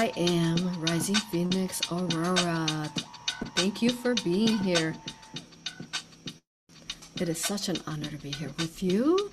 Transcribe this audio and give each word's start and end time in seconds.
I 0.00 0.14
am 0.16 0.80
Rising 0.80 1.14
Phoenix 1.14 1.82
Aurora. 1.92 2.90
Thank 3.54 3.82
you 3.82 3.90
for 3.90 4.14
being 4.24 4.56
here. 4.60 4.94
It 7.20 7.28
is 7.28 7.36
such 7.36 7.68
an 7.68 7.76
honor 7.86 8.06
to 8.06 8.16
be 8.16 8.30
here 8.30 8.50
with 8.58 8.82
you. 8.82 9.30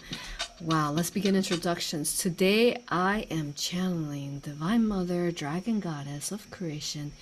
Wow, 0.59 0.91
let's 0.91 1.09
begin 1.09 1.37
introductions. 1.37 2.17
Today 2.17 2.83
I 2.89 3.27
am 3.31 3.53
channeling 3.53 4.39
Divine 4.39 4.85
Mother, 4.85 5.31
Dragon 5.31 5.79
Goddess 5.79 6.33
of 6.33 6.51
Creation, 6.51 7.13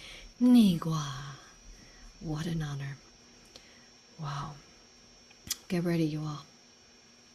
Nigua. 0.42 1.06
What 2.22 2.48
an 2.48 2.64
honor. 2.64 2.98
Wow. 4.20 4.54
Get 5.68 5.84
ready, 5.84 6.06
you 6.06 6.22
all. 6.22 6.46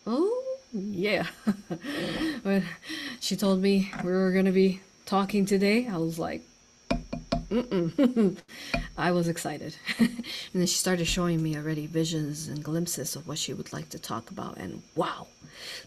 Oh, 0.09 0.57
yeah. 0.73 1.29
she 3.21 3.37
told 3.37 3.63
me 3.63 3.93
we 4.03 4.11
were 4.11 4.33
going 4.33 4.47
to 4.47 4.51
be 4.51 4.81
talking 5.11 5.45
today, 5.45 5.89
I 5.89 5.97
was 5.97 6.21
like, 6.21 6.43
Mm-mm. 7.51 8.37
I 8.97 9.11
was 9.11 9.27
excited. 9.27 9.75
and 9.99 10.23
then 10.55 10.67
she 10.69 10.77
started 10.77 11.07
showing 11.07 11.43
me 11.43 11.57
already 11.57 11.87
visions 11.87 12.47
and 12.47 12.63
glimpses 12.63 13.17
of 13.17 13.27
what 13.27 13.37
she 13.37 13.53
would 13.53 13.73
like 13.73 13.89
to 13.89 13.99
talk 13.99 14.31
about. 14.31 14.57
And 14.57 14.85
wow. 14.95 15.27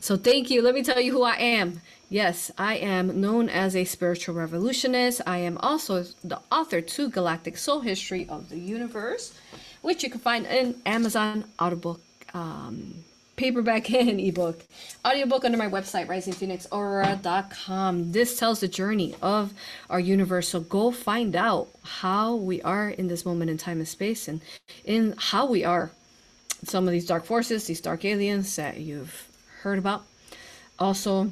So 0.02 0.18
thank 0.18 0.50
you. 0.50 0.62
Let 0.62 0.76
me 0.76 0.84
tell 0.84 1.00
you 1.00 1.14
who 1.14 1.24
I 1.24 1.38
am. 1.38 1.80
Yes, 2.10 2.52
I 2.58 2.76
am 2.76 3.22
known 3.22 3.48
as 3.48 3.78
a 3.78 3.86
spiritual 3.86 4.36
revolutionist. 4.36 5.22
I 5.26 5.38
am 5.38 5.58
also 5.60 6.04
the 6.22 6.42
author 6.52 6.82
to 6.82 7.10
Galactic 7.10 7.56
Soul 7.56 7.80
History 7.80 8.28
of 8.28 8.50
the 8.50 8.60
Universe, 8.60 9.34
which 9.82 10.04
you 10.04 10.10
can 10.10 10.20
find 10.20 10.46
in 10.46 10.76
Amazon 10.86 11.46
Audible. 11.60 12.02
Um, 12.34 13.06
paperback 13.36 13.92
and 13.92 14.20
ebook. 14.20 14.64
Audiobook 15.06 15.46
under 15.46 15.58
my 15.58 15.70
website 15.70 16.08
risingphoenixaurora.com 16.08 18.12
this 18.12 18.40
tells 18.40 18.60
the 18.60 18.68
journey 18.68 19.16
of 19.22 19.54
our 19.90 20.00
universe. 20.00 20.50
So 20.50 20.62
go 20.62 20.92
find 20.92 21.36
out 21.36 21.70
how 21.84 22.36
we 22.36 22.62
are 22.62 22.90
in 22.90 23.08
this 23.08 23.26
moment 23.26 23.52
in 23.52 23.58
time 23.58 23.80
and 23.80 23.88
space 23.88 24.28
and 24.28 24.42
in 24.86 25.16
how 25.18 25.46
we 25.46 25.64
are. 25.64 25.92
Some 26.64 26.88
of 26.88 26.92
these 26.92 27.08
dark 27.08 27.26
forces 27.26 27.68
these 27.68 27.82
dark 27.82 28.06
aliens 28.06 28.56
that 28.56 28.78
you've 28.78 29.28
heard 29.62 29.78
about. 29.78 30.06
Also 30.80 31.32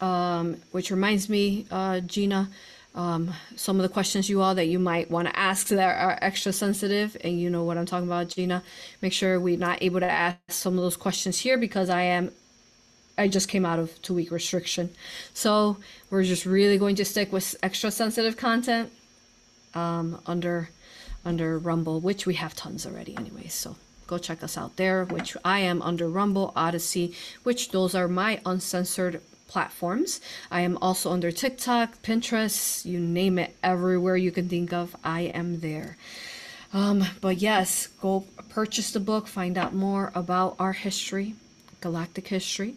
um, 0.00 0.56
which 0.72 0.90
reminds 0.90 1.28
me 1.28 1.66
uh, 1.70 2.00
gina 2.00 2.48
um, 2.94 3.32
some 3.54 3.76
of 3.76 3.82
the 3.82 3.88
questions 3.88 4.28
you 4.28 4.40
all 4.40 4.54
that 4.54 4.66
you 4.66 4.78
might 4.78 5.10
want 5.10 5.28
to 5.28 5.38
ask 5.38 5.68
that 5.68 6.00
are 6.00 6.18
extra 6.20 6.52
sensitive 6.52 7.16
and 7.22 7.40
you 7.40 7.50
know 7.50 7.64
what 7.64 7.76
i'm 7.76 7.86
talking 7.86 8.06
about 8.06 8.28
gina 8.28 8.62
make 9.02 9.12
sure 9.12 9.38
we're 9.38 9.58
not 9.58 9.82
able 9.82 10.00
to 10.00 10.10
ask 10.10 10.38
some 10.48 10.76
of 10.76 10.82
those 10.82 10.96
questions 10.96 11.38
here 11.38 11.58
because 11.58 11.90
i 11.90 12.02
am 12.02 12.30
i 13.16 13.28
just 13.28 13.48
came 13.48 13.64
out 13.64 13.78
of 13.78 14.00
two 14.02 14.14
week 14.14 14.30
restriction 14.30 14.90
so 15.34 15.76
we're 16.10 16.24
just 16.24 16.46
really 16.46 16.78
going 16.78 16.96
to 16.96 17.04
stick 17.04 17.32
with 17.32 17.54
extra 17.62 17.90
sensitive 17.90 18.36
content 18.36 18.90
um, 19.74 20.20
under 20.26 20.70
under 21.24 21.58
rumble 21.58 22.00
which 22.00 22.26
we 22.26 22.34
have 22.34 22.54
tons 22.54 22.86
already 22.86 23.16
anyway. 23.16 23.46
so 23.48 23.76
go 24.06 24.16
check 24.18 24.42
us 24.42 24.56
out 24.56 24.76
there 24.76 25.04
which 25.04 25.36
i 25.44 25.58
am 25.58 25.82
under 25.82 26.08
rumble 26.08 26.52
Odysee, 26.56 27.14
which 27.42 27.70
those 27.70 27.94
are 27.94 28.08
my 28.08 28.40
uncensored 28.46 29.20
platforms. 29.48 30.20
I 30.50 30.60
am 30.60 30.78
also 30.80 31.10
under 31.10 31.32
TikTok, 31.32 32.02
Pinterest, 32.02 32.84
you 32.84 33.00
name 33.00 33.38
it, 33.38 33.56
everywhere 33.62 34.16
you 34.16 34.30
can 34.30 34.48
think 34.48 34.72
of, 34.72 34.94
I 35.02 35.22
am 35.22 35.60
there. 35.60 35.96
Um, 36.72 37.04
but 37.20 37.38
yes, 37.38 37.88
go 38.00 38.24
purchase 38.50 38.92
the 38.92 39.00
book, 39.00 39.26
find 39.26 39.58
out 39.58 39.74
more 39.74 40.12
about 40.14 40.56
our 40.58 40.74
history, 40.74 41.34
galactic 41.80 42.28
history. 42.28 42.76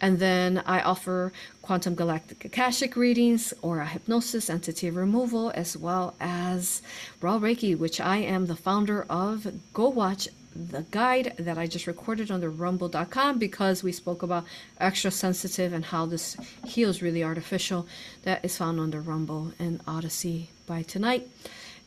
And 0.00 0.18
then 0.18 0.62
I 0.66 0.80
offer 0.80 1.32
quantum 1.62 1.94
galactic 1.94 2.44
akashic 2.44 2.96
readings, 2.96 3.54
aura 3.62 3.86
hypnosis, 3.86 4.50
entity 4.50 4.90
removal, 4.90 5.50
as 5.54 5.76
well 5.76 6.14
as 6.20 6.82
raw 7.20 7.38
reiki, 7.38 7.76
which 7.76 8.00
I 8.00 8.18
am 8.18 8.46
the 8.46 8.56
founder 8.56 9.06
of. 9.08 9.46
Go 9.72 9.88
watch 9.88 10.28
the 10.56 10.82
guide 10.90 11.34
that 11.38 11.58
I 11.58 11.66
just 11.66 11.86
recorded 11.86 12.30
on 12.30 12.40
the 12.40 12.48
rumble.com 12.48 13.38
because 13.38 13.82
we 13.82 13.92
spoke 13.92 14.22
about 14.22 14.44
extra 14.80 15.10
sensitive 15.10 15.72
and 15.72 15.84
how 15.84 16.06
this 16.06 16.36
heals 16.64 17.02
really 17.02 17.22
artificial. 17.22 17.86
That 18.22 18.44
is 18.44 18.56
found 18.56 18.80
on 18.80 18.90
the 18.90 19.00
Rumble 19.00 19.52
and 19.58 19.80
Odysee 19.86 20.48
by 20.66 20.82
tonight. 20.82 21.28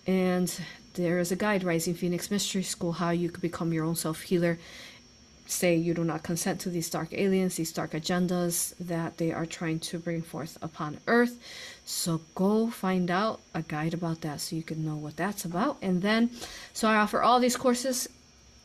And 0.06 0.54
there 0.94 1.20
is 1.20 1.32
a 1.32 1.36
guide, 1.36 1.64
Rising 1.64 1.94
Phoenix 1.94 2.32
Mystery 2.32 2.64
School, 2.64 2.94
how 2.94 3.10
you 3.10 3.30
could 3.30 3.42
become 3.42 3.74
your 3.74 3.86
own 3.86 3.96
self 3.96 4.22
healer. 4.22 4.60
Say 5.46 5.76
you 5.76 5.96
do 5.96 6.04
not 6.04 6.22
consent 6.22 6.62
to 6.62 6.70
these 6.70 6.92
dark 6.92 7.12
aliens, 7.12 7.56
these 7.56 7.72
dark 7.72 7.92
agendas 7.92 8.76
that 8.80 9.18
they 9.18 9.32
are 9.32 9.48
trying 9.48 9.80
to 9.80 9.98
bring 9.98 10.22
forth 10.22 10.60
upon 10.62 11.00
Earth. 11.08 11.40
So 11.86 12.22
go 12.36 12.70
find 12.70 13.10
out 13.10 13.42
a 13.56 13.64
guide 13.64 13.96
about 13.96 14.22
that 14.22 14.42
so 14.42 14.56
you 14.56 14.62
can 14.62 14.86
know 14.86 14.96
what 14.96 15.18
that's 15.18 15.46
about. 15.46 15.78
And 15.82 16.04
then, 16.04 16.30
so 16.72 16.88
I 16.88 16.98
offer 16.98 17.24
all 17.24 17.40
these 17.40 17.58
courses 17.58 18.08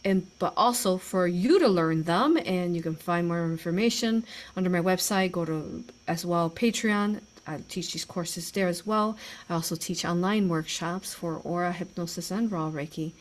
and 0.05 0.27
but 0.39 0.53
also 0.57 0.99
for 0.99 1.27
you 1.27 1.59
to 1.59 1.69
learn 1.69 2.03
them 2.05 2.37
and 2.37 2.77
you 2.77 2.83
can 2.83 2.95
find 2.95 3.27
more 3.27 3.45
information 3.45 4.25
under 4.57 4.71
my 4.71 4.81
website. 4.81 5.33
Go 5.33 5.45
to 5.45 5.85
as 6.07 6.25
well 6.27 6.51
patreon. 6.51 7.21
I 7.47 7.59
teach 7.69 7.93
these 7.93 8.05
courses 8.05 8.51
there 8.53 8.69
as 8.69 8.87
well. 8.87 9.19
I 9.51 9.55
also 9.55 9.77
teach 9.77 10.05
online 10.05 10.49
workshops 10.49 11.13
for 11.13 11.41
aura 11.45 11.73
hypnosis 11.73 12.31
and 12.31 12.51
raw 12.51 12.71
reiki. 12.71 13.13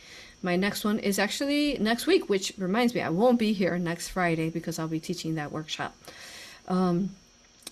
My 0.41 0.55
next 0.55 0.83
one 0.83 0.99
is 0.99 1.19
actually 1.19 1.77
next 1.79 2.05
week 2.07 2.29
which 2.29 2.53
reminds 2.57 2.93
me 2.93 3.01
i 3.01 3.09
won't 3.09 3.39
be 3.39 3.53
here 3.53 3.77
next 3.77 4.09
friday 4.09 4.49
because 4.49 4.77
i'll 4.77 4.87
be 4.87 4.99
teaching 4.99 5.35
that 5.35 5.51
workshop. 5.51 5.95
Um, 6.67 7.11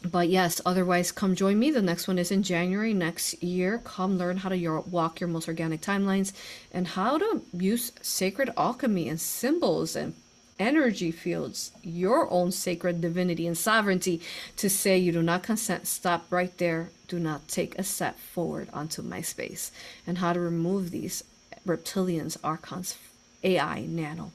but 0.03 0.29
yes, 0.29 0.59
otherwise, 0.65 1.11
come 1.11 1.35
join 1.35 1.59
me. 1.59 1.69
The 1.69 1.81
next 1.81 2.07
one 2.07 2.17
is 2.17 2.31
in 2.31 2.43
January 2.43 2.93
next 2.93 3.41
year. 3.43 3.79
Come 3.83 4.17
learn 4.17 4.37
how 4.37 4.49
to 4.49 4.83
walk 4.89 5.19
your 5.19 5.29
most 5.29 5.47
organic 5.47 5.81
timelines 5.81 6.33
and 6.71 6.87
how 6.87 7.17
to 7.17 7.41
use 7.53 7.91
sacred 8.01 8.51
alchemy 8.57 9.09
and 9.09 9.19
symbols 9.19 9.95
and 9.95 10.15
energy 10.59 11.11
fields, 11.11 11.71
your 11.81 12.31
own 12.31 12.51
sacred 12.51 13.01
divinity 13.01 13.47
and 13.47 13.57
sovereignty 13.57 14.21
to 14.57 14.69
say 14.69 14.97
you 14.97 15.11
do 15.11 15.23
not 15.23 15.43
consent. 15.43 15.87
Stop 15.87 16.25
right 16.31 16.55
there. 16.57 16.89
Do 17.07 17.19
not 17.19 17.47
take 17.47 17.77
a 17.77 17.83
step 17.83 18.17
forward 18.19 18.69
onto 18.71 19.01
my 19.01 19.21
space. 19.21 19.71
And 20.05 20.19
how 20.19 20.33
to 20.33 20.39
remove 20.39 20.91
these 20.91 21.23
reptilians, 21.65 22.37
archons, 22.43 22.97
AI, 23.43 23.81
nano. 23.81 24.31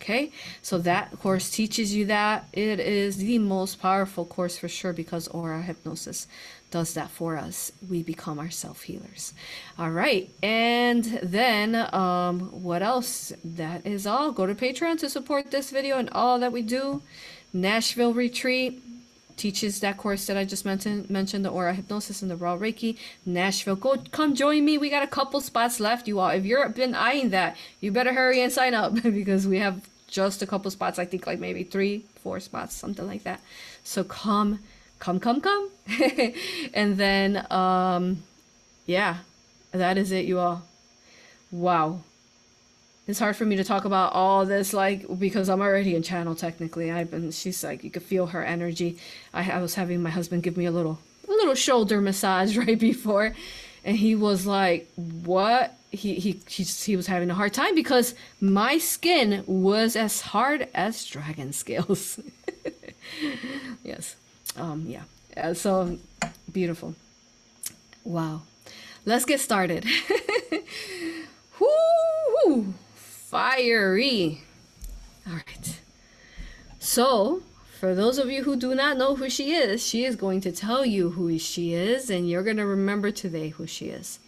Okay, 0.00 0.30
so 0.62 0.78
that 0.78 1.10
course 1.18 1.50
teaches 1.50 1.92
you 1.92 2.06
that. 2.06 2.48
It 2.52 2.78
is 2.78 3.16
the 3.16 3.38
most 3.40 3.80
powerful 3.80 4.24
course 4.24 4.56
for 4.56 4.68
sure 4.68 4.92
because 4.92 5.26
aura 5.28 5.60
hypnosis 5.60 6.28
does 6.70 6.94
that 6.94 7.10
for 7.10 7.36
us. 7.36 7.72
We 7.90 8.04
become 8.04 8.38
our 8.38 8.50
self 8.50 8.82
healers. 8.82 9.34
All 9.76 9.90
right, 9.90 10.30
and 10.40 11.04
then 11.20 11.74
um, 11.92 12.62
what 12.62 12.80
else? 12.80 13.32
That 13.44 13.84
is 13.84 14.06
all. 14.06 14.30
Go 14.30 14.46
to 14.46 14.54
Patreon 14.54 15.00
to 15.00 15.10
support 15.10 15.50
this 15.50 15.70
video 15.72 15.98
and 15.98 16.08
all 16.10 16.38
that 16.38 16.52
we 16.52 16.62
do. 16.62 17.02
Nashville 17.52 18.14
retreat 18.14 18.80
teaches 19.38 19.80
that 19.80 19.96
course 19.96 20.26
that 20.26 20.36
I 20.36 20.44
just 20.44 20.64
mentioned, 20.64 21.08
mentioned 21.08 21.44
the 21.44 21.50
aura 21.50 21.74
hypnosis 21.74 22.20
and 22.20 22.30
the 22.30 22.36
raw 22.36 22.56
reiki. 22.56 22.98
Nashville, 23.24 23.76
go 23.76 23.96
come 24.10 24.34
join 24.34 24.64
me. 24.64 24.76
We 24.76 24.90
got 24.90 25.02
a 25.02 25.06
couple 25.06 25.40
spots 25.40 25.80
left, 25.80 26.06
you 26.08 26.18
all. 26.18 26.30
If 26.30 26.44
you've 26.44 26.74
been 26.74 26.94
eyeing 26.94 27.30
that, 27.30 27.56
you 27.80 27.92
better 27.92 28.12
hurry 28.12 28.42
and 28.42 28.52
sign 28.52 28.74
up 28.74 28.94
because 29.02 29.46
we 29.46 29.58
have 29.58 29.88
just 30.08 30.42
a 30.42 30.46
couple 30.46 30.70
spots. 30.70 30.98
I 30.98 31.04
think 31.04 31.26
like 31.26 31.38
maybe 31.38 31.64
three, 31.64 32.04
four 32.22 32.40
spots, 32.40 32.74
something 32.74 33.06
like 33.06 33.22
that. 33.22 33.40
So 33.84 34.04
come, 34.04 34.58
come, 34.98 35.20
come, 35.20 35.40
come, 35.40 35.70
and 36.74 36.96
then 36.96 37.46
um, 37.50 38.22
yeah, 38.84 39.18
that 39.72 39.96
is 39.96 40.12
it, 40.12 40.26
you 40.26 40.38
all. 40.38 40.62
Wow 41.50 42.00
it's 43.08 43.18
hard 43.18 43.36
for 43.36 43.46
me 43.46 43.56
to 43.56 43.64
talk 43.64 43.86
about 43.86 44.12
all 44.12 44.44
this 44.44 44.74
like 44.74 45.06
because 45.18 45.48
i'm 45.48 45.62
already 45.62 45.96
in 45.96 46.02
channel 46.02 46.34
technically. 46.34 46.92
I've 46.92 47.10
been 47.10 47.30
she's 47.30 47.64
like 47.64 47.82
you 47.82 47.90
could 47.90 48.02
feel 48.02 48.26
her 48.26 48.44
energy. 48.44 48.98
I, 49.32 49.50
I 49.50 49.58
was 49.60 49.74
having 49.74 50.02
my 50.02 50.10
husband 50.10 50.42
give 50.42 50.56
me 50.58 50.66
a 50.66 50.70
little 50.70 50.98
a 51.26 51.30
little 51.30 51.54
shoulder 51.54 52.00
massage 52.02 52.56
right 52.64 52.78
before 52.78 53.34
and 53.84 53.96
he 53.96 54.14
was 54.14 54.46
like 54.46 54.88
what? 54.94 55.74
He 55.90 56.16
he 56.16 56.40
he, 56.46 56.62
he 56.64 56.96
was 56.96 57.06
having 57.06 57.30
a 57.30 57.34
hard 57.34 57.54
time 57.54 57.74
because 57.74 58.14
my 58.42 58.76
skin 58.76 59.42
was 59.46 59.96
as 59.96 60.20
hard 60.20 60.68
as 60.74 61.04
dragon 61.04 61.52
scales. 61.52 62.20
Yes. 63.82 64.16
Um 64.54 64.84
yeah. 64.86 65.04
yeah 65.34 65.54
so 65.54 65.98
beautiful. 66.52 66.94
Wow. 68.04 68.42
Let's 69.06 69.24
get 69.24 69.40
started. 69.40 69.86
Woo! 71.58 72.74
Fiery. 73.28 74.40
All 75.26 75.34
right. 75.34 75.80
So, 76.78 77.42
for 77.78 77.94
those 77.94 78.16
of 78.16 78.30
you 78.30 78.44
who 78.44 78.56
do 78.56 78.74
not 78.74 78.96
know 78.96 79.16
who 79.16 79.28
she 79.28 79.52
is, 79.52 79.86
she 79.86 80.06
is 80.06 80.16
going 80.16 80.40
to 80.40 80.50
tell 80.50 80.86
you 80.86 81.10
who 81.10 81.38
she 81.38 81.74
is, 81.74 82.08
and 82.08 82.28
you're 82.28 82.42
going 82.42 82.56
to 82.56 82.64
remember 82.64 83.10
today 83.10 83.50
who 83.50 83.66
she 83.66 83.86
is. 83.88 84.18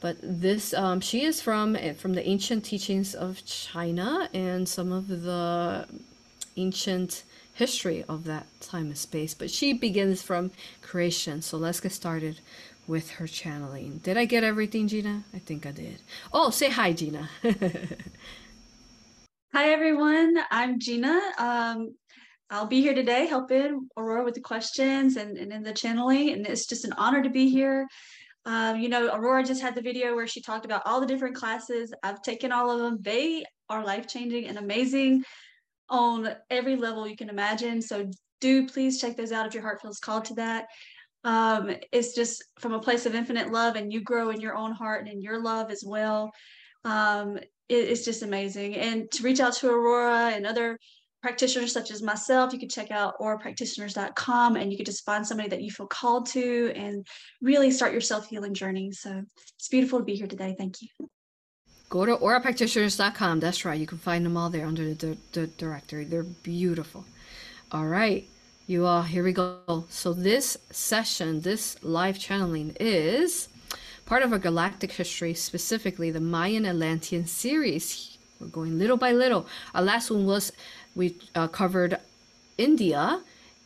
But 0.00 0.16
this, 0.20 0.74
um, 0.74 1.00
she 1.00 1.22
is 1.22 1.40
from 1.40 1.76
eh, 1.76 1.92
from 1.92 2.14
the 2.14 2.28
ancient 2.28 2.64
teachings 2.64 3.14
of 3.14 3.44
China 3.46 4.28
and 4.34 4.68
some 4.68 4.90
of 4.90 5.06
the 5.06 5.86
ancient 6.56 7.22
history 7.54 8.04
of 8.08 8.24
that 8.24 8.46
time 8.60 8.86
and 8.86 8.98
space. 8.98 9.34
But 9.34 9.52
she 9.52 9.72
begins 9.72 10.20
from 10.20 10.50
creation. 10.80 11.42
So 11.42 11.58
let's 11.58 11.78
get 11.78 11.92
started 11.92 12.40
with 12.86 13.10
her 13.12 13.26
channeling. 13.26 13.98
Did 13.98 14.16
I 14.16 14.24
get 14.24 14.44
everything, 14.44 14.88
Gina? 14.88 15.24
I 15.34 15.38
think 15.38 15.66
I 15.66 15.72
did. 15.72 15.98
Oh, 16.32 16.50
say 16.50 16.68
hi, 16.70 16.92
Gina. 16.92 17.28
hi, 19.52 19.70
everyone. 19.70 20.36
I'm 20.50 20.78
Gina. 20.78 21.20
Um, 21.38 21.94
I'll 22.50 22.66
be 22.66 22.80
here 22.80 22.94
today 22.94 23.26
helping 23.26 23.88
Aurora 23.96 24.24
with 24.24 24.34
the 24.34 24.40
questions 24.40 25.16
and, 25.16 25.38
and 25.38 25.52
in 25.52 25.62
the 25.62 25.72
channeling. 25.72 26.30
And 26.30 26.46
it's 26.46 26.66
just 26.66 26.84
an 26.84 26.92
honor 26.94 27.22
to 27.22 27.30
be 27.30 27.48
here. 27.48 27.86
Um, 28.44 28.78
you 28.78 28.88
know, 28.88 29.14
Aurora 29.14 29.44
just 29.44 29.62
had 29.62 29.74
the 29.74 29.80
video 29.80 30.14
where 30.14 30.26
she 30.26 30.42
talked 30.42 30.64
about 30.64 30.82
all 30.84 31.00
the 31.00 31.06
different 31.06 31.36
classes. 31.36 31.94
I've 32.02 32.22
taken 32.22 32.52
all 32.52 32.70
of 32.70 32.80
them. 32.80 32.98
They 33.00 33.44
are 33.70 33.84
life 33.84 34.06
changing 34.06 34.48
and 34.48 34.58
amazing 34.58 35.24
on 35.88 36.28
every 36.50 36.76
level 36.76 37.06
you 37.06 37.16
can 37.16 37.28
imagine. 37.28 37.80
So 37.80 38.10
do 38.40 38.66
please 38.66 39.00
check 39.00 39.16
those 39.16 39.32
out 39.32 39.46
if 39.46 39.54
your 39.54 39.62
heart 39.62 39.80
feels 39.80 40.00
called 40.00 40.24
to 40.26 40.34
that. 40.34 40.66
Um, 41.24 41.74
it's 41.92 42.14
just 42.14 42.44
from 42.58 42.72
a 42.72 42.80
place 42.80 43.06
of 43.06 43.14
infinite 43.14 43.52
love, 43.52 43.76
and 43.76 43.92
you 43.92 44.00
grow 44.00 44.30
in 44.30 44.40
your 44.40 44.56
own 44.56 44.72
heart 44.72 45.00
and 45.00 45.08
in 45.08 45.22
your 45.22 45.42
love 45.42 45.70
as 45.70 45.84
well. 45.86 46.32
Um, 46.84 47.36
it, 47.36 47.48
it's 47.68 48.04
just 48.04 48.22
amazing. 48.22 48.76
And 48.76 49.10
to 49.12 49.22
reach 49.22 49.40
out 49.40 49.54
to 49.54 49.70
Aurora 49.70 50.30
and 50.30 50.46
other 50.46 50.78
practitioners 51.22 51.72
such 51.72 51.90
as 51.90 52.02
myself, 52.02 52.52
you 52.52 52.58
can 52.58 52.68
check 52.68 52.90
out 52.90 53.18
aurapractitioners.com 53.20 54.56
and 54.56 54.70
you 54.70 54.76
can 54.76 54.84
just 54.84 55.04
find 55.04 55.26
somebody 55.26 55.48
that 55.48 55.62
you 55.62 55.70
feel 55.70 55.86
called 55.86 56.26
to 56.26 56.72
and 56.74 57.06
really 57.40 57.70
start 57.70 57.92
your 57.92 58.00
self 58.00 58.28
healing 58.28 58.54
journey. 58.54 58.90
So 58.92 59.22
it's 59.56 59.68
beautiful 59.68 60.00
to 60.00 60.04
be 60.04 60.16
here 60.16 60.26
today. 60.26 60.54
Thank 60.58 60.82
you. 60.82 60.88
Go 61.88 62.06
to 62.06 62.16
aurapractitioners.com. 62.16 63.40
That's 63.40 63.64
right. 63.64 63.78
You 63.78 63.86
can 63.86 63.98
find 63.98 64.24
them 64.24 64.36
all 64.36 64.50
there 64.50 64.66
under 64.66 64.94
the, 64.94 65.16
the 65.32 65.46
directory. 65.46 66.04
They're 66.04 66.22
beautiful. 66.22 67.04
All 67.70 67.86
right. 67.86 68.26
You 68.72 68.86
all, 68.86 69.02
here 69.02 69.22
we 69.22 69.34
go. 69.34 69.84
So, 69.90 70.14
this 70.14 70.56
session, 70.70 71.42
this 71.42 71.76
live 71.84 72.18
channeling 72.18 72.74
is 72.80 73.50
part 74.06 74.22
of 74.22 74.32
a 74.32 74.38
galactic 74.38 74.92
history, 74.92 75.34
specifically 75.34 76.10
the 76.10 76.20
Mayan 76.20 76.64
Atlantean 76.64 77.26
series. 77.26 78.16
We're 78.40 78.46
going 78.46 78.78
little 78.78 78.96
by 78.96 79.12
little. 79.12 79.46
Our 79.74 79.82
last 79.82 80.10
one 80.10 80.24
was 80.24 80.52
we 80.94 81.16
uh, 81.34 81.48
covered 81.48 81.98
India 82.56 83.20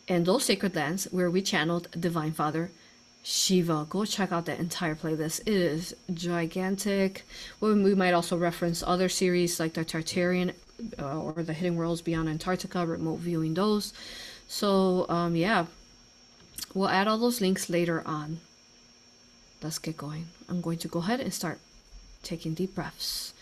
and 0.08 0.26
those 0.26 0.46
sacred 0.46 0.74
lands 0.74 1.04
where 1.12 1.30
we 1.30 1.40
channeled 1.40 1.86
Divine 1.92 2.32
Father 2.32 2.72
Shiva. 3.22 3.86
Go 3.88 4.04
check 4.04 4.32
out 4.32 4.46
that 4.46 4.58
entire 4.58 4.96
playlist. 4.96 5.42
It 5.42 5.54
is 5.54 5.94
gigantic. 6.14 7.24
Well, 7.60 7.74
we 7.74 7.94
might 7.94 8.12
also 8.12 8.36
reference 8.36 8.82
other 8.82 9.08
series 9.08 9.60
like 9.60 9.74
the 9.74 9.84
Tartarian 9.84 10.52
uh, 10.98 11.20
or 11.20 11.44
the 11.44 11.52
Hidden 11.52 11.76
Worlds 11.76 12.02
Beyond 12.02 12.28
Antarctica, 12.28 12.84
remote 12.84 13.20
viewing 13.20 13.54
those. 13.54 13.92
So, 14.48 15.06
um, 15.08 15.36
yeah, 15.36 15.66
we'll 16.74 16.88
add 16.88 17.08
all 17.08 17.18
those 17.18 17.40
links 17.40 17.68
later 17.68 18.02
on. 18.06 18.40
Let's 19.62 19.78
get 19.78 19.96
going. 19.96 20.28
I'm 20.48 20.60
going 20.60 20.78
to 20.78 20.88
go 20.88 21.00
ahead 21.00 21.20
and 21.20 21.32
start 21.32 21.58
taking 22.22 22.54
deep 22.54 22.74
breaths, 22.74 23.32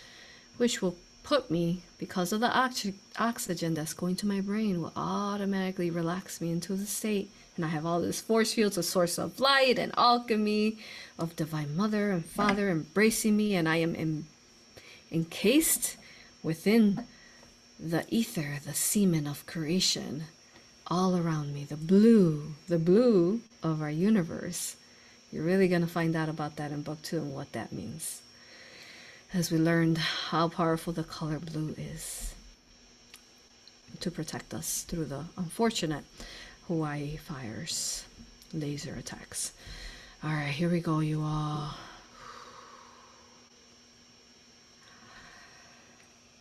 which 0.57 0.81
will 0.81 0.97
put 1.23 1.51
me, 1.51 1.83
because 1.99 2.33
of 2.33 2.41
the 2.41 2.55
oxy- 2.57 2.95
oxygen 3.19 3.75
that's 3.75 3.95
going 3.95 4.17
to 4.17 4.27
my 4.27 4.41
brain, 4.41 4.81
will 4.81 4.93
automatically 4.97 5.91
relax 5.91 6.41
me 6.41 6.51
into 6.51 6.75
the 6.75 6.87
state 6.87 7.31
and 7.57 7.65
I 7.65 7.69
have 7.69 7.87
all 7.87 8.01
this 8.01 8.21
force 8.21 8.53
fields, 8.53 8.77
a 8.77 8.83
source 8.83 9.19
of 9.19 9.39
light 9.39 9.79
and 9.79 9.93
alchemy 9.97 10.77
of 11.19 11.37
Divine 11.37 11.77
Mother 11.77 12.11
and 12.11 12.25
Father 12.25 12.69
embracing 12.69 13.37
me, 13.37 13.55
and 13.55 13.69
I 13.69 13.77
am 13.77 14.27
encased 15.13 15.97
within 16.43 17.07
the 17.79 18.05
ether, 18.09 18.59
the 18.65 18.75
semen 18.75 19.27
of 19.27 19.47
creation, 19.47 20.25
all 20.87 21.17
around 21.17 21.55
me. 21.55 21.65
The 21.65 21.77
blue, 21.77 22.55
the 22.69 22.79
blue 22.79 23.41
of 23.63 23.81
our 23.81 23.91
universe. 23.91 24.77
You're 25.33 25.45
really 25.45 25.69
going 25.69 25.81
to 25.81 25.87
find 25.87 26.15
out 26.15 26.29
about 26.29 26.57
that 26.57 26.71
in 26.71 26.83
book 26.83 27.03
two 27.03 27.19
and 27.19 27.35
what 27.35 27.53
that 27.53 27.73
means. 27.73 28.23
As 29.33 29.51
we 29.51 29.59
learned 29.59 29.99
how 29.99 30.49
powerful 30.49 30.93
the 30.93 31.03
color 31.03 31.39
blue 31.41 31.75
is 31.77 32.35
to 34.01 34.11
protect 34.11 34.55
us 34.55 34.83
through 34.83 35.07
the 35.07 35.25
unfortunate 35.37 36.05
Hawaii 36.69 37.17
fires, 37.17 38.05
laser 38.53 38.95
attacks. 38.95 39.53
All 40.23 40.31
right, 40.31 40.49
here 40.49 40.71
we 40.71 40.81
go, 40.81 41.01
you 41.01 41.21
all. 41.21 41.75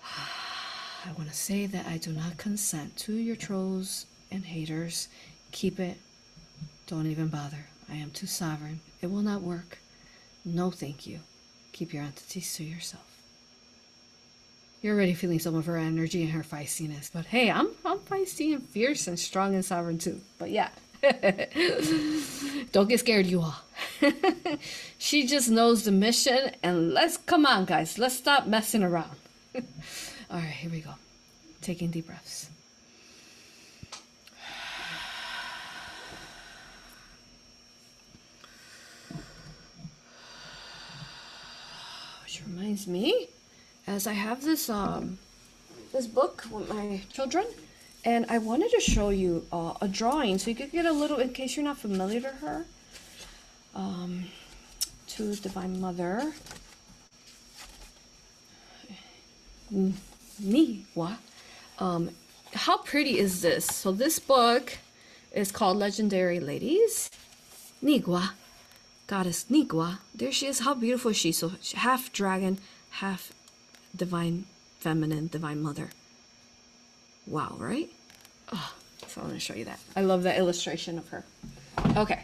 I 1.05 1.11
want 1.17 1.29
to 1.29 1.35
say 1.35 1.65
that 1.65 1.87
I 1.87 1.97
do 1.97 2.11
not 2.13 2.37
consent 2.37 2.95
to 2.97 3.13
your 3.13 3.35
trolls 3.35 4.05
and 4.33 4.43
haters. 4.43 5.07
Keep 5.51 5.79
it. 5.79 5.97
Don't 6.87 7.07
even 7.07 7.27
bother. 7.27 7.65
I 7.89 7.95
am 7.95 8.11
too 8.11 8.27
sovereign. 8.27 8.81
It 9.01 9.11
will 9.11 9.21
not 9.21 9.41
work. 9.41 9.77
No, 10.43 10.71
thank 10.71 11.07
you. 11.07 11.19
Keep 11.71 11.93
your 11.93 12.03
entities 12.03 12.55
to 12.55 12.63
yourself. 12.63 13.03
You're 14.81 14.95
already 14.95 15.13
feeling 15.13 15.39
some 15.39 15.55
of 15.55 15.65
her 15.67 15.77
energy 15.77 16.23
and 16.23 16.31
her 16.31 16.43
feistiness. 16.43 17.09
But 17.13 17.25
hey, 17.25 17.49
I'm 17.49 17.69
I'm 17.85 17.99
feisty 17.99 18.53
and 18.53 18.61
fierce 18.61 19.07
and 19.07 19.17
strong 19.17 19.55
and 19.55 19.63
sovereign 19.63 19.97
too. 19.97 20.19
But 20.37 20.49
yeah. 20.51 20.69
Don't 22.71 22.89
get 22.89 22.99
scared, 22.99 23.25
you 23.25 23.41
all. 23.41 23.55
she 24.97 25.25
just 25.25 25.49
knows 25.49 25.83
the 25.83 25.91
mission 25.91 26.51
and 26.61 26.93
let's 26.93 27.17
come 27.17 27.45
on 27.45 27.65
guys, 27.65 27.97
let's 27.97 28.15
stop 28.15 28.47
messing 28.47 28.83
around. 28.83 29.11
all 29.55 29.61
right, 30.31 30.43
here 30.43 30.71
we 30.71 30.81
go. 30.81 30.91
Taking 31.61 31.91
deep 31.91 32.07
breaths. 32.07 32.49
Reminds 42.47 42.87
me, 42.87 43.29
as 43.87 44.07
I 44.07 44.13
have 44.13 44.43
this 44.43 44.69
um 44.69 45.17
this 45.91 46.07
book 46.07 46.43
with 46.51 46.69
my 46.69 47.01
children, 47.11 47.45
and 48.03 48.25
I 48.29 48.37
wanted 48.39 48.71
to 48.71 48.79
show 48.79 49.09
you 49.09 49.45
uh, 49.51 49.73
a 49.81 49.87
drawing 49.87 50.37
so 50.37 50.49
you 50.49 50.55
could 50.55 50.71
get 50.71 50.85
a 50.85 50.91
little, 50.91 51.17
in 51.17 51.29
case 51.33 51.55
you're 51.55 51.63
not 51.65 51.77
familiar 51.77 52.21
to 52.21 52.29
her, 52.29 52.65
um, 53.75 54.25
to 55.07 55.35
Divine 55.35 55.79
Mother. 55.79 56.33
Niwa. 60.41 61.17
Um, 61.79 62.09
how 62.53 62.77
pretty 62.77 63.17
is 63.19 63.41
this? 63.41 63.65
So 63.65 63.91
this 63.91 64.19
book 64.19 64.77
is 65.31 65.51
called 65.51 65.77
Legendary 65.77 66.39
Ladies. 66.39 67.09
Nigwa, 67.83 68.29
goddess 69.07 69.45
Nigwa. 69.49 69.99
There 70.13 70.31
she 70.31 70.47
is. 70.47 70.59
How 70.59 70.73
beautiful 70.73 71.11
is 71.11 71.17
she? 71.17 71.31
So 71.31 71.53
half 71.75 72.11
dragon, 72.11 72.59
half 72.91 73.31
divine 73.95 74.45
feminine, 74.79 75.27
divine 75.27 75.61
mother. 75.61 75.89
Wow, 77.25 77.55
right? 77.57 77.89
Oh, 78.51 78.73
so 79.07 79.21
I 79.21 79.23
want 79.23 79.35
to 79.35 79.39
show 79.39 79.53
you 79.53 79.65
that. 79.65 79.79
I 79.95 80.01
love 80.01 80.23
that 80.23 80.37
illustration 80.37 80.97
of 80.97 81.07
her. 81.09 81.23
Okay, 81.95 82.23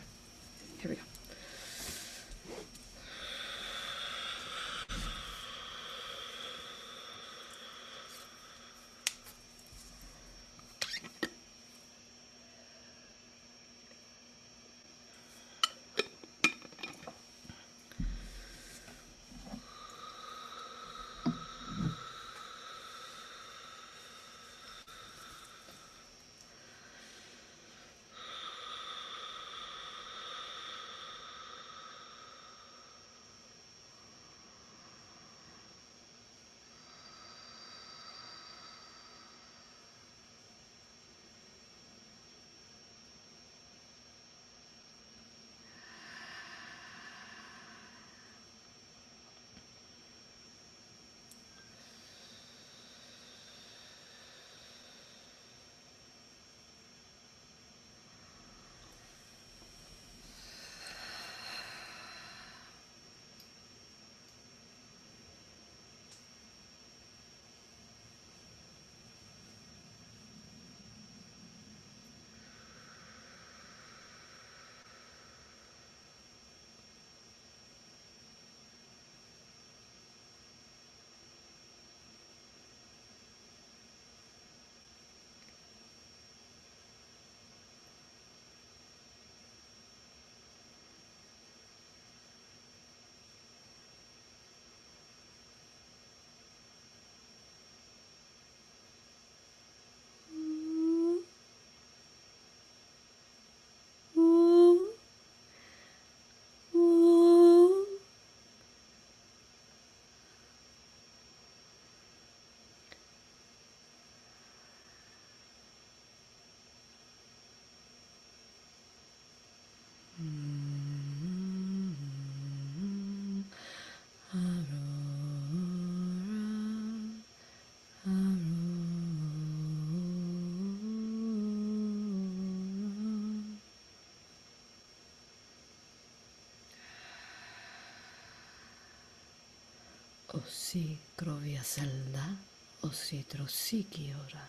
Osi 140.31 140.95
grovia 141.17 141.63
selda, 141.63 142.37
osi 142.81 143.25
trosiki 143.27 144.13
ora, 144.13 144.47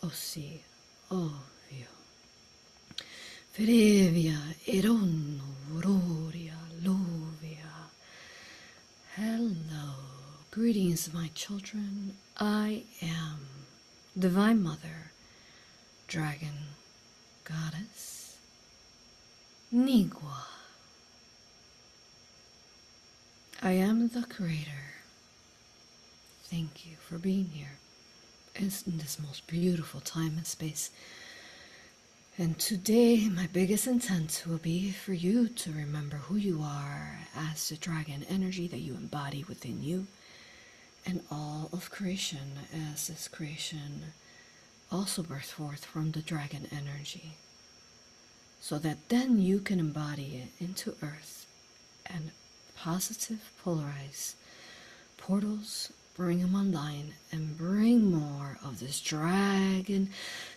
osi 0.00 0.60
ovvio. 1.08 1.92
Ferevia, 3.52 4.40
eronno, 4.64 5.44
auroria, 5.70 6.58
luvia. 6.82 7.88
Hello, 9.14 9.94
greetings, 10.50 11.12
my 11.12 11.30
children. 11.34 12.16
I 12.40 12.82
am 13.00 13.46
Divine 14.18 14.60
Mother, 14.60 15.12
Dragon 16.08 16.74
Goddess, 17.44 18.38
Nigua. 19.72 20.46
I 23.62 23.70
am 23.70 24.08
the 24.08 24.22
Creator. 24.22 24.85
Thank 26.50 26.86
you 26.86 26.96
for 27.00 27.18
being 27.18 27.50
here 27.52 27.78
in 28.54 28.70
this 28.98 29.18
most 29.18 29.48
beautiful 29.48 29.98
time 29.98 30.34
and 30.36 30.46
space. 30.46 30.90
And 32.38 32.56
today, 32.56 33.28
my 33.28 33.48
biggest 33.52 33.88
intent 33.88 34.44
will 34.46 34.58
be 34.58 34.92
for 34.92 35.12
you 35.12 35.48
to 35.48 35.72
remember 35.72 36.18
who 36.18 36.36
you 36.36 36.62
are 36.62 37.18
as 37.34 37.68
the 37.68 37.76
dragon 37.76 38.24
energy 38.30 38.68
that 38.68 38.78
you 38.78 38.94
embody 38.94 39.44
within 39.48 39.82
you 39.82 40.06
and 41.04 41.22
all 41.32 41.68
of 41.72 41.90
creation 41.90 42.52
as 42.92 43.08
this 43.08 43.26
creation 43.26 44.12
also 44.92 45.24
birthed 45.24 45.46
forth 45.46 45.84
from 45.84 46.12
the 46.12 46.22
dragon 46.22 46.68
energy. 46.70 47.32
So 48.60 48.78
that 48.78 49.08
then 49.08 49.42
you 49.42 49.58
can 49.58 49.80
embody 49.80 50.42
it 50.44 50.64
into 50.64 50.94
earth 51.02 51.46
and 52.06 52.30
positive 52.76 53.50
polarize 53.64 54.34
portals 55.18 55.90
bring 56.16 56.40
them 56.40 56.54
online 56.54 57.12
and 57.30 57.58
bring 57.58 58.10
more 58.10 58.56
of 58.64 58.80
this 58.80 59.00
dragon 59.00 60.08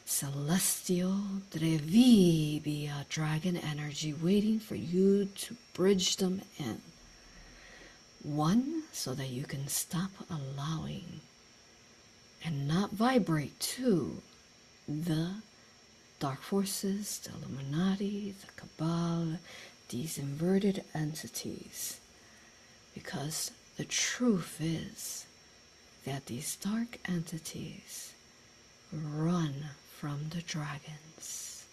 celestial 0.05 1.17
drevibia 1.51 3.07
dragon 3.09 3.57
energy 3.57 4.13
waiting 4.13 4.57
for 4.57 4.75
you 4.75 5.25
to 5.25 5.57
bridge 5.73 6.15
them 6.15 6.41
in. 6.57 6.79
One 8.23 8.83
so 8.93 9.13
that 9.13 9.29
you 9.29 9.43
can 9.43 9.67
stop 9.67 10.11
allowing 10.29 11.19
and 12.43 12.65
not 12.65 12.91
vibrate 12.91 13.59
to 13.59 14.21
the 14.87 15.31
dark 16.19 16.41
forces 16.41 17.19
the 17.19 17.31
illuminati 17.31 18.33
the 18.39 18.51
cabal 18.55 19.39
these 19.89 20.17
inverted 20.17 20.85
entities. 20.95 21.99
Because 22.93 23.51
the 23.77 23.85
truth 23.85 24.57
is 24.61 25.25
that 26.09 26.25
these 26.25 26.55
dark 26.55 26.97
entities 27.07 28.13
run 28.91 29.53
from 29.95 30.19
the 30.31 30.41
dragons. 30.41 31.67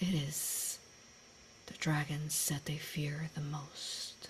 It 0.00 0.14
is 0.14 0.78
the 1.66 1.74
dragons 1.74 2.48
that 2.48 2.64
they 2.64 2.76
fear 2.76 3.28
the 3.34 3.42
most. 3.42 4.28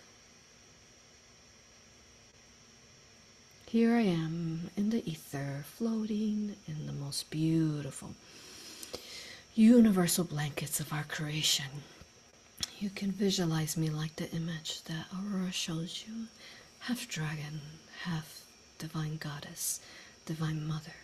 Here 3.67 3.95
I 3.95 4.01
am 4.01 4.71
in 4.77 4.91
the 4.91 5.09
ether, 5.09 5.65
floating 5.77 6.57
in 6.67 6.87
the 6.87 6.93
most 6.93 7.31
beautiful 7.31 8.15
universal 9.55 10.25
blankets 10.25 10.81
of 10.81 10.93
our 10.93 11.05
creation. 11.05 11.67
You 12.81 12.91
can 12.91 13.13
visualize 13.13 13.77
me 13.77 13.89
like 13.89 14.17
the 14.17 14.31
image 14.33 14.83
that 14.85 15.07
Aurora 15.15 15.53
shows 15.53 16.05
you 16.07 16.27
half 16.81 17.07
dragon, 17.07 17.61
half 18.03 18.38
divine 18.79 19.17
goddess, 19.19 19.81
divine 20.27 20.67
mother. 20.67 20.95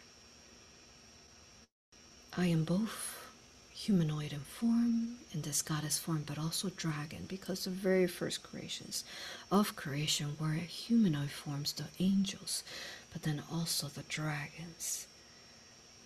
I 2.37 2.47
am 2.47 2.64
both 2.64 3.31
humanoid 3.73 4.33
in 4.33 4.40
form, 4.40 5.16
in 5.33 5.43
this 5.43 5.62
goddess 5.62 5.99
form, 5.99 6.25
but 6.26 6.38
also 6.38 6.71
dragon, 6.71 7.26
because 7.28 7.64
the 7.64 7.71
very 7.71 8.07
first 8.07 8.43
creations 8.43 9.04
of 9.50 9.76
creation 9.76 10.37
were 10.40 10.52
humanoid 10.52 11.31
forms, 11.31 11.73
the 11.73 11.85
angels, 11.99 12.64
but 13.12 13.23
then 13.23 13.43
also 13.52 13.88
the 13.88 14.02
dragons. 14.09 15.07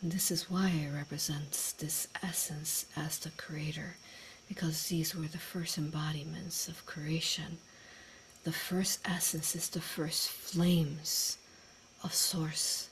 And 0.03 0.13
this 0.13 0.31
is 0.31 0.51
why 0.51 0.67
I 0.87 0.97
represent 0.97 1.51
this 1.79 2.09
essence 2.23 2.87
as 2.97 3.19
the 3.19 3.31
creator 3.31 3.97
because 4.49 4.89
these 4.89 5.15
were 5.15 5.27
the 5.27 5.39
first 5.39 5.77
embodiments 5.77 6.69
of 6.69 6.87
creation. 6.87 7.59
The 8.45 8.53
first 8.53 9.01
essence 9.05 9.55
is 9.55 9.69
the 9.69 9.81
first 9.81 10.29
flames 10.29 11.37
of 12.03 12.15
source 12.15 12.89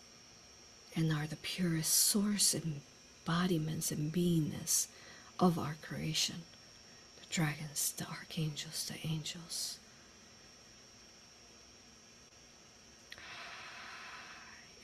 and 0.94 1.12
are 1.12 1.26
the 1.26 1.36
purest 1.36 1.92
source 1.92 2.54
embodiments 2.54 3.90
and 3.92 4.12
beingness 4.12 4.86
of 5.38 5.58
our 5.58 5.76
creation. 5.82 6.36
The 7.18 7.26
dragons, 7.34 7.92
the 7.96 8.06
archangels, 8.06 8.90
the 8.90 9.06
angels. 9.06 9.78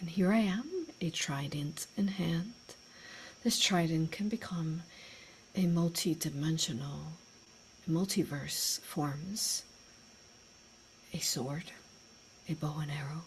And 0.01 0.11
here 0.11 0.33
I 0.33 0.39
am, 0.41 0.87
a 1.01 1.11
trident 1.11 1.87
in 1.97 2.09
hand. 2.09 2.53
This 3.45 3.59
trident 3.59 4.13
can 4.13 4.29
become 4.29 4.83
a 5.55 5.67
multi-dimensional 5.67 7.13
multiverse 7.89 8.81
forms 8.81 9.65
a 11.13 11.19
sword 11.19 11.73
a 12.49 12.55
bow 12.55 12.79
and 12.81 12.91
arrow 12.91 13.23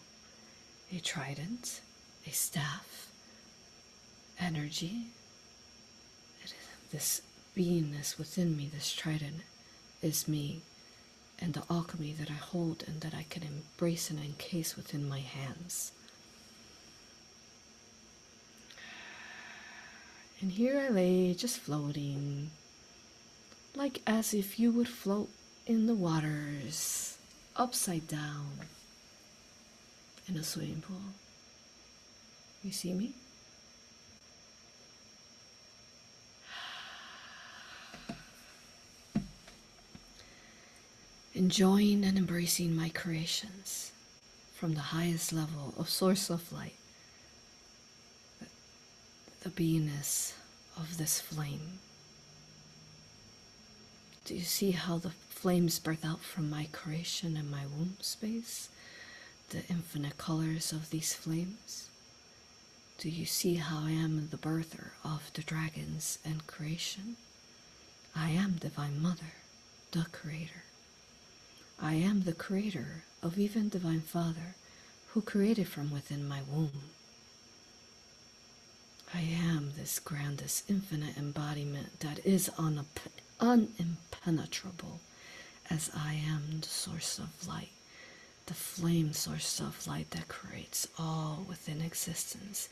a 0.94 1.00
trident 1.00 1.80
a 2.26 2.30
staff 2.30 3.08
energy. 4.40 5.06
This 6.90 7.22
beingness 7.56 8.18
within 8.18 8.56
me 8.56 8.70
this 8.72 8.92
trident 8.92 9.42
is 10.02 10.28
me 10.28 10.60
and 11.38 11.54
the 11.54 11.62
alchemy 11.70 12.14
that 12.18 12.30
i 12.30 12.34
hold 12.34 12.84
and 12.86 13.00
that 13.00 13.14
i 13.14 13.24
can 13.30 13.42
embrace 13.42 14.10
and 14.10 14.18
encase 14.18 14.76
within 14.76 15.08
my 15.08 15.20
hands. 15.20 15.92
And 20.40 20.52
here 20.52 20.78
I 20.78 20.90
lay, 20.90 21.32
just 21.34 21.58
floating, 21.60 22.50
like 23.74 24.02
as 24.06 24.34
if 24.34 24.58
you 24.60 24.70
would 24.70 24.88
float 24.88 25.30
in 25.66 25.86
the 25.86 25.94
waters, 25.94 27.16
upside 27.56 28.06
down, 28.06 28.60
in 30.28 30.36
a 30.36 30.42
swimming 30.42 30.82
pool. 30.86 30.96
You 32.62 32.72
see 32.72 32.92
me? 32.92 33.12
Enjoying 41.34 42.04
and 42.04 42.16
embracing 42.16 42.74
my 42.74 42.88
creations 42.88 43.92
from 44.54 44.74
the 44.74 44.80
highest 44.80 45.32
level 45.32 45.74
of 45.78 45.88
source 45.88 46.30
of 46.30 46.50
light 46.52 46.72
the 49.46 49.62
beingness 49.62 50.32
of 50.76 50.98
this 50.98 51.20
flame. 51.20 51.78
Do 54.24 54.34
you 54.34 54.42
see 54.42 54.72
how 54.72 54.98
the 54.98 55.10
flames 55.28 55.78
birth 55.78 56.04
out 56.04 56.20
from 56.20 56.50
my 56.50 56.68
creation 56.72 57.36
and 57.36 57.48
my 57.48 57.62
womb 57.66 57.96
space? 58.00 58.70
The 59.50 59.64
infinite 59.68 60.18
colors 60.18 60.72
of 60.72 60.90
these 60.90 61.14
flames? 61.14 61.88
Do 62.98 63.08
you 63.08 63.26
see 63.26 63.56
how 63.56 63.84
I 63.84 63.90
am 63.90 64.28
the 64.30 64.36
birther 64.36 64.90
of 65.04 65.30
the 65.34 65.42
dragons 65.42 66.18
and 66.24 66.46
creation? 66.46 67.16
I 68.14 68.30
am 68.30 68.52
Divine 68.54 69.00
Mother, 69.00 69.34
the 69.92 70.06
Creator. 70.10 70.64
I 71.80 71.94
am 71.94 72.22
the 72.22 72.32
Creator 72.32 73.04
of 73.22 73.38
even 73.38 73.68
Divine 73.68 74.00
Father, 74.00 74.56
who 75.08 75.22
created 75.22 75.68
from 75.68 75.92
within 75.92 76.26
my 76.26 76.42
womb. 76.42 76.90
I 79.14 79.20
am 79.20 79.74
this 79.76 80.00
grandest 80.00 80.68
infinite 80.68 81.16
embodiment 81.16 82.00
that 82.00 82.18
is 82.26 82.50
unimpenetrable 82.58 84.98
as 85.70 85.90
I 85.94 86.14
am 86.14 86.60
the 86.60 86.68
source 86.68 87.18
of 87.18 87.46
light, 87.46 87.70
the 88.46 88.54
flame 88.54 89.12
source 89.12 89.60
of 89.60 89.86
light 89.86 90.10
that 90.12 90.28
creates 90.28 90.88
all 90.98 91.44
within 91.48 91.80
existence. 91.80 92.68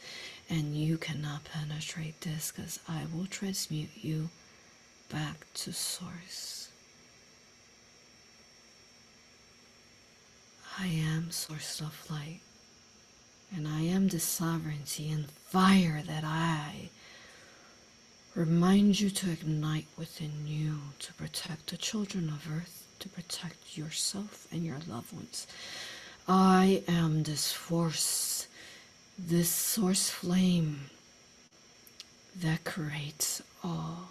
And 0.48 0.76
you 0.76 0.98
cannot 0.98 1.44
penetrate 1.44 2.20
this 2.20 2.52
because 2.54 2.78
I 2.88 3.02
will 3.12 3.26
transmute 3.26 3.90
you 4.00 4.28
back 5.10 5.46
to 5.54 5.72
source. 5.72 6.68
I 10.78 10.86
am 10.86 11.30
source 11.30 11.80
of 11.80 12.10
light. 12.10 12.40
And 13.54 13.68
I 13.68 13.82
am 13.82 14.08
the 14.08 14.18
sovereignty 14.18 15.10
and 15.12 15.30
fire 15.30 16.02
that 16.06 16.24
I 16.24 16.90
remind 18.34 18.98
you 19.00 19.10
to 19.10 19.30
ignite 19.30 19.86
within 19.96 20.46
you 20.46 20.80
to 20.98 21.12
protect 21.14 21.70
the 21.70 21.76
children 21.76 22.28
of 22.28 22.48
earth, 22.50 22.83
to 23.00 23.08
protect 23.08 23.76
yourself 23.76 24.46
and 24.52 24.64
your 24.64 24.78
loved 24.88 25.12
ones. 25.12 25.46
I 26.26 26.82
am 26.88 27.22
this 27.22 27.52
force, 27.52 28.46
this 29.18 29.50
source 29.50 30.08
flame 30.08 30.90
that 32.36 32.64
creates 32.64 33.42
all. 33.62 34.10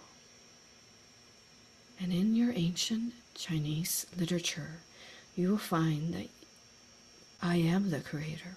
And 2.00 2.12
in 2.12 2.34
your 2.36 2.52
ancient 2.54 3.14
Chinese 3.34 4.06
literature, 4.18 4.78
you 5.36 5.50
will 5.50 5.58
find 5.58 6.14
that 6.14 6.28
I 7.42 7.56
am 7.56 7.90
the 7.90 8.00
creator. 8.00 8.56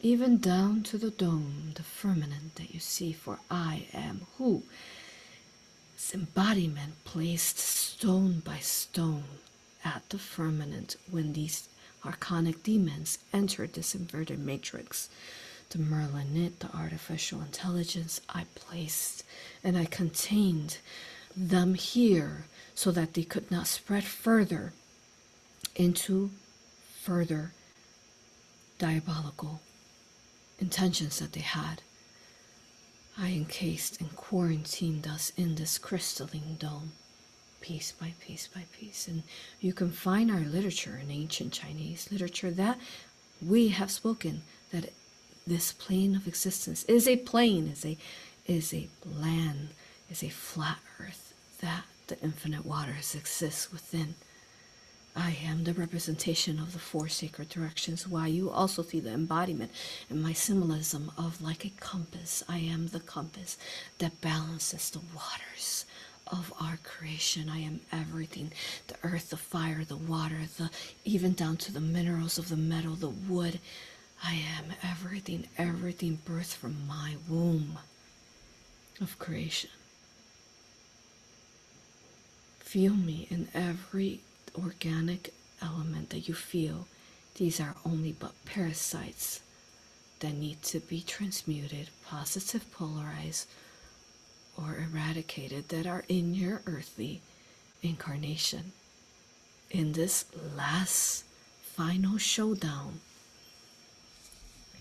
Even 0.00 0.38
down 0.38 0.82
to 0.84 0.98
the 0.98 1.10
dome, 1.10 1.72
the 1.74 1.82
firmament 1.82 2.56
that 2.56 2.72
you 2.72 2.80
see, 2.80 3.12
for 3.12 3.38
I 3.50 3.86
am 3.92 4.26
who? 4.38 4.62
Its 6.02 6.14
embodiment 6.14 7.04
placed 7.04 7.58
stone 7.58 8.40
by 8.40 8.58
stone 8.58 9.38
at 9.84 10.02
the 10.08 10.18
firmament 10.18 10.96
when 11.10 11.34
these 11.34 11.68
archonic 12.02 12.62
demons 12.62 13.18
entered 13.34 13.74
this 13.74 13.94
inverted 13.94 14.38
matrix. 14.38 15.10
The 15.68 15.76
Merlinit, 15.76 16.60
the 16.60 16.74
artificial 16.74 17.42
intelligence, 17.42 18.18
I 18.30 18.46
placed 18.54 19.24
and 19.62 19.76
I 19.76 19.84
contained 19.84 20.78
them 21.36 21.74
here 21.74 22.46
so 22.74 22.90
that 22.92 23.12
they 23.12 23.22
could 23.22 23.50
not 23.50 23.66
spread 23.66 24.04
further 24.04 24.72
into 25.76 26.30
further 27.02 27.52
diabolical 28.78 29.60
intentions 30.58 31.18
that 31.18 31.34
they 31.34 31.40
had. 31.40 31.82
I 33.22 33.32
encased 33.32 34.00
and 34.00 34.16
quarantined 34.16 35.06
us 35.06 35.30
in 35.36 35.56
this 35.56 35.76
crystalline 35.76 36.56
dome, 36.58 36.92
piece 37.60 37.92
by 37.92 38.14
piece 38.18 38.48
by 38.48 38.64
piece. 38.72 39.06
And 39.06 39.24
you 39.60 39.74
can 39.74 39.90
find 39.90 40.30
our 40.30 40.40
literature 40.40 40.98
in 41.02 41.10
ancient 41.10 41.52
Chinese 41.52 42.08
literature 42.10 42.50
that 42.52 42.78
we 43.46 43.68
have 43.68 43.90
spoken 43.90 44.40
that 44.72 44.92
this 45.46 45.70
plane 45.70 46.16
of 46.16 46.26
existence 46.26 46.84
is 46.84 47.06
a 47.06 47.16
plane, 47.16 47.68
is 47.68 47.84
a 47.84 47.98
is 48.46 48.72
a 48.72 48.88
land, 49.04 49.68
is 50.10 50.22
a 50.22 50.30
flat 50.30 50.78
earth 50.98 51.34
that 51.60 51.84
the 52.06 52.18
infinite 52.22 52.64
waters 52.64 53.14
exist 53.14 53.70
within. 53.70 54.14
I 55.16 55.36
am 55.44 55.64
the 55.64 55.74
representation 55.74 56.58
of 56.58 56.72
the 56.72 56.78
four 56.78 57.08
sacred 57.08 57.48
directions. 57.48 58.06
Why 58.06 58.28
you 58.28 58.50
also 58.50 58.82
see 58.82 59.00
the 59.00 59.12
embodiment 59.12 59.72
in 60.08 60.22
my 60.22 60.32
symbolism 60.32 61.10
of 61.18 61.42
like 61.42 61.64
a 61.64 61.70
compass. 61.80 62.44
I 62.48 62.58
am 62.58 62.88
the 62.88 63.00
compass 63.00 63.58
that 63.98 64.20
balances 64.20 64.90
the 64.90 65.00
waters 65.14 65.84
of 66.28 66.52
our 66.60 66.78
creation. 66.84 67.48
I 67.48 67.58
am 67.58 67.80
everything 67.92 68.52
the 68.86 68.96
earth, 69.02 69.30
the 69.30 69.36
fire, 69.36 69.84
the 69.84 69.96
water, 69.96 70.42
the 70.58 70.70
even 71.04 71.32
down 71.32 71.56
to 71.58 71.72
the 71.72 71.80
minerals 71.80 72.38
of 72.38 72.48
the 72.48 72.56
metal, 72.56 72.94
the 72.94 73.10
wood. 73.10 73.58
I 74.22 74.34
am 74.34 74.66
everything, 74.82 75.48
everything 75.58 76.18
birthed 76.24 76.54
from 76.54 76.86
my 76.86 77.16
womb 77.28 77.78
of 79.00 79.18
creation. 79.18 79.70
Feel 82.60 82.94
me 82.94 83.26
in 83.30 83.48
every 83.54 84.20
organic 84.56 85.32
element 85.62 86.10
that 86.10 86.28
you 86.28 86.34
feel. 86.34 86.86
These 87.34 87.60
are 87.60 87.76
only 87.84 88.12
but 88.12 88.32
parasites 88.44 89.40
that 90.20 90.34
need 90.34 90.62
to 90.62 90.80
be 90.80 91.02
transmuted, 91.02 91.88
positive 92.04 92.70
polarized, 92.72 93.46
or 94.56 94.76
eradicated 94.76 95.68
that 95.70 95.86
are 95.86 96.04
in 96.08 96.34
your 96.34 96.62
earthly 96.66 97.22
incarnation. 97.82 98.72
In 99.70 99.92
this 99.92 100.26
last 100.56 101.24
final 101.62 102.18
showdown 102.18 103.00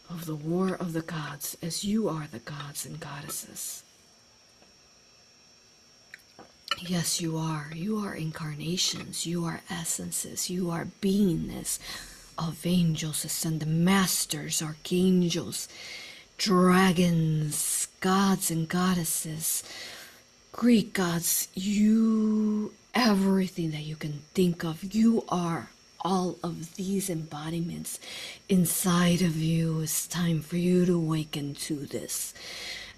of 0.09 0.25
the 0.25 0.35
war 0.35 0.73
of 0.73 0.93
the 0.93 1.01
gods, 1.01 1.55
as 1.61 1.83
you 1.83 2.09
are 2.09 2.27
the 2.29 2.39
gods 2.39 2.85
and 2.85 2.99
goddesses. 2.99 3.83
Yes, 6.77 7.19
you 7.19 7.37
are. 7.37 7.71
You 7.73 7.97
are 7.99 8.13
incarnations. 8.13 9.25
You 9.25 9.43
are 9.45 9.61
essences. 9.69 10.49
You 10.49 10.69
are 10.69 10.87
beingness 11.01 11.79
of 12.37 12.65
angels, 12.65 13.25
ascended 13.25 13.67
masters, 13.67 14.61
archangels, 14.61 15.67
dragons, 16.37 17.87
gods 17.99 18.49
and 18.49 18.67
goddesses, 18.69 19.63
Greek 20.53 20.93
gods. 20.93 21.49
You, 21.53 22.73
everything 22.93 23.71
that 23.71 23.83
you 23.83 23.95
can 23.97 24.21
think 24.33 24.63
of, 24.63 24.93
you 24.95 25.25
are 25.27 25.69
all 26.01 26.37
of 26.41 26.75
these 26.75 27.09
embodiments 27.09 27.99
inside 28.47 29.21
of 29.21 29.35
you. 29.35 29.81
It's 29.81 30.07
time 30.07 30.41
for 30.41 30.55
you 30.55 30.85
to 30.85 30.95
awaken 30.95 31.55
to 31.55 31.75
this 31.85 32.33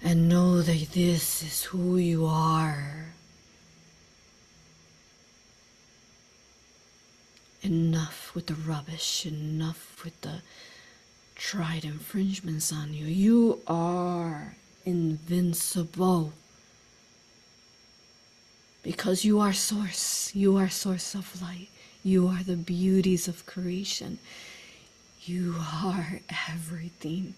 and 0.02 0.28
know 0.28 0.62
that 0.62 0.92
this 0.92 1.42
is 1.42 1.64
who 1.64 1.96
you 1.96 2.26
are. 2.26 3.14
Enough 7.62 8.32
with 8.34 8.46
the 8.46 8.54
rubbish, 8.54 9.24
enough 9.24 10.04
with 10.04 10.20
the 10.22 10.42
tried 11.36 11.84
infringements 11.84 12.72
on 12.72 12.92
you. 12.92 13.06
You 13.06 13.60
are 13.66 14.56
invincible. 14.84 16.32
Because 18.82 19.24
you 19.24 19.38
are 19.38 19.52
source. 19.52 20.34
You 20.34 20.56
are 20.56 20.68
source 20.68 21.14
of 21.14 21.40
light. 21.40 21.68
You 22.02 22.26
are 22.26 22.42
the 22.42 22.56
beauties 22.56 23.28
of 23.28 23.46
creation. 23.46 24.18
You 25.24 25.56
are 25.84 26.20
everything. 26.48 27.34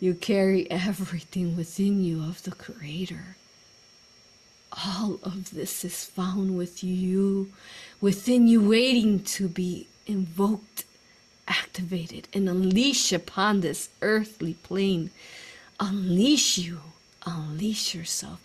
You 0.00 0.14
carry 0.14 0.68
everything 0.70 1.56
within 1.56 2.02
you 2.02 2.22
of 2.22 2.42
the 2.42 2.50
Creator. 2.52 3.36
All 4.72 5.18
of 5.22 5.50
this 5.54 5.84
is 5.84 6.04
found 6.04 6.56
with 6.56 6.84
you, 6.84 7.50
within 8.00 8.46
you, 8.46 8.68
waiting 8.68 9.20
to 9.24 9.48
be 9.48 9.86
invoked, 10.06 10.84
activated, 11.46 12.28
and 12.34 12.48
unleash 12.48 13.12
upon 13.12 13.60
this 13.60 13.88
earthly 14.02 14.54
plane. 14.54 15.10
Unleash 15.80 16.58
you, 16.58 16.80
unleash 17.24 17.94
yourself. 17.94 18.40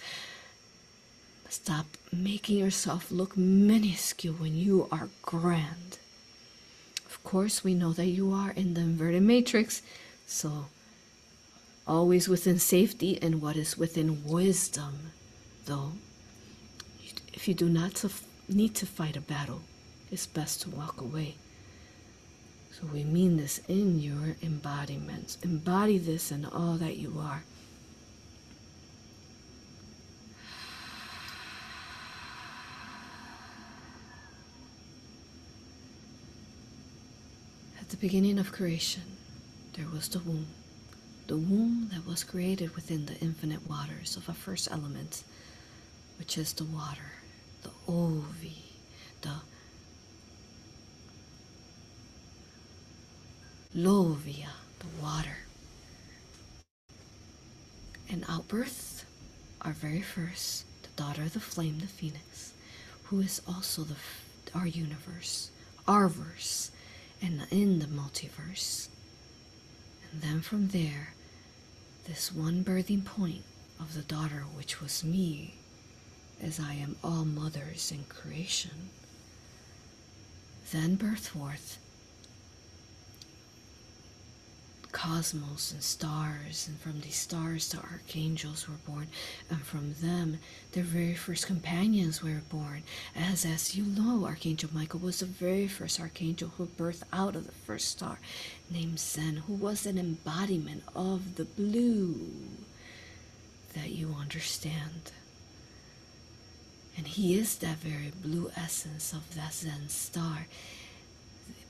Stop 1.49 1.85
making 2.11 2.57
yourself 2.57 3.11
look 3.11 3.37
minuscule 3.37 4.33
when 4.35 4.55
you 4.55 4.87
are 4.91 5.09
grand. 5.21 5.97
Of 7.05 7.23
course, 7.23 7.63
we 7.63 7.73
know 7.73 7.93
that 7.93 8.07
you 8.07 8.31
are 8.31 8.51
in 8.51 8.73
the 8.73 8.81
inverted 8.81 9.23
matrix, 9.23 9.81
so 10.25 10.65
always 11.85 12.27
within 12.27 12.59
safety 12.59 13.19
and 13.21 13.41
what 13.41 13.55
is 13.55 13.77
within 13.77 14.23
wisdom, 14.25 15.11
though. 15.65 15.93
If 17.33 17.47
you 17.47 17.53
do 17.53 17.67
not 17.67 18.03
need 18.47 18.75
to 18.75 18.85
fight 18.85 19.17
a 19.17 19.21
battle, 19.21 19.61
it's 20.11 20.25
best 20.27 20.61
to 20.61 20.69
walk 20.69 21.01
away. 21.01 21.35
So 22.71 22.87
we 22.91 23.03
mean 23.03 23.37
this 23.37 23.59
in 23.67 23.99
your 23.99 24.35
embodiments. 24.41 25.37
Embody 25.43 25.97
this 25.97 26.31
in 26.31 26.45
all 26.45 26.75
that 26.77 26.97
you 26.97 27.15
are. 27.19 27.43
At 37.79 37.89
the 37.89 37.97
beginning 37.97 38.39
of 38.39 38.51
creation, 38.51 39.03
there 39.73 39.87
was 39.87 40.09
the 40.09 40.19
womb. 40.19 40.47
The 41.27 41.37
womb 41.37 41.89
that 41.93 42.05
was 42.07 42.23
created 42.23 42.75
within 42.75 43.05
the 43.05 43.17
infinite 43.19 43.67
waters 43.69 44.17
of 44.17 44.27
a 44.29 44.33
first 44.33 44.67
element, 44.71 45.23
which 46.17 46.37
is 46.37 46.53
the 46.53 46.63
water, 46.65 47.11
the 47.63 47.69
ovi, 47.91 48.57
the 49.21 49.35
lovia, 53.75 54.49
the 54.79 55.01
water. 55.01 55.37
And 58.09 58.23
outbirth, 58.29 59.05
our 59.61 59.73
very 59.73 60.01
first, 60.01 60.65
the 60.83 60.89
daughter 61.01 61.23
of 61.23 61.33
the 61.33 61.39
flame, 61.39 61.79
the 61.79 61.87
phoenix, 61.87 62.53
who 63.05 63.19
is 63.21 63.41
also 63.47 63.83
the 63.83 63.95
our 64.55 64.67
universe, 64.67 65.49
our 65.87 66.07
verse, 66.07 66.71
and 67.21 67.45
in 67.49 67.79
the 67.79 67.85
multiverse. 67.85 68.87
And 70.11 70.21
then 70.21 70.41
from 70.41 70.67
there, 70.69 71.13
this 72.05 72.31
one 72.31 72.63
birthing 72.63 73.03
point 73.03 73.43
of 73.79 73.95
the 73.95 74.01
daughter, 74.01 74.43
which 74.55 74.81
was 74.81 75.03
me, 75.03 75.55
as 76.43 76.59
I 76.59 76.73
am 76.73 76.95
all 77.03 77.25
mothers 77.25 77.91
in 77.91 78.03
creation, 78.09 78.89
then 80.71 80.95
birth 80.95 81.29
forth 81.29 81.79
cosmos 84.91 85.71
and 85.71 85.83
stars, 85.83 86.67
and 86.67 86.79
from 86.79 87.01
these 87.01 87.15
stars 87.15 87.69
the 87.69 87.79
archangels 87.79 88.69
were 88.69 88.75
born, 88.87 89.07
and 89.49 89.61
from 89.61 89.95
them 89.95 90.39
their 90.71 90.83
very 90.83 91.15
first 91.15 91.47
companions 91.47 92.23
were 92.23 92.41
born. 92.49 92.83
As 93.15 93.43
as 93.43 93.75
you 93.75 93.83
know, 93.83 94.25
Archangel 94.25 94.69
Michael 94.71 94.99
was 94.99 95.19
the 95.19 95.25
very 95.25 95.67
first 95.67 95.99
archangel 95.99 96.51
who 96.57 96.67
birthed 96.67 97.03
out 97.11 97.35
of 97.35 97.45
the 97.45 97.51
first 97.51 97.89
star, 97.89 98.19
named 98.69 98.99
Zen, 98.99 99.37
who 99.47 99.53
was 99.53 99.85
an 99.85 99.97
embodiment 99.97 100.83
of 100.95 101.35
the 101.35 101.45
blue 101.45 102.15
that 103.73 103.89
you 103.89 104.15
understand. 104.19 105.11
And 106.95 107.07
he 107.07 107.37
is 107.37 107.57
that 107.57 107.77
very 107.77 108.11
blue 108.21 108.51
essence 108.55 109.13
of 109.13 109.35
that 109.35 109.53
Zen 109.53 109.89
star. 109.89 110.47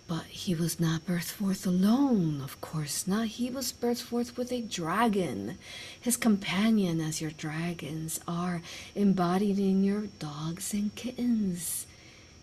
But 0.06 0.26
he 0.26 0.54
was 0.54 0.80
not 0.80 1.06
birthed 1.06 1.32
forth 1.32 1.66
alone, 1.66 2.42
of 2.44 2.60
course 2.60 3.08
not. 3.08 3.28
He 3.28 3.50
was 3.50 3.72
birthed 3.72 4.02
forth 4.02 4.38
with 4.38 4.52
a 4.52 4.62
dragon. 4.62 5.58
His 6.00 6.18
companion, 6.18 7.00
as 7.00 7.22
your 7.22 7.32
dragons 7.32 8.20
are, 8.28 8.62
embodied 8.96 9.60
in 9.60 9.84
your 9.84 10.04
dogs 10.20 10.74
and 10.74 10.94
kittens, 10.96 11.86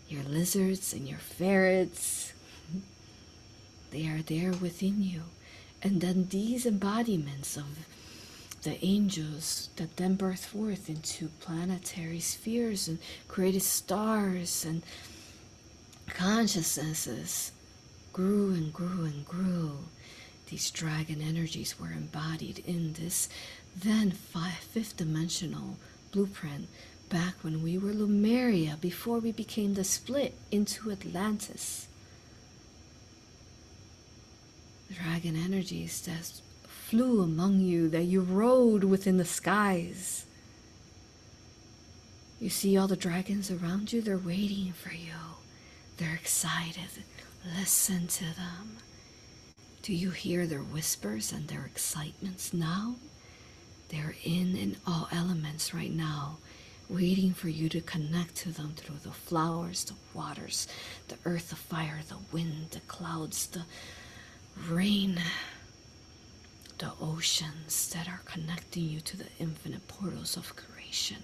your 0.08 0.22
lizards 0.22 0.92
and 0.94 1.06
your 1.08 1.18
ferrets. 1.18 2.32
They 3.90 4.06
are 4.06 4.22
there 4.22 4.52
within 4.52 5.02
you. 5.02 5.22
And 5.82 6.00
then 6.00 6.28
these 6.30 6.64
embodiments 6.64 7.56
of 7.56 7.66
the 8.62 8.84
angels 8.84 9.70
that 9.76 9.96
then 9.96 10.16
birthed 10.16 10.44
forth 10.44 10.88
into 10.88 11.28
planetary 11.40 12.20
spheres 12.20 12.88
and 12.88 12.98
created 13.26 13.62
stars 13.62 14.64
and 14.64 14.82
consciousnesses 16.08 17.52
grew 18.12 18.52
and 18.52 18.72
grew 18.72 19.04
and 19.04 19.24
grew. 19.24 19.78
These 20.50 20.70
dragon 20.70 21.22
energies 21.22 21.78
were 21.78 21.92
embodied 21.92 22.62
in 22.66 22.94
this 22.94 23.28
then 23.76 24.10
five, 24.10 24.54
fifth 24.54 24.96
dimensional 24.96 25.76
blueprint 26.12 26.68
back 27.08 27.34
when 27.42 27.62
we 27.62 27.78
were 27.78 27.92
Lumeria 27.92 28.80
before 28.80 29.18
we 29.18 29.32
became 29.32 29.74
the 29.74 29.84
split 29.84 30.34
into 30.50 30.90
Atlantis. 30.90 31.86
Dragon 34.92 35.36
energies 35.36 36.00
that 36.02 36.40
flew 36.90 37.22
among 37.22 37.60
you, 37.60 37.88
that 37.88 38.02
you 38.02 38.20
rode 38.20 38.82
within 38.82 39.16
the 39.16 39.24
skies. 39.24 40.26
You 42.40 42.50
see 42.50 42.76
all 42.76 42.88
the 42.88 42.96
dragons 42.96 43.48
around 43.48 43.92
you, 43.92 44.02
they're 44.02 44.18
waiting 44.18 44.72
for 44.72 44.92
you. 44.92 45.12
They're 45.98 46.16
excited. 46.16 47.04
Listen 47.56 48.08
to 48.08 48.24
them. 48.24 48.78
Do 49.82 49.94
you 49.94 50.10
hear 50.10 50.48
their 50.48 50.64
whispers 50.64 51.30
and 51.30 51.46
their 51.46 51.64
excitements 51.64 52.52
now? 52.52 52.96
They're 53.90 54.16
in 54.24 54.56
in 54.56 54.76
all 54.84 55.08
elements 55.12 55.72
right 55.72 55.92
now, 55.94 56.38
waiting 56.88 57.34
for 57.34 57.48
you 57.50 57.68
to 57.68 57.80
connect 57.80 58.34
to 58.38 58.48
them 58.50 58.72
through 58.74 58.98
the 59.04 59.12
flowers, 59.12 59.84
the 59.84 59.94
waters, 60.12 60.66
the 61.06 61.18
earth, 61.24 61.50
the 61.50 61.56
fire, 61.56 62.00
the 62.08 62.18
wind, 62.32 62.70
the 62.72 62.80
clouds, 62.80 63.46
the 63.46 63.62
rain, 64.68 65.20
the 66.80 66.92
oceans 67.00 67.90
that 67.94 68.08
are 68.08 68.22
connecting 68.24 68.84
you 68.84 69.00
to 69.00 69.16
the 69.16 69.26
infinite 69.38 69.86
portals 69.86 70.36
of 70.36 70.56
creation. 70.56 71.18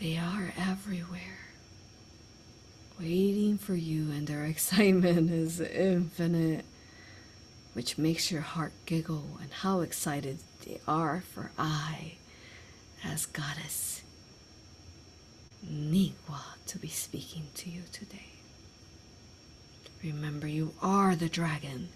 They 0.00 0.16
are 0.16 0.52
everywhere 0.58 1.38
waiting 2.98 3.58
for 3.58 3.74
you, 3.74 4.10
and 4.10 4.26
their 4.26 4.44
excitement 4.54 5.30
is 5.30 5.60
infinite, 5.60 6.64
which 7.74 7.96
makes 7.96 8.30
your 8.32 8.42
heart 8.42 8.72
giggle 8.86 9.38
and 9.40 9.52
how 9.52 9.80
excited 9.80 10.38
they 10.66 10.80
are 10.88 11.22
for 11.32 11.52
I, 11.56 12.14
as 13.04 13.26
goddess 13.26 14.02
Nigwa, 15.64 16.42
to 16.66 16.78
be 16.78 16.88
speaking 16.88 17.44
to 17.54 17.70
you 17.70 17.82
today. 17.92 18.32
Remember, 20.02 20.46
you 20.46 20.74
are 20.82 21.16
the 21.16 21.28
dragon. 21.28 21.88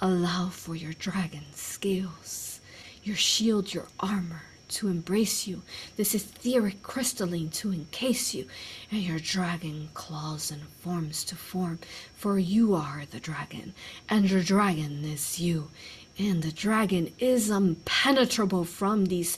Allow 0.00 0.50
for 0.50 0.76
your 0.76 0.92
dragon 0.92 1.42
scales, 1.54 2.60
your 3.02 3.16
shield, 3.16 3.74
your 3.74 3.88
armor, 3.98 4.42
to 4.68 4.86
embrace 4.86 5.48
you, 5.48 5.62
this 5.96 6.14
etheric 6.14 6.84
crystalline 6.84 7.50
to 7.50 7.72
encase 7.72 8.32
you, 8.32 8.46
and 8.92 9.02
your 9.02 9.18
dragon 9.18 9.88
claws 9.94 10.52
and 10.52 10.62
forms 10.80 11.24
to 11.24 11.34
form, 11.34 11.80
for 12.14 12.38
you 12.38 12.76
are 12.76 13.02
the 13.10 13.18
dragon, 13.18 13.74
and 14.08 14.30
your 14.30 14.42
dragon 14.42 15.04
is 15.04 15.40
you, 15.40 15.68
and 16.16 16.44
the 16.44 16.52
dragon 16.52 17.12
is 17.18 17.50
impenetrable 17.50 18.64
from 18.64 19.06
these 19.06 19.36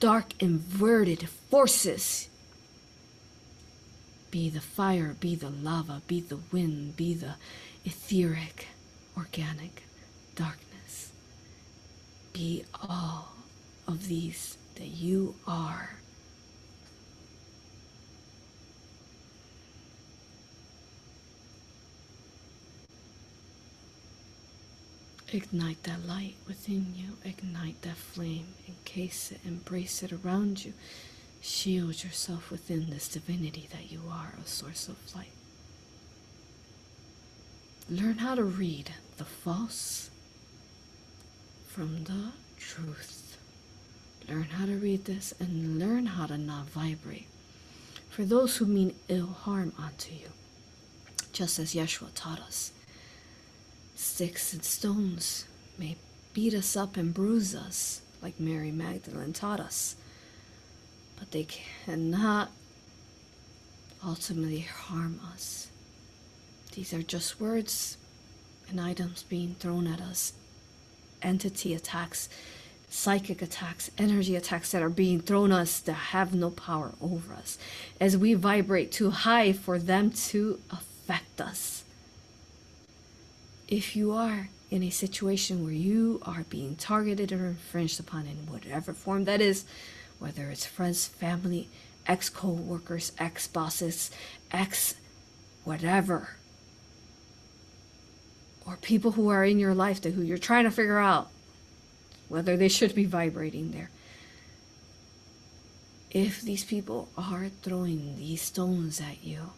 dark 0.00 0.32
inverted 0.42 1.28
forces. 1.28 2.28
Be 4.32 4.48
the 4.48 4.60
fire, 4.60 5.14
be 5.20 5.36
the 5.36 5.50
lava, 5.50 6.02
be 6.08 6.20
the 6.20 6.40
wind, 6.50 6.96
be 6.96 7.14
the 7.14 7.34
etheric, 7.84 8.66
organic 9.16 9.84
darkness. 10.34 11.12
Be 12.32 12.64
all 12.88 13.32
of 13.86 14.08
these 14.08 14.56
that 14.76 14.88
you 14.88 15.34
are. 15.46 15.90
Ignite 25.34 25.82
that 25.84 26.06
light 26.06 26.34
within 26.46 26.92
you, 26.94 27.16
ignite 27.24 27.80
that 27.82 27.96
flame, 27.96 28.48
encase 28.68 29.32
it, 29.32 29.40
embrace 29.46 30.02
it 30.02 30.12
around 30.12 30.62
you. 30.62 30.74
Shield 31.40 32.04
yourself 32.04 32.50
within 32.50 32.90
this 32.90 33.08
divinity 33.08 33.66
that 33.72 33.90
you 33.90 34.02
are, 34.10 34.34
a 34.42 34.46
source 34.46 34.88
of 34.88 34.96
light. 35.16 35.32
Learn 37.88 38.18
how 38.18 38.34
to 38.34 38.44
read 38.44 38.92
the 39.16 39.24
false 39.24 40.10
from 41.72 42.04
the 42.04 42.32
truth. 42.58 43.38
Learn 44.28 44.44
how 44.44 44.66
to 44.66 44.76
read 44.76 45.06
this 45.06 45.32
and 45.40 45.78
learn 45.78 46.04
how 46.04 46.26
to 46.26 46.36
not 46.36 46.66
vibrate 46.66 47.28
for 48.10 48.24
those 48.24 48.58
who 48.58 48.66
mean 48.66 48.94
ill 49.08 49.28
harm 49.28 49.72
unto 49.78 50.12
you, 50.12 50.28
just 51.32 51.58
as 51.58 51.74
Yeshua 51.74 52.08
taught 52.14 52.40
us. 52.40 52.72
Sticks 53.94 54.52
and 54.52 54.62
stones 54.62 55.46
may 55.78 55.96
beat 56.34 56.52
us 56.52 56.76
up 56.76 56.98
and 56.98 57.14
bruise 57.14 57.54
us, 57.54 58.02
like 58.20 58.38
Mary 58.38 58.70
Magdalene 58.70 59.32
taught 59.32 59.58
us, 59.60 59.96
but 61.18 61.30
they 61.30 61.44
cannot 61.86 62.50
ultimately 64.04 64.60
harm 64.60 65.20
us. 65.32 65.68
These 66.74 66.92
are 66.92 67.02
just 67.02 67.40
words 67.40 67.96
and 68.68 68.78
items 68.78 69.22
being 69.22 69.54
thrown 69.58 69.86
at 69.86 70.02
us, 70.02 70.34
entity 71.22 71.74
attacks 71.74 72.28
psychic 72.92 73.40
attacks, 73.40 73.90
energy 73.96 74.36
attacks 74.36 74.70
that 74.70 74.82
are 74.82 74.90
being 74.90 75.18
thrown 75.18 75.50
us 75.50 75.78
that 75.80 75.94
have 75.94 76.34
no 76.34 76.50
power 76.50 76.92
over 77.00 77.32
us 77.32 77.56
as 77.98 78.18
we 78.18 78.34
vibrate 78.34 78.92
too 78.92 79.10
high 79.10 79.50
for 79.50 79.78
them 79.78 80.10
to 80.10 80.60
affect 80.70 81.40
us. 81.40 81.84
If 83.66 83.96
you 83.96 84.12
are 84.12 84.50
in 84.70 84.82
a 84.82 84.90
situation 84.90 85.64
where 85.64 85.72
you 85.72 86.20
are 86.26 86.44
being 86.50 86.76
targeted 86.76 87.32
or 87.32 87.46
infringed 87.46 87.98
upon 87.98 88.26
in 88.26 88.52
whatever 88.52 88.92
form 88.92 89.24
that 89.24 89.40
is, 89.40 89.64
whether 90.18 90.50
it's 90.50 90.66
friends, 90.66 91.06
family, 91.06 91.70
ex 92.06 92.28
co 92.28 92.48
workers, 92.48 93.12
ex 93.18 93.48
bosses, 93.48 94.10
ex 94.50 94.96
whatever, 95.64 96.36
or 98.66 98.76
people 98.76 99.12
who 99.12 99.28
are 99.28 99.44
in 99.44 99.58
your 99.58 99.74
life 99.74 100.00
to 100.02 100.10
who 100.10 100.22
you're 100.22 100.38
trying 100.38 100.64
to 100.64 100.70
figure 100.70 100.98
out 100.98 101.28
whether 102.28 102.56
they 102.56 102.68
should 102.68 102.94
be 102.94 103.04
vibrating 103.04 103.70
there. 103.70 103.90
If 106.10 106.42
these 106.42 106.64
people 106.64 107.08
are 107.16 107.48
throwing 107.62 108.16
these 108.16 108.42
stones 108.42 109.00
at 109.00 109.24
you, 109.24 109.50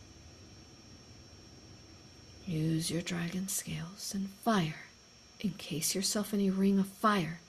use 2.46 2.90
your 2.90 3.02
dragon 3.02 3.48
scales 3.48 4.12
and 4.14 4.30
fire. 4.44 4.86
Encase 5.40 5.94
yourself 5.94 6.32
in 6.32 6.40
a 6.40 6.50
ring 6.50 6.78
of 6.78 6.86
fire. 6.86 7.40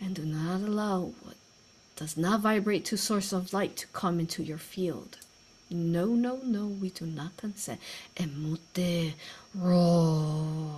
And 0.00 0.14
do 0.14 0.24
not 0.24 0.60
allow 0.60 1.12
what 1.22 1.36
does 1.94 2.16
not 2.16 2.40
vibrate 2.40 2.84
to 2.86 2.96
source 2.96 3.32
of 3.32 3.52
light 3.52 3.76
to 3.76 3.86
come 3.88 4.18
into 4.18 4.42
your 4.42 4.58
field. 4.58 5.18
No, 5.72 6.06
no, 6.06 6.40
no, 6.44 6.66
we 6.66 6.90
do 6.90 7.06
not 7.06 7.36
consent. 7.36 7.80
Emute 8.16 9.14
roar. 9.54 10.76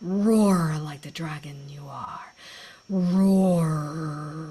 Roar 0.00 0.78
like 0.78 1.02
the 1.02 1.10
dragon 1.10 1.56
you 1.68 1.82
are. 1.88 2.34
Roar. 2.88 4.50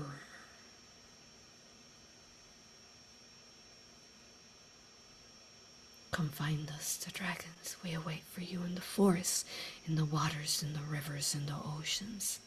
Come 6.11 6.29
find 6.29 6.69
us, 6.71 6.97
the 6.97 7.11
dragons. 7.11 7.77
We 7.83 7.93
await 7.93 8.23
for 8.31 8.41
you 8.41 8.61
in 8.63 8.75
the 8.75 8.81
forests, 8.81 9.45
in 9.87 9.95
the 9.95 10.05
waters, 10.05 10.61
in 10.61 10.73
the 10.73 10.79
rivers, 10.89 11.33
in 11.33 11.45
the 11.45 11.55
oceans. 11.79 12.39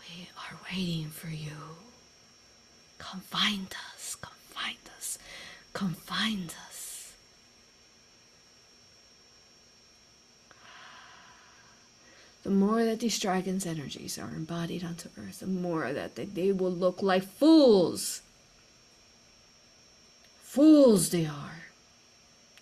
We 0.00 0.28
are 0.38 0.56
waiting 0.70 1.10
for 1.10 1.28
you. 1.28 1.50
Come 2.98 3.20
find 3.20 3.66
us, 3.94 3.95
find 4.56 4.78
us, 4.96 5.18
come 5.72 5.94
find 5.94 6.54
us. 6.66 7.12
The 12.42 12.50
more 12.52 12.84
that 12.84 13.00
these 13.00 13.18
dragons' 13.18 13.66
energies 13.66 14.18
are 14.18 14.28
embodied 14.28 14.84
onto 14.84 15.08
earth, 15.18 15.40
the 15.40 15.48
more 15.48 15.92
that 15.92 16.14
they, 16.14 16.26
they 16.26 16.52
will 16.52 16.70
look 16.70 17.02
like 17.02 17.24
fools. 17.24 18.22
Fools 20.42 21.10
they 21.10 21.26
are 21.26 21.56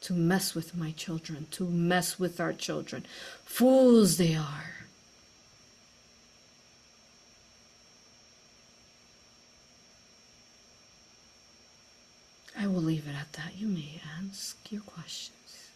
to 0.00 0.12
mess 0.12 0.54
with 0.54 0.74
my 0.74 0.92
children, 0.92 1.46
to 1.50 1.64
mess 1.64 2.18
with 2.18 2.40
our 2.40 2.52
children. 2.52 3.04
Fools 3.44 4.16
they 4.16 4.34
are. 4.34 4.74
I 12.58 12.66
will 12.66 12.83
leave 12.94 13.08
it 13.08 13.16
at 13.18 13.32
that. 13.32 13.56
You 13.58 13.66
may 13.66 14.00
ask 14.20 14.56
your 14.70 14.82
questions. 14.82 15.72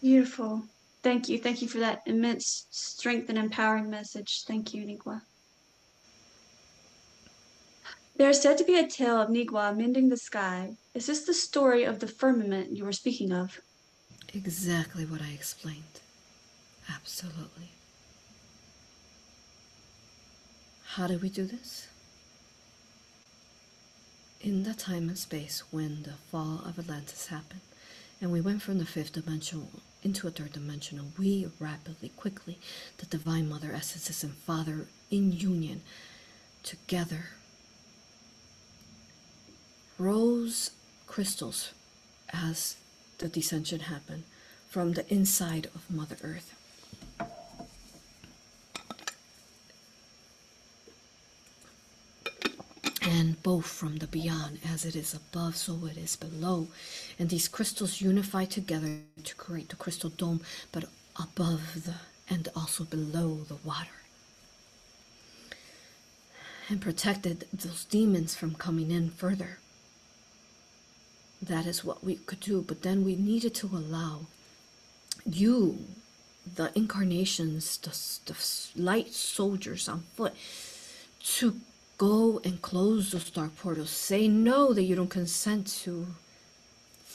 Beautiful. 0.00 0.64
Thank 1.04 1.28
you. 1.28 1.38
Thank 1.38 1.62
you 1.62 1.68
for 1.68 1.78
that 1.78 2.02
immense 2.04 2.66
strength 2.70 3.28
and 3.28 3.38
empowering 3.38 3.88
message. 3.88 4.42
Thank 4.48 4.74
you, 4.74 4.82
Nigwa. 4.84 5.22
There 8.16 8.28
is 8.28 8.42
said 8.42 8.58
to 8.58 8.64
be 8.64 8.76
a 8.76 8.88
tale 8.88 9.20
of 9.20 9.28
Nigwa 9.28 9.76
mending 9.76 10.08
the 10.08 10.16
sky. 10.16 10.76
Is 10.94 11.06
this 11.06 11.24
the 11.24 11.32
story 11.32 11.84
of 11.84 12.00
the 12.00 12.08
firmament 12.08 12.76
you 12.76 12.84
were 12.84 12.92
speaking 12.92 13.32
of? 13.32 13.60
Exactly 14.34 15.04
what 15.06 15.22
I 15.22 15.30
explained. 15.30 16.00
Absolutely. 16.92 17.70
How 20.94 21.06
do 21.06 21.18
we 21.18 21.28
do 21.28 21.44
this? 21.44 21.86
In 24.42 24.62
the 24.62 24.72
time 24.72 25.08
and 25.08 25.18
space 25.18 25.62
when 25.70 26.02
the 26.04 26.14
fall 26.30 26.62
of 26.64 26.78
Atlantis 26.78 27.26
happened, 27.26 27.60
and 28.22 28.32
we 28.32 28.40
went 28.40 28.62
from 28.62 28.78
the 28.78 28.86
fifth 28.86 29.12
dimensional 29.12 29.68
into 30.02 30.26
a 30.26 30.30
third 30.30 30.54
dimensional, 30.54 31.06
we 31.18 31.46
rapidly, 31.58 32.08
quickly, 32.16 32.58
the 32.96 33.04
Divine 33.06 33.50
Mother 33.50 33.70
Essences 33.72 34.24
and 34.24 34.32
Father 34.32 34.86
in 35.10 35.30
union, 35.32 35.82
together, 36.62 37.26
rose 39.98 40.70
crystals 41.06 41.72
as 42.32 42.76
the 43.18 43.28
descension 43.28 43.80
happened 43.82 44.24
from 44.70 44.94
the 44.94 45.12
inside 45.12 45.66
of 45.74 45.90
Mother 45.90 46.16
Earth. 46.22 46.54
And 53.02 53.29
both 53.42 53.66
from 53.66 53.96
the 53.96 54.06
beyond, 54.06 54.58
as 54.72 54.84
it 54.84 54.96
is 54.96 55.14
above, 55.14 55.56
so 55.56 55.86
it 55.86 55.96
is 55.96 56.16
below. 56.16 56.68
And 57.18 57.28
these 57.28 57.48
crystals 57.48 58.00
unify 58.00 58.44
together 58.44 58.98
to 59.24 59.34
create 59.34 59.68
the 59.68 59.76
crystal 59.76 60.10
dome, 60.10 60.40
but 60.72 60.84
above 61.16 61.84
the 61.84 61.94
and 62.32 62.48
also 62.54 62.84
below 62.84 63.40
the 63.48 63.56
water. 63.64 63.90
And 66.68 66.80
protected 66.80 67.46
those 67.52 67.84
demons 67.84 68.36
from 68.36 68.54
coming 68.54 68.92
in 68.92 69.10
further 69.10 69.58
that 71.42 71.66
is 71.66 71.84
what 71.84 72.04
we 72.04 72.16
could 72.16 72.40
do. 72.40 72.62
But 72.62 72.82
then 72.82 73.04
we 73.04 73.16
needed 73.16 73.54
to 73.56 73.66
allow 73.68 74.26
you, 75.24 75.78
the 76.56 76.70
incarnations, 76.74 77.78
the, 77.78 78.32
the 78.32 78.82
light 78.82 79.12
soldiers 79.12 79.88
on 79.88 80.04
foot, 80.14 80.34
to 81.22 81.60
go 82.00 82.40
and 82.44 82.62
close 82.62 83.12
those 83.12 83.28
dark 83.28 83.54
portals. 83.58 83.90
Say 83.90 84.26
no 84.26 84.72
that 84.72 84.84
you 84.84 84.96
don't 84.96 85.10
consent 85.10 85.66
to 85.82 86.06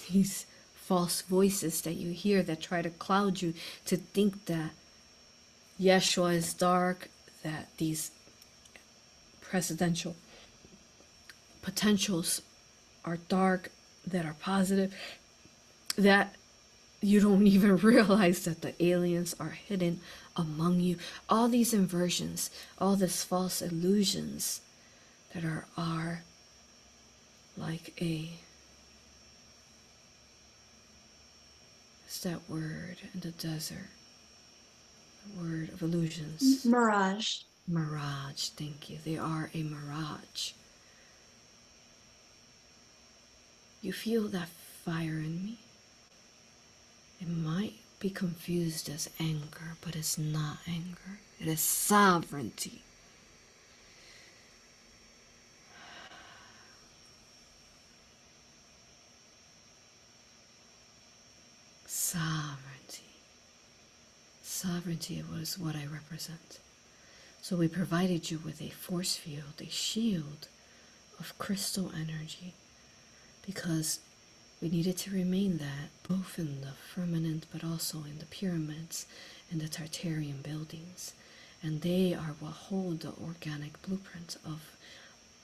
these 0.08 0.46
false 0.76 1.24
voices 1.24 1.82
that 1.82 1.96
you 1.96 2.12
hear 2.12 2.44
that 2.44 2.62
try 2.62 2.84
to 2.84 2.92
cloud 2.92 3.42
you 3.42 3.56
to 3.86 3.98
think 3.98 4.46
that 4.46 4.70
Yeshua 5.82 6.36
is 6.36 6.54
dark, 6.54 7.10
that 7.42 7.76
these 7.78 8.12
presidential 9.42 10.16
potentials 11.64 12.44
are 13.04 13.18
dark, 13.28 13.72
that 14.06 14.24
are 14.24 14.36
positive 14.40 14.94
that 15.98 16.36
you 17.02 17.20
don't 17.20 17.48
even 17.56 17.76
realize 17.78 18.46
that 18.46 18.62
the 18.62 18.76
aliens 18.86 19.36
are 19.40 19.58
hidden 19.68 20.00
among 20.36 20.80
you. 20.80 20.98
All 21.28 21.48
these 21.48 21.74
inversions, 21.74 22.52
all 22.78 22.96
these 22.96 23.24
false 23.24 23.64
illusions 23.64 24.62
that 25.36 25.44
are 25.44 25.66
are 25.78 26.24
like 27.58 27.94
a 28.02 28.32
what's 32.04 32.22
that 32.22 32.40
word 32.50 32.98
in 33.14 33.20
the 33.20 33.32
desert? 33.32 33.90
The 35.26 35.44
word 35.44 35.70
of 35.70 35.82
illusions. 35.82 36.66
Mirage. 36.66 37.42
Mirage, 37.68 38.50
thank 38.50 38.90
you. 38.90 39.00
They 39.04 39.18
are 39.18 39.50
a 39.54 39.64
mirage. 39.64 40.52
You 43.82 43.92
feel 43.92 44.28
that 44.30 44.48
fire 44.48 45.20
in 45.20 45.44
me? 45.44 45.58
It 47.20 47.28
might 47.28 47.74
be 48.00 48.10
confused 48.10 48.90
as 48.90 49.10
anger, 49.20 49.78
but 49.82 49.96
it's 49.96 50.18
not 50.18 50.58
anger. 50.68 51.20
It 51.40 51.48
is. 51.48 51.60
Sovereignty. 51.60 52.85
Sovereignty 64.66 65.24
was 65.32 65.60
what 65.60 65.76
I 65.76 65.86
represent. 65.86 66.60
So 67.40 67.56
we 67.56 67.68
provided 67.68 68.32
you 68.32 68.40
with 68.40 68.60
a 68.64 68.70
force 68.70 69.16
field, 69.16 69.62
a 69.62 69.70
shield 69.70 70.48
of 71.20 71.38
crystal 71.38 71.92
energy 71.96 72.56
because 73.46 74.00
we 74.60 74.70
needed 74.70 74.98
to 74.98 75.12
remain 75.12 75.60
that 75.60 75.90
both 76.10 76.40
in 76.40 76.62
the 76.62 76.74
firmament 76.96 77.46
but 77.54 77.64
also 77.64 78.00
in 78.06 78.18
the 78.18 78.26
pyramids 78.26 79.06
and 79.52 79.62
the 79.62 79.68
Tartarian 79.68 80.42
buildings. 80.42 81.14
And 81.62 81.82
they 81.82 82.16
are 82.16 82.36
what 82.40 82.54
hold 82.54 83.02
the 83.02 83.14
organic 83.24 83.80
blueprint 83.84 84.38
of 84.44 84.72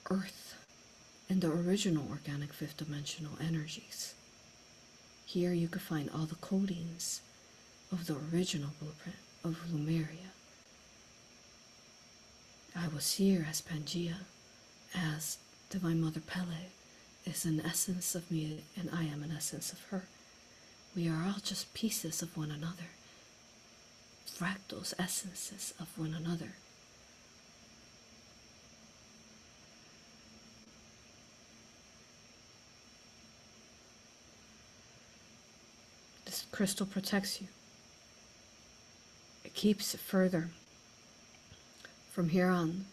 Earth 0.09 0.55
and 1.29 1.41
the 1.41 1.51
original 1.51 2.07
organic 2.09 2.53
fifth 2.53 2.77
dimensional 2.77 3.33
energies. 3.39 4.15
Here 5.27 5.53
you 5.53 5.67
could 5.67 5.83
find 5.83 6.09
all 6.09 6.25
the 6.25 6.35
codings 6.35 7.19
of 7.91 8.07
the 8.07 8.15
original 8.33 8.69
blueprint 8.79 9.17
of 9.43 9.57
Lumeria. 9.71 10.31
I 12.75 12.87
was 12.87 13.15
here 13.15 13.45
as 13.49 13.61
Pangea, 13.61 14.15
as 14.95 15.37
Divine 15.69 16.01
Mother 16.01 16.21
Pele, 16.21 16.69
is 17.25 17.45
an 17.45 17.61
essence 17.61 18.15
of 18.15 18.31
me, 18.31 18.63
and 18.77 18.89
I 18.93 19.03
am 19.03 19.23
an 19.23 19.33
essence 19.35 19.73
of 19.73 19.81
her. 19.89 20.05
We 20.95 21.07
are 21.09 21.23
all 21.25 21.39
just 21.43 21.73
pieces 21.73 22.21
of 22.21 22.35
one 22.37 22.51
another, 22.51 22.91
fractals, 24.27 24.93
essences 24.97 25.73
of 25.79 25.87
one 25.97 26.13
another. 26.13 26.53
This 36.25 36.45
crystal 36.51 36.85
protects 36.85 37.41
you. 37.41 37.47
It 39.51 39.57
keeps 39.59 39.93
further 39.95 40.49
from 42.09 42.29
here 42.29 42.47
on 42.47 42.85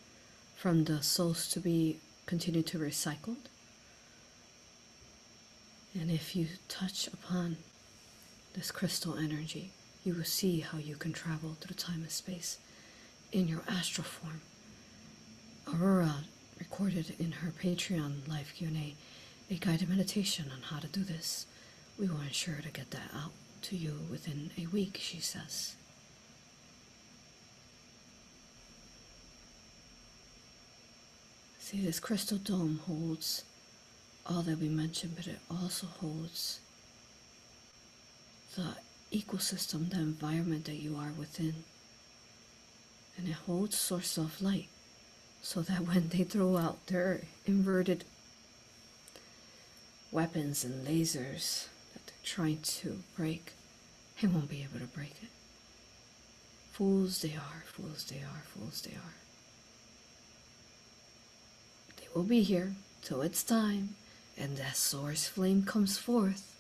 from 0.56 0.84
the 0.84 1.02
souls 1.02 1.48
to 1.50 1.60
be 1.60 1.98
continued 2.26 2.66
to 2.66 2.78
recycled 2.80 3.46
and 5.94 6.10
if 6.10 6.34
you 6.34 6.48
touch 6.68 7.06
upon 7.06 7.58
this 8.54 8.70
crystal 8.72 9.16
energy, 9.16 9.70
you 10.04 10.14
will 10.14 10.24
see 10.24 10.60
how 10.60 10.78
you 10.78 10.96
can 10.96 11.12
travel 11.12 11.56
through 11.60 11.76
time 11.76 12.02
and 12.02 12.10
space 12.10 12.58
in 13.32 13.46
your 13.46 13.62
astral 13.68 14.04
form. 14.04 14.40
Aurora 15.72 16.24
recorded 16.58 17.14
in 17.20 17.32
her 17.32 17.50
Patreon 17.52 18.26
live 18.28 18.52
Q&A 18.56 18.94
a 19.50 19.58
guided 19.58 19.88
meditation 19.88 20.50
on 20.52 20.62
how 20.62 20.78
to 20.80 20.88
do 20.88 21.04
this. 21.04 21.46
We 21.98 22.08
will 22.08 22.20
ensure 22.20 22.56
to 22.62 22.68
get 22.70 22.90
that 22.90 23.10
out 23.14 23.32
to 23.62 23.76
you 23.76 24.00
within 24.10 24.50
a 24.58 24.66
week, 24.66 24.98
she 25.00 25.20
says. 25.20 25.74
See, 31.70 31.82
this 31.82 32.00
crystal 32.00 32.38
dome 32.38 32.80
holds 32.86 33.44
all 34.26 34.40
that 34.40 34.58
we 34.58 34.70
mentioned, 34.70 35.16
but 35.16 35.26
it 35.26 35.38
also 35.50 35.86
holds 35.86 36.60
the 38.56 38.68
ecosystem, 39.12 39.90
the 39.90 39.98
environment 39.98 40.64
that 40.64 40.82
you 40.82 40.96
are 40.96 41.12
within. 41.18 41.56
And 43.18 43.28
it 43.28 43.34
holds 43.34 43.76
source 43.76 44.16
of 44.16 44.40
light 44.40 44.68
so 45.42 45.60
that 45.60 45.80
when 45.80 46.08
they 46.08 46.24
throw 46.24 46.56
out 46.56 46.86
their 46.86 47.24
inverted 47.44 48.04
weapons 50.10 50.64
and 50.64 50.86
lasers 50.86 51.68
that 51.92 52.06
they're 52.06 52.24
trying 52.24 52.62
to 52.62 53.00
break, 53.14 53.52
they 54.22 54.26
won't 54.26 54.48
be 54.48 54.62
able 54.62 54.80
to 54.80 54.90
break 54.96 55.16
it. 55.22 55.28
Fools 56.72 57.20
they 57.20 57.34
are, 57.34 57.64
fools 57.66 58.06
they 58.06 58.22
are, 58.22 58.42
fools 58.54 58.80
they 58.80 58.94
are. 58.94 59.27
They 62.08 62.18
will 62.18 62.26
be 62.26 62.42
here 62.42 62.74
till 63.02 63.22
it's 63.22 63.42
time, 63.42 63.90
and 64.36 64.56
that 64.56 64.76
source 64.76 65.26
flame 65.26 65.64
comes 65.64 65.98
forth 65.98 66.56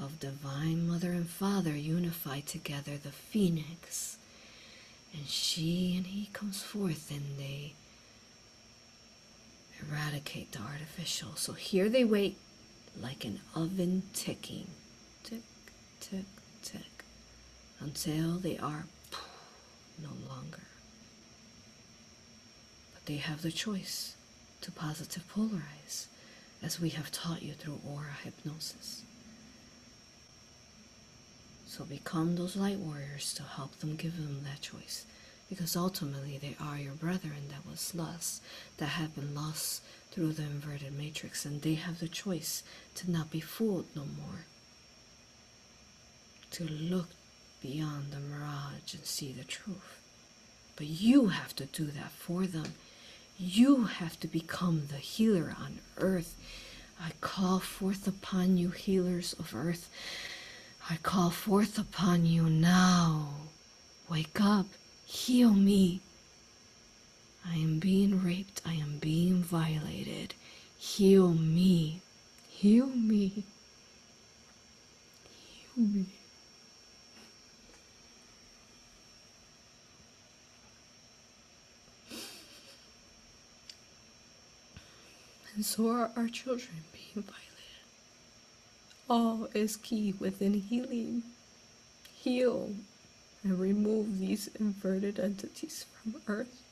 of 0.00 0.20
divine 0.20 0.88
mother 0.88 1.12
and 1.12 1.28
father 1.28 1.76
unify 1.76 2.40
together, 2.40 2.96
the 2.96 3.10
phoenix. 3.10 4.18
And 5.12 5.28
she 5.28 5.94
and 5.96 6.06
he 6.06 6.28
comes 6.32 6.62
forth 6.62 7.10
and 7.10 7.38
they 7.38 7.74
eradicate 9.80 10.52
the 10.52 10.60
artificial. 10.60 11.36
So 11.36 11.52
here 11.52 11.88
they 11.88 12.04
wait 12.04 12.36
like 13.00 13.24
an 13.24 13.40
oven 13.54 14.02
ticking. 14.12 14.66
Tick, 15.22 15.42
tick, 16.00 16.24
tick. 16.62 17.04
Until 17.78 18.38
they 18.38 18.58
are 18.58 18.86
no 20.02 20.10
longer. 20.28 20.62
But 22.94 23.06
they 23.06 23.16
have 23.16 23.42
the 23.42 23.52
choice 23.52 24.13
to 24.64 24.72
positive 24.72 25.24
polarize, 25.30 26.06
as 26.62 26.80
we 26.80 26.88
have 26.88 27.12
taught 27.12 27.42
you 27.42 27.52
through 27.52 27.80
aura 27.86 28.16
hypnosis. 28.24 29.02
So 31.66 31.84
become 31.84 32.36
those 32.36 32.56
light 32.56 32.78
warriors 32.78 33.34
to 33.34 33.42
help 33.42 33.78
them 33.80 33.94
give 33.96 34.16
them 34.16 34.40
that 34.44 34.62
choice. 34.62 35.04
Because 35.50 35.76
ultimately 35.76 36.38
they 36.38 36.56
are 36.58 36.78
your 36.78 36.94
brethren 36.94 37.48
that 37.50 37.70
was 37.70 37.94
lost, 37.94 38.42
that 38.78 38.86
have 38.86 39.14
been 39.14 39.34
lost 39.34 39.82
through 40.10 40.32
the 40.32 40.44
inverted 40.44 40.96
matrix, 40.96 41.44
and 41.44 41.60
they 41.60 41.74
have 41.74 42.00
the 42.00 42.08
choice 42.08 42.62
to 42.94 43.10
not 43.10 43.30
be 43.30 43.40
fooled 43.40 43.84
no 43.94 44.04
more. 44.04 44.46
To 46.52 46.64
look 46.64 47.08
beyond 47.60 48.12
the 48.12 48.20
mirage 48.20 48.94
and 48.94 49.04
see 49.04 49.32
the 49.32 49.44
truth. 49.44 50.00
But 50.76 50.86
you 50.86 51.28
have 51.28 51.54
to 51.56 51.66
do 51.66 51.84
that 51.86 52.12
for 52.12 52.46
them. 52.46 52.72
You 53.38 53.84
have 53.84 54.18
to 54.20 54.28
become 54.28 54.86
the 54.88 54.96
healer 54.96 55.56
on 55.60 55.80
earth. 55.98 56.36
I 57.00 57.10
call 57.20 57.58
forth 57.58 58.06
upon 58.06 58.56
you, 58.56 58.70
healers 58.70 59.32
of 59.34 59.54
earth. 59.54 59.90
I 60.88 60.96
call 61.02 61.30
forth 61.30 61.78
upon 61.78 62.26
you 62.26 62.44
now. 62.48 63.28
Wake 64.08 64.40
up, 64.40 64.66
heal 65.04 65.52
me. 65.52 66.00
I 67.46 67.56
am 67.56 67.78
being 67.78 68.22
raped, 68.22 68.60
I 68.64 68.74
am 68.74 68.98
being 68.98 69.42
violated. 69.42 70.34
Heal 70.78 71.32
me, 71.34 72.00
heal 72.48 72.86
me, 72.86 73.44
heal 75.74 75.84
me. 75.84 76.06
And 85.54 85.64
so 85.64 85.88
are 85.88 86.10
our 86.16 86.28
children 86.28 86.84
being 86.92 87.24
violated. 87.24 87.40
All 89.08 89.48
is 89.54 89.76
key 89.76 90.14
within 90.18 90.54
healing. 90.54 91.22
Heal 92.14 92.70
and 93.42 93.60
remove 93.60 94.18
these 94.18 94.48
inverted 94.58 95.20
entities 95.20 95.86
from 96.02 96.16
earth. 96.26 96.62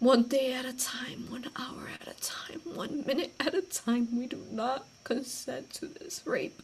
One 0.00 0.24
day 0.24 0.52
at 0.52 0.66
a 0.66 0.76
time, 0.76 1.30
one 1.30 1.46
hour 1.56 1.88
at 2.00 2.08
a 2.08 2.20
time, 2.20 2.60
one 2.64 3.04
minute 3.06 3.32
at 3.40 3.54
a 3.54 3.62
time, 3.62 4.18
we 4.18 4.26
do 4.26 4.42
not 4.50 4.84
consent 5.04 5.72
to 5.74 5.86
this 5.86 6.22
rape. 6.26 6.60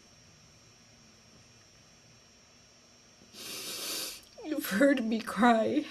You've 4.44 4.70
heard 4.70 5.05
me 5.05 5.20
cry. 5.20 5.85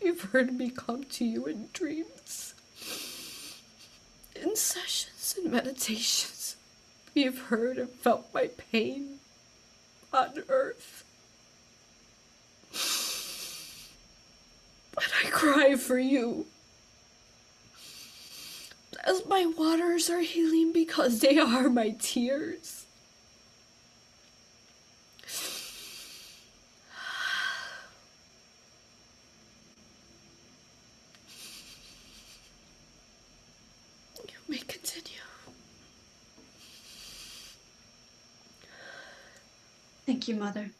You've 0.00 0.22
heard 0.32 0.54
me 0.54 0.70
come 0.70 1.04
to 1.04 1.24
you 1.24 1.44
in 1.46 1.68
dreams, 1.72 2.53
in 4.44 4.56
sessions 4.56 5.34
and 5.38 5.50
meditations. 5.50 6.56
You've 7.14 7.38
heard 7.38 7.78
and 7.78 7.88
felt 7.88 8.26
my 8.34 8.50
pain 8.70 9.18
on 10.12 10.42
earth. 10.48 11.04
But 14.94 15.10
I 15.24 15.30
cry 15.30 15.74
for 15.76 15.98
you. 15.98 16.46
As 19.02 19.26
my 19.26 19.46
waters 19.46 20.08
are 20.08 20.20
healing 20.20 20.72
because 20.72 21.20
they 21.20 21.38
are 21.38 21.68
my 21.68 21.94
tears. 22.00 22.86
You 34.28 34.38
may 34.48 34.58
continue. 34.58 35.14
You, 40.28 40.36
Mother. 40.36 40.70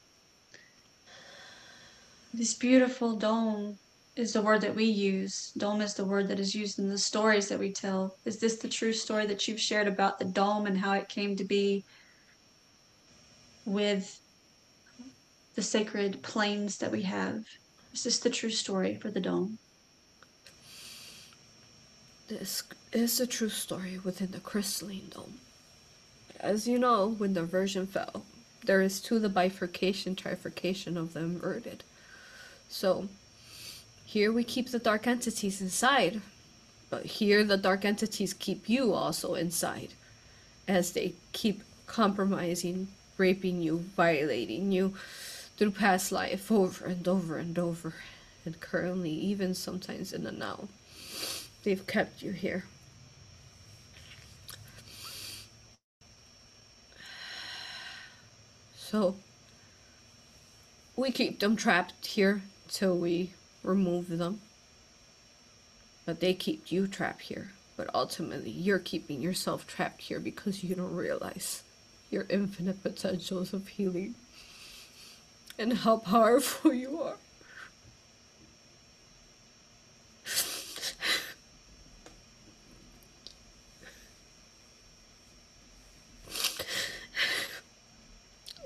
This 2.32 2.54
beautiful 2.54 3.16
dome 3.16 3.78
is 4.16 4.32
the 4.32 4.40
word 4.40 4.62
that 4.62 4.74
we 4.74 4.84
use. 4.84 5.52
Dome 5.56 5.82
is 5.82 5.94
the 5.94 6.04
word 6.04 6.28
that 6.28 6.40
is 6.40 6.54
used 6.54 6.78
in 6.78 6.88
the 6.88 6.96
stories 6.96 7.48
that 7.48 7.58
we 7.58 7.70
tell. 7.70 8.16
Is 8.24 8.38
this 8.38 8.56
the 8.56 8.68
true 8.68 8.92
story 8.92 9.26
that 9.26 9.46
you've 9.46 9.60
shared 9.60 9.86
about 9.86 10.18
the 10.18 10.24
dome 10.24 10.66
and 10.66 10.78
how 10.78 10.92
it 10.92 11.08
came 11.08 11.36
to 11.36 11.44
be 11.44 11.84
with 13.66 14.18
the 15.56 15.62
sacred 15.62 16.22
planes 16.22 16.78
that 16.78 16.90
we 16.90 17.02
have? 17.02 17.44
Is 17.92 18.04
this 18.04 18.18
the 18.18 18.30
true 18.30 18.50
story 18.50 18.94
for 18.94 19.10
the 19.10 19.20
dome? 19.20 19.58
This 22.28 22.62
is 22.92 23.20
a 23.20 23.26
true 23.26 23.50
story 23.50 24.00
within 24.02 24.30
the 24.30 24.40
crystalline 24.40 25.10
dome. 25.14 25.40
As 26.40 26.66
you 26.66 26.78
know, 26.78 27.10
when 27.18 27.34
the 27.34 27.42
version 27.42 27.86
fell, 27.86 28.24
there 28.66 28.80
is 28.80 29.00
to 29.02 29.18
the 29.18 29.28
bifurcation, 29.28 30.16
trifurcation 30.16 30.96
of 30.96 31.12
the 31.12 31.20
inverted. 31.20 31.84
So 32.68 33.08
here 34.04 34.32
we 34.32 34.44
keep 34.44 34.70
the 34.70 34.78
dark 34.78 35.06
entities 35.06 35.60
inside, 35.60 36.20
but 36.90 37.04
here 37.04 37.44
the 37.44 37.56
dark 37.56 37.84
entities 37.84 38.34
keep 38.34 38.68
you 38.68 38.92
also 38.92 39.34
inside 39.34 39.90
as 40.66 40.92
they 40.92 41.14
keep 41.32 41.62
compromising, 41.86 42.88
raping 43.18 43.60
you, 43.60 43.78
violating 43.96 44.72
you 44.72 44.94
through 45.56 45.70
past 45.72 46.10
life 46.10 46.50
over 46.50 46.86
and 46.86 47.06
over 47.06 47.38
and 47.38 47.58
over. 47.58 47.94
And 48.44 48.60
currently, 48.60 49.10
even 49.10 49.54
sometimes 49.54 50.12
in 50.12 50.24
the 50.24 50.32
now, 50.32 50.68
they've 51.62 51.86
kept 51.86 52.22
you 52.22 52.32
here. 52.32 52.64
So, 58.94 59.16
we 60.94 61.10
keep 61.10 61.40
them 61.40 61.56
trapped 61.56 62.06
here 62.06 62.42
till 62.68 62.96
we 62.96 63.32
remove 63.64 64.06
them. 64.06 64.40
But 66.06 66.20
they 66.20 66.32
keep 66.32 66.70
you 66.70 66.86
trapped 66.86 67.22
here. 67.22 67.50
But 67.76 67.90
ultimately, 67.92 68.52
you're 68.52 68.78
keeping 68.78 69.20
yourself 69.20 69.66
trapped 69.66 70.02
here 70.02 70.20
because 70.20 70.62
you 70.62 70.76
don't 70.76 70.94
realize 70.94 71.64
your 72.08 72.24
infinite 72.30 72.84
potentials 72.84 73.52
of 73.52 73.66
healing 73.66 74.14
and 75.58 75.72
how 75.72 75.96
powerful 75.96 76.72
you 76.84 77.02
are. 77.02 77.16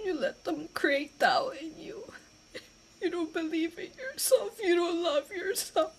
You 0.09 0.19
let 0.19 0.43
them 0.45 0.69
create 0.73 1.08
doubt 1.19 1.57
in 1.61 1.73
you. 1.79 2.13
You 3.03 3.11
don't 3.11 3.33
believe 3.33 3.79
in 3.79 3.91
yourself. 3.97 4.59
You 4.63 4.75
don't 4.77 5.03
love 5.03 5.31
yourself. 5.31 5.95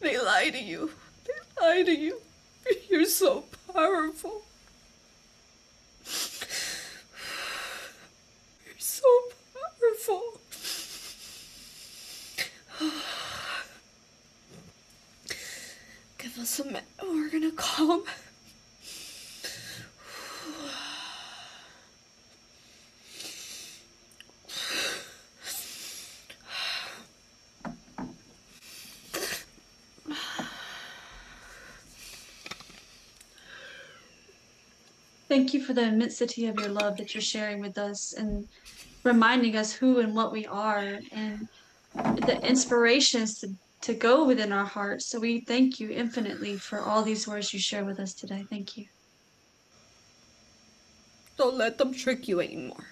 They 0.00 0.18
lie 0.18 0.50
to 0.50 0.60
you. 0.60 0.90
They 1.24 1.32
lie 1.60 1.82
to 1.82 1.92
you. 1.92 2.20
You're 2.90 3.06
so 3.06 3.44
powerful. 3.72 4.42
beautiful. 9.94 10.40
Give 16.18 16.38
us 16.38 16.60
a 16.60 16.64
minute. 16.64 16.84
We're 17.02 17.30
gonna 17.30 17.52
calm. 17.52 18.04
Thank 35.34 35.52
you 35.52 35.64
for 35.64 35.72
the 35.72 35.82
immensity 35.82 36.46
of 36.46 36.60
your 36.60 36.68
love 36.68 36.96
that 36.98 37.12
you're 37.12 37.20
sharing 37.20 37.58
with 37.58 37.76
us 37.76 38.12
and 38.12 38.46
reminding 39.02 39.56
us 39.56 39.72
who 39.72 39.98
and 39.98 40.14
what 40.14 40.30
we 40.30 40.46
are 40.46 41.00
and 41.10 41.48
the 41.92 42.38
inspirations 42.48 43.40
to, 43.40 43.48
to 43.80 43.94
go 43.94 44.24
within 44.24 44.52
our 44.52 44.64
hearts. 44.64 45.06
So 45.06 45.18
we 45.18 45.40
thank 45.40 45.80
you 45.80 45.90
infinitely 45.90 46.56
for 46.56 46.78
all 46.78 47.02
these 47.02 47.26
words 47.26 47.52
you 47.52 47.58
share 47.58 47.84
with 47.84 47.98
us 47.98 48.14
today. 48.14 48.46
Thank 48.48 48.76
you. 48.76 48.86
Don't 51.36 51.56
let 51.56 51.78
them 51.78 51.92
trick 51.92 52.28
you 52.28 52.38
anymore. 52.40 52.86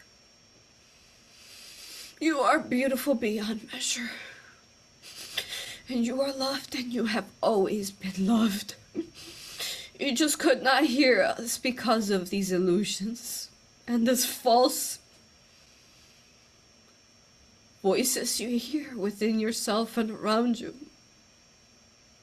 You 2.21 2.41
are 2.41 2.59
beautiful 2.59 3.15
beyond 3.15 3.69
measure. 3.73 4.11
And 5.89 6.05
you 6.05 6.21
are 6.21 6.33
loved, 6.33 6.75
and 6.75 6.93
you 6.93 7.05
have 7.05 7.27
always 7.41 7.93
been 7.93 8.27
loved. 8.27 8.75
You 10.03 10.17
just 10.17 10.41
could 10.41 10.65
not 10.65 10.87
hear 10.87 11.23
us 11.23 11.59
because 11.59 12.11
of 12.11 12.31
these 12.31 12.51
illusions 12.51 13.51
and 13.87 14.05
this 14.05 14.25
false 14.25 14.99
voices 17.85 18.41
you 18.41 18.59
hear 18.59 18.97
within 18.97 19.39
yourself 19.39 19.97
and 19.97 20.11
around 20.11 20.59
you. 20.59 20.75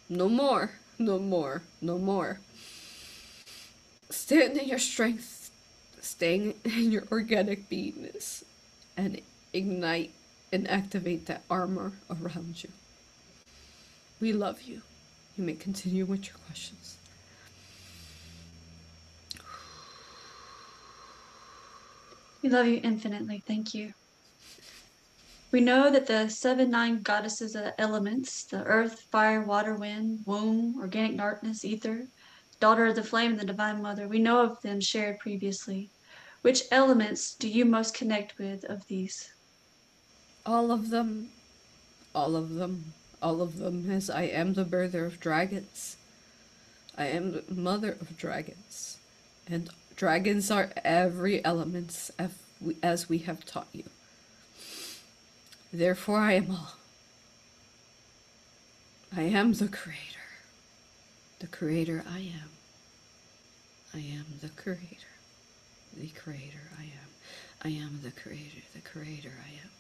No 0.09 0.27
more, 0.27 0.71
no 0.97 1.19
more, 1.19 1.61
no 1.81 1.97
more. 1.97 2.41
Stand 4.09 4.57
in 4.57 4.67
your 4.67 4.77
strength, 4.77 5.49
staying 6.01 6.55
in 6.65 6.91
your 6.91 7.05
organic 7.09 7.69
beingness, 7.69 8.43
and 8.97 9.21
ignite 9.53 10.11
and 10.51 10.69
activate 10.69 11.27
that 11.27 11.43
armor 11.49 11.93
around 12.09 12.61
you. 12.61 12.71
We 14.19 14.33
love 14.33 14.63
you. 14.63 14.81
You 15.37 15.45
may 15.45 15.53
continue 15.53 16.03
with 16.03 16.27
your 16.27 16.35
questions. 16.45 16.98
We 22.41 22.49
love 22.49 22.67
you 22.67 22.79
infinitely. 22.83 23.43
Thank 23.45 23.73
you. 23.73 23.93
We 25.51 25.61
know 25.61 25.89
that 25.91 26.05
the 26.05 26.29
seven 26.29 26.69
nine 26.69 27.01
goddesses 27.01 27.55
of 27.55 27.63
the 27.63 27.81
elements, 27.81 28.43
the 28.43 28.63
earth, 28.63 29.01
fire, 29.11 29.41
water, 29.41 29.75
wind, 29.75 30.19
womb, 30.25 30.75
organic 30.79 31.17
darkness, 31.17 31.65
ether, 31.65 32.05
daughter 32.59 32.85
of 32.85 32.95
the 32.95 33.03
flame, 33.03 33.31
and 33.31 33.39
the 33.39 33.45
divine 33.45 33.81
mother, 33.81 34.07
we 34.07 34.19
know 34.19 34.41
of 34.41 34.61
them 34.61 34.79
shared 34.79 35.19
previously. 35.19 35.89
Which 36.41 36.63
elements 36.71 37.33
do 37.33 37.49
you 37.49 37.65
most 37.65 37.93
connect 37.93 38.37
with 38.37 38.63
of 38.65 38.87
these? 38.87 39.33
All 40.45 40.71
of 40.71 40.89
them, 40.89 41.29
all 42.13 42.35
of 42.35 42.53
them, 42.53 42.93
all 43.21 43.41
of 43.41 43.57
them, 43.57 43.89
as 43.91 44.09
I 44.09 44.23
am 44.23 44.53
the 44.53 44.63
birther 44.63 45.05
of 45.05 45.19
dragons. 45.19 45.97
I 46.97 47.07
am 47.07 47.31
the 47.31 47.43
mother 47.49 47.97
of 47.99 48.17
dragons. 48.17 48.97
And 49.47 49.69
dragons 49.99 50.49
are 50.49 50.69
every 50.85 51.43
element 51.43 52.09
as 52.17 52.31
we, 52.61 52.77
as 52.81 53.09
we 53.09 53.17
have 53.17 53.45
taught 53.45 53.67
you. 53.73 53.83
Therefore, 55.73 56.19
I 56.19 56.33
am 56.33 56.51
all. 56.51 56.75
I 59.15 59.23
am 59.23 59.51
the 59.51 59.67
creator. 59.67 59.99
The 61.39 61.47
creator 61.47 62.05
I 62.09 62.19
am. 62.19 62.49
I 63.93 63.97
am 63.97 64.25
the 64.41 64.47
creator. 64.47 65.13
The 65.97 66.07
creator 66.07 66.71
I 66.79 66.83
am. 66.83 67.09
I 67.65 67.67
am 67.67 67.99
the 68.01 68.11
creator. 68.11 68.63
The 68.73 68.79
creator 68.79 69.33
I 69.45 69.51
am. 69.65 69.78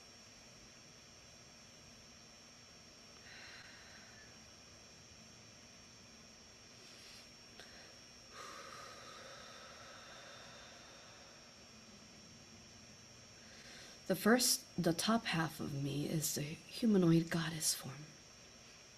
The 14.09 14.15
first, 14.15 14.61
the 14.75 14.91
top 14.91 15.27
half 15.27 15.59
of 15.59 15.83
me 15.83 16.09
is 16.11 16.33
the 16.33 16.41
humanoid 16.41 17.29
goddess 17.29 17.75
form 17.75 17.93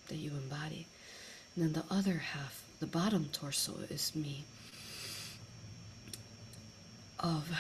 that 0.08 0.16
you 0.16 0.32
embody. 0.32 0.88
And 1.54 1.66
then 1.66 1.74
the 1.74 1.94
other 1.94 2.20
half, 2.20 2.64
the 2.80 2.86
bottom 2.86 3.28
torso, 3.34 3.74
is 3.90 4.16
me. 4.16 4.46
Of 7.20 7.52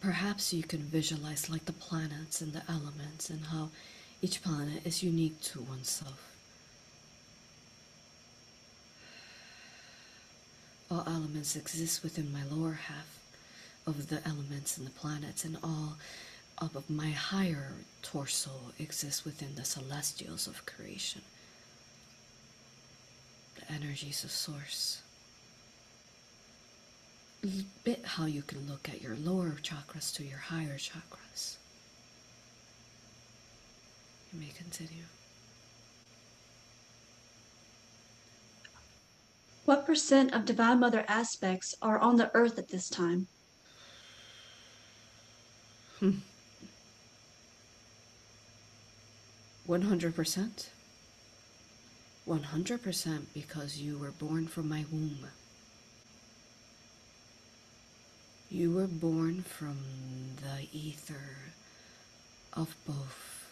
perhaps 0.00 0.52
you 0.52 0.64
can 0.64 0.80
visualize 0.80 1.48
like 1.48 1.66
the 1.66 1.72
planets 1.72 2.40
and 2.40 2.52
the 2.52 2.62
elements 2.68 3.30
and 3.30 3.44
how 3.44 3.68
each 4.20 4.42
planet 4.42 4.84
is 4.84 5.04
unique 5.04 5.40
to 5.42 5.60
oneself. 5.60 6.34
All 10.90 11.04
elements 11.06 11.54
exist 11.54 12.02
within 12.02 12.32
my 12.32 12.42
lower 12.50 12.72
half 12.72 13.20
of 13.86 14.08
the 14.08 14.20
elements 14.26 14.76
and 14.78 14.84
the 14.84 14.90
planets, 14.90 15.44
and 15.44 15.56
all 15.62 15.96
of 16.60 16.88
my 16.90 17.10
higher 17.10 17.72
torso 18.02 18.50
exists 18.78 19.24
within 19.24 19.54
the 19.54 19.64
celestials 19.64 20.46
of 20.46 20.66
creation, 20.66 21.22
the 23.56 23.72
energies 23.72 24.24
of 24.24 24.30
source. 24.30 25.02
A 27.42 27.48
bit 27.84 28.04
how 28.04 28.26
you 28.26 28.42
can 28.42 28.68
look 28.68 28.88
at 28.88 29.00
your 29.00 29.16
lower 29.16 29.56
chakras 29.62 30.14
to 30.16 30.24
your 30.24 30.38
higher 30.38 30.76
chakras. 30.76 31.56
You 34.32 34.40
may 34.40 34.52
continue. 34.56 35.04
What 39.64 39.86
percent 39.86 40.34
of 40.34 40.44
Divine 40.44 40.80
Mother 40.80 41.04
aspects 41.08 41.74
are 41.80 41.98
on 41.98 42.16
the 42.16 42.30
earth 42.34 42.58
at 42.58 42.68
this 42.68 42.90
time? 42.90 43.28
Hmm. 46.00 46.18
100%. 49.70 50.68
100% 52.26 53.22
because 53.32 53.78
you 53.78 53.96
were 53.98 54.10
born 54.10 54.48
from 54.48 54.68
my 54.68 54.84
womb. 54.90 55.28
You 58.50 58.72
were 58.72 58.88
born 58.88 59.42
from 59.42 59.78
the 60.42 60.66
ether 60.76 61.36
of 62.52 62.74
both 62.84 63.46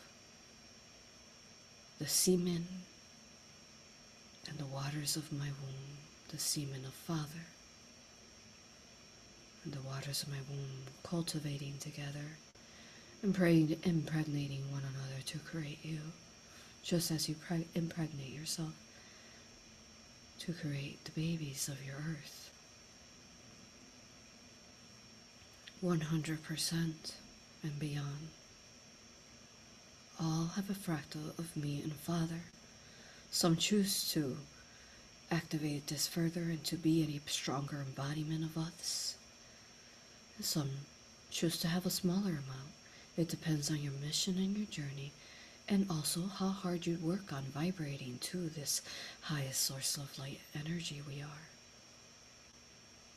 the 2.01 2.09
semen 2.09 2.67
and 4.49 4.59
the 4.59 4.67
waters 4.67 5.15
of 5.15 5.31
my 5.33 5.47
womb, 5.47 5.99
the 6.31 6.39
semen 6.39 6.85
of 6.85 6.95
Father 6.95 7.47
and 9.63 9.73
the 9.73 9.83
waters 9.83 10.25
of 10.25 10.31
my 10.31 10.41
womb 10.51 10.83
cultivating 11.05 11.75
together 11.79 12.39
impregnating 13.23 14.63
one 14.71 14.83
another 14.83 15.23
to 15.27 15.39
create 15.39 15.79
you, 15.83 15.99
just 16.83 17.11
as 17.11 17.29
you 17.29 17.35
impregnate 17.75 18.33
yourself 18.33 18.73
to 20.41 20.53
create 20.53 21.05
the 21.05 21.11
babies 21.11 21.69
of 21.69 21.85
your 21.85 21.97
earth. 21.97 22.51
100% 25.85 27.13
and 27.63 27.79
beyond. 27.79 28.29
All 30.21 30.51
have 30.57 30.71
a 30.71 30.73
fractal 30.73 31.39
of 31.39 31.57
me 31.57 31.81
and 31.83 31.93
Father. 31.93 32.41
Some 33.31 33.57
choose 33.57 34.11
to 34.13 34.37
activate 35.31 35.87
this 35.87 36.07
further 36.07 36.43
and 36.43 36.65
to 36.65 36.77
be 36.77 37.03
a 37.03 37.31
stronger 37.31 37.85
embodiment 37.87 38.45
of 38.45 38.57
us. 38.57 39.17
some 40.41 40.71
choose 41.31 41.59
to 41.59 41.69
have 41.69 41.85
a 41.85 41.91
smaller 41.91 42.31
amount 42.31 42.78
it 43.19 43.29
depends 43.29 43.69
on 43.69 43.83
your 43.83 43.93
mission 44.05 44.37
and 44.39 44.57
your 44.57 44.67
journey, 44.67 45.13
and 45.69 45.87
also 45.91 46.23
how 46.39 46.49
hard 46.49 46.87
you 46.87 46.97
work 47.03 47.33
on 47.33 47.43
vibrating 47.53 48.17
to 48.21 48.49
this 48.49 48.81
highest 49.23 49.61
source 49.61 49.97
of 49.97 50.19
light 50.21 50.39
energy 50.55 51.03
we 51.07 51.21
are. 51.21 51.49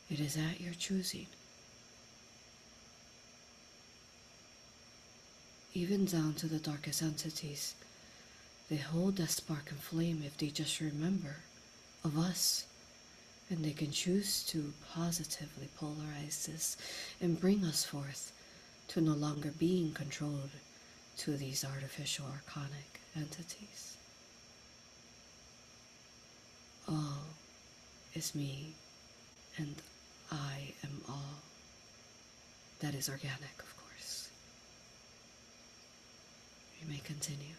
It 0.10 0.20
is 0.20 0.36
at 0.36 0.60
your 0.60 0.74
choosing. 0.74 1.28
Even 5.74 6.06
down 6.06 6.34
to 6.34 6.48
the 6.48 6.58
darkest 6.58 7.04
entities, 7.04 7.76
they 8.70 8.78
hold 8.78 9.18
that 9.18 9.30
spark 9.30 9.70
and 9.70 9.80
flame 9.80 10.24
if 10.26 10.36
they 10.36 10.48
just 10.48 10.82
remember 10.82 11.36
of 12.04 12.18
us. 12.18 12.66
And 13.52 13.64
they 13.64 13.72
can 13.72 13.92
choose 13.92 14.44
to 14.46 14.74
positively 14.94 15.70
polarize 15.80 16.46
this 16.46 16.76
and 17.22 17.40
bring 17.40 17.64
us 17.66 17.86
forth 17.86 18.32
to 18.92 19.00
no 19.00 19.14
longer 19.14 19.52
being 19.58 19.94
controlled 19.94 20.50
to 21.16 21.38
these 21.38 21.64
artificial 21.64 22.26
archonic 22.26 23.00
entities. 23.16 23.96
All 26.90 27.24
is 28.14 28.36
me, 28.36 28.74
and 29.58 29.76
I 30.30 30.74
am 30.84 31.02
all. 31.08 31.40
That 32.82 32.94
is 32.94 33.08
organic, 33.08 33.60
of 33.60 33.78
course. 33.78 34.30
You 36.82 36.90
may 36.90 37.00
continue. 37.06 37.56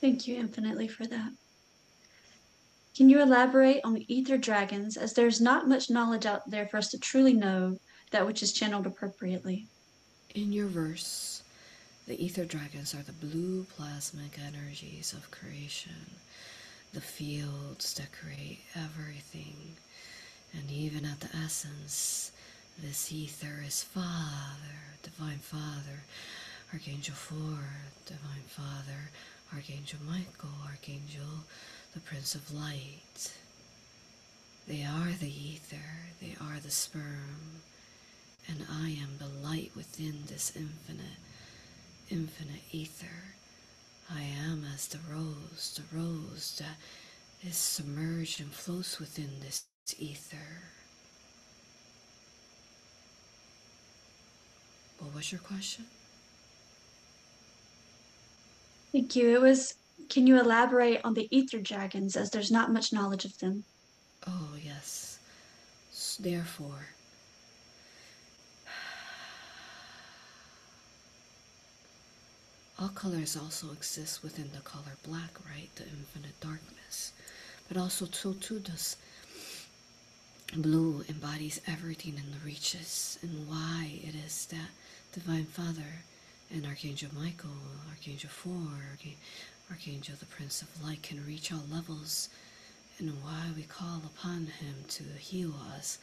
Thank 0.00 0.26
you 0.26 0.36
infinitely 0.36 0.88
for 0.88 1.06
that. 1.06 1.32
Can 2.94 3.08
you 3.08 3.22
elaborate 3.22 3.80
on 3.84 3.94
the 3.94 4.14
ether 4.14 4.36
dragons, 4.36 4.98
as 4.98 5.14
there's 5.14 5.40
not 5.40 5.68
much 5.68 5.88
knowledge 5.88 6.26
out 6.26 6.50
there 6.50 6.66
for 6.66 6.76
us 6.76 6.88
to 6.90 6.98
truly 6.98 7.32
know 7.32 7.78
that 8.10 8.26
which 8.26 8.42
is 8.42 8.52
channeled 8.52 8.86
appropriately? 8.86 9.66
In 10.34 10.52
your 10.52 10.66
verse, 10.66 11.42
the 12.06 12.22
ether 12.22 12.44
dragons 12.44 12.94
are 12.94 13.02
the 13.02 13.12
blue 13.12 13.64
plasmic 13.78 14.38
energies 14.46 15.14
of 15.14 15.30
creation, 15.30 16.10
the 16.92 17.00
fields 17.00 17.94
that 17.94 18.12
create 18.12 18.60
everything, 18.76 19.76
and 20.52 20.70
even 20.70 21.06
at 21.06 21.20
the 21.20 21.34
essence, 21.34 22.32
this 22.78 23.10
ether 23.10 23.62
is 23.66 23.82
Father, 23.82 24.98
Divine 25.02 25.38
Father, 25.38 26.02
Archangel 26.74 27.14
Four, 27.14 27.58
Divine 28.04 28.46
Father, 28.48 29.10
Archangel 29.54 29.98
Michael, 30.06 30.56
Archangel 30.66 31.44
the 31.94 32.00
Prince 32.00 32.34
of 32.34 32.52
Light. 32.52 33.32
They 34.66 34.84
are 34.84 35.10
the 35.18 35.28
ether, 35.28 36.08
they 36.20 36.36
are 36.40 36.58
the 36.60 36.70
sperm, 36.70 37.62
and 38.48 38.64
I 38.70 38.90
am 38.90 39.18
the 39.18 39.28
light 39.46 39.72
within 39.76 40.20
this 40.26 40.52
infinite, 40.56 41.18
infinite 42.10 42.62
ether. 42.70 43.34
I 44.10 44.22
am 44.22 44.64
as 44.74 44.88
the 44.88 44.98
rose, 45.10 45.76
the 45.76 45.96
rose 45.96 46.56
that 46.58 46.76
is 47.46 47.56
submerged 47.56 48.40
and 48.40 48.52
floats 48.52 48.98
within 48.98 49.30
this 49.40 49.64
ether. 49.98 50.62
What 54.98 55.14
was 55.14 55.32
your 55.32 55.40
question? 55.40 55.86
Thank 58.92 59.16
you. 59.16 59.34
It 59.34 59.40
was, 59.40 59.74
can 60.08 60.26
you 60.26 60.38
elaborate 60.38 61.00
on 61.04 61.14
the 61.14 61.28
ether 61.36 61.58
dragons, 61.58 62.16
as 62.16 62.30
there's 62.30 62.50
not 62.50 62.72
much 62.72 62.92
knowledge 62.92 63.24
of 63.24 63.38
them? 63.38 63.64
Oh, 64.26 64.54
yes. 64.62 65.18
Therefore, 66.20 66.86
all 72.78 72.88
colors 72.88 73.36
also 73.36 73.70
exist 73.72 74.22
within 74.22 74.50
the 74.54 74.60
color 74.60 74.96
black, 75.06 75.30
right? 75.48 75.68
The 75.76 75.84
infinite 75.84 76.38
darkness. 76.40 77.12
But 77.68 77.76
also, 77.76 78.06
so 78.06 78.34
too 78.34 78.60
does 78.60 78.96
blue 80.54 81.02
embodies 81.08 81.60
everything 81.66 82.14
in 82.18 82.30
the 82.30 82.44
reaches 82.44 83.18
and 83.22 83.48
why 83.48 84.00
it 84.02 84.14
is 84.14 84.46
that 84.46 84.68
Divine 85.12 85.46
Father 85.46 86.04
and 86.50 86.66
Archangel 86.66 87.10
Michael, 87.14 87.50
Archangel 87.90 88.28
Four, 88.28 88.98
Archangel 89.72 90.16
the 90.20 90.26
Prince 90.26 90.60
of 90.60 90.84
Light 90.84 91.02
can 91.02 91.24
reach 91.26 91.50
all 91.50 91.64
levels 91.72 92.28
and 92.98 93.08
why 93.22 93.46
we 93.56 93.62
call 93.62 94.02
upon 94.04 94.48
him 94.60 94.84
to 94.88 95.02
heal 95.18 95.54
us 95.74 95.96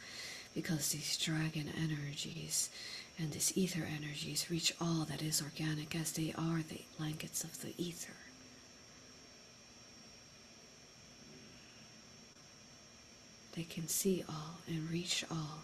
because 0.56 0.90
these 0.90 1.16
dragon 1.16 1.70
energies 1.80 2.68
and 3.16 3.30
these 3.30 3.56
ether 3.56 3.86
energies 3.96 4.50
reach 4.50 4.74
all 4.80 5.04
that 5.04 5.22
is 5.22 5.40
organic 5.40 5.94
as 5.94 6.10
they 6.10 6.34
are 6.36 6.64
the 6.68 6.80
blankets 6.98 7.44
of 7.44 7.60
the 7.62 7.72
ether. 7.78 8.12
They 13.54 13.62
can 13.62 13.86
see 13.86 14.24
all 14.28 14.58
and 14.66 14.90
reach 14.90 15.24
all. 15.30 15.62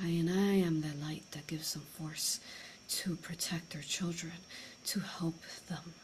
I 0.00 0.06
and 0.06 0.30
I 0.30 0.52
am 0.64 0.82
the 0.82 1.04
light 1.04 1.24
that 1.32 1.48
gives 1.48 1.72
them 1.72 1.82
force 1.98 2.38
to 2.88 3.16
protect 3.16 3.72
their 3.72 3.82
children, 3.82 4.32
to 4.86 5.00
help 5.00 5.40
them, 5.68 5.94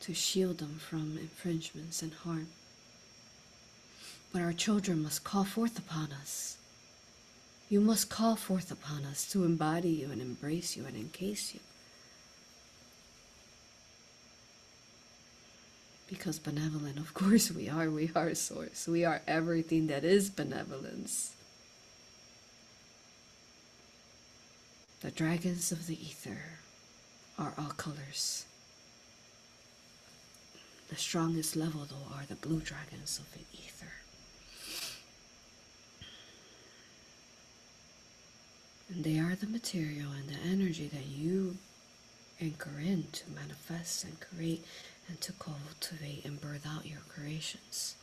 to 0.00 0.14
shield 0.14 0.58
them 0.58 0.78
from 0.78 1.18
infringements 1.18 2.02
and 2.02 2.12
harm. 2.12 2.48
But 4.32 4.42
our 4.42 4.52
children 4.52 5.02
must 5.02 5.24
call 5.24 5.44
forth 5.44 5.78
upon 5.78 6.10
us. 6.12 6.56
You 7.68 7.80
must 7.80 8.10
call 8.10 8.36
forth 8.36 8.70
upon 8.70 9.04
us 9.04 9.30
to 9.32 9.44
embody 9.44 9.90
you 9.90 10.10
and 10.10 10.20
embrace 10.20 10.76
you 10.76 10.84
and 10.86 10.96
encase 10.96 11.54
you. 11.54 11.60
Because 16.08 16.38
benevolent, 16.38 16.98
of 16.98 17.14
course, 17.14 17.50
we 17.50 17.68
are. 17.68 17.90
We 17.90 18.10
are 18.14 18.34
source. 18.34 18.86
We 18.86 19.04
are 19.04 19.22
everything 19.26 19.88
that 19.88 20.04
is 20.04 20.30
benevolence. 20.30 21.35
The 25.06 25.12
dragons 25.12 25.70
of 25.70 25.86
the 25.86 25.94
ether 25.94 26.58
are 27.38 27.54
all 27.56 27.68
colors. 27.68 28.44
The 30.88 30.96
strongest 30.96 31.54
level, 31.54 31.86
though, 31.88 32.12
are 32.16 32.24
the 32.26 32.34
blue 32.34 32.58
dragons 32.58 33.20
of 33.20 33.32
the 33.32 33.44
ether. 33.56 33.92
And 38.92 39.04
they 39.04 39.20
are 39.20 39.36
the 39.36 39.46
material 39.46 40.10
and 40.10 40.28
the 40.28 40.40
energy 40.44 40.88
that 40.88 41.06
you 41.06 41.58
anchor 42.40 42.80
in 42.80 43.04
to 43.12 43.30
manifest 43.30 44.02
and 44.02 44.18
create 44.18 44.64
and 45.06 45.20
to 45.20 45.32
cultivate 45.34 46.24
and 46.24 46.40
birth 46.40 46.66
out 46.66 46.84
your 46.84 47.02
creations. 47.08 47.94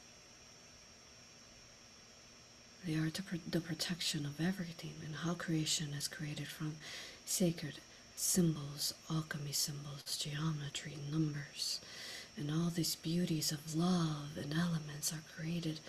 They 2.85 2.95
are 2.95 3.09
the 3.49 3.61
protection 3.61 4.25
of 4.25 4.45
everything 4.45 4.95
and 5.05 5.15
how 5.15 5.35
creation 5.35 5.93
is 5.97 6.09
created 6.09 6.47
from 6.47 6.75
sacred 7.25 7.75
symbols, 8.15 8.93
alchemy 9.09 9.53
symbols, 9.53 10.17
geometry, 10.17 10.97
numbers, 11.09 11.79
and 12.35 12.51
all 12.51 12.69
these 12.69 12.95
beauties 12.95 13.51
of 13.51 13.75
love 13.75 14.37
and 14.37 14.53
elements 14.53 15.13
are 15.13 15.23
created 15.37 15.79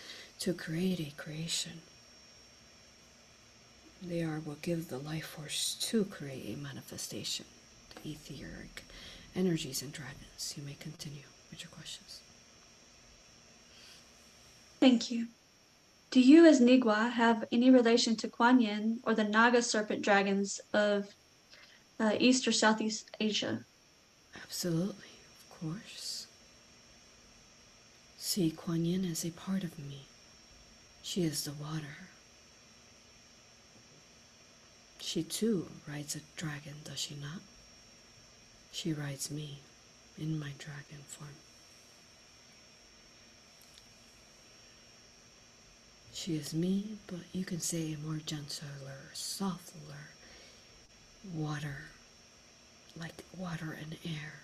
to 0.40 0.52
create 0.54 1.00
a 1.00 1.20
creation. 1.20 1.80
They 4.00 4.22
are 4.22 4.38
what 4.38 4.62
give 4.62 4.88
the 4.88 4.98
life 4.98 5.26
force 5.26 5.74
to 5.90 6.04
create 6.04 6.54
a 6.54 6.62
manifestation, 6.62 7.46
the 8.02 8.10
etheric 8.12 8.84
energies 9.34 9.82
and 9.82 9.92
dragons. 9.92 10.54
You 10.56 10.62
may 10.62 10.76
continue 10.78 11.24
with 11.50 11.62
your 11.62 11.70
questions. 11.70 12.20
Thank 14.78 15.10
you. 15.10 15.26
Do 16.14 16.20
you, 16.20 16.46
as 16.46 16.60
Nüwa, 16.60 17.10
have 17.10 17.44
any 17.50 17.70
relation 17.70 18.14
to 18.18 18.28
Kuan 18.28 18.60
Yin 18.60 19.00
or 19.02 19.14
the 19.14 19.24
Naga 19.24 19.60
serpent 19.60 20.00
dragons 20.00 20.60
of 20.72 21.12
uh, 21.98 22.12
East 22.20 22.46
or 22.46 22.52
Southeast 22.52 23.10
Asia? 23.18 23.64
Absolutely, 24.40 25.10
of 25.40 25.60
course. 25.60 26.28
See, 28.16 28.52
Kuan 28.52 28.84
Yin 28.84 29.04
is 29.04 29.24
a 29.24 29.32
part 29.32 29.64
of 29.64 29.76
me. 29.76 30.06
She 31.02 31.24
is 31.24 31.42
the 31.42 31.52
water. 31.52 32.06
She 35.00 35.24
too 35.24 35.66
rides 35.88 36.14
a 36.14 36.20
dragon, 36.36 36.74
does 36.84 37.00
she 37.00 37.16
not? 37.16 37.40
She 38.70 38.92
rides 38.92 39.32
me 39.32 39.58
in 40.16 40.38
my 40.38 40.52
dragon 40.58 41.02
form. 41.08 41.43
She 46.14 46.36
is 46.36 46.54
me, 46.54 46.96
but 47.08 47.18
you 47.32 47.44
can 47.44 47.60
say 47.60 47.96
more 48.02 48.20
gentler, 48.24 49.10
softer 49.12 49.78
water, 51.34 51.76
like 52.98 53.24
water 53.36 53.76
and 53.78 53.96
air. 54.04 54.40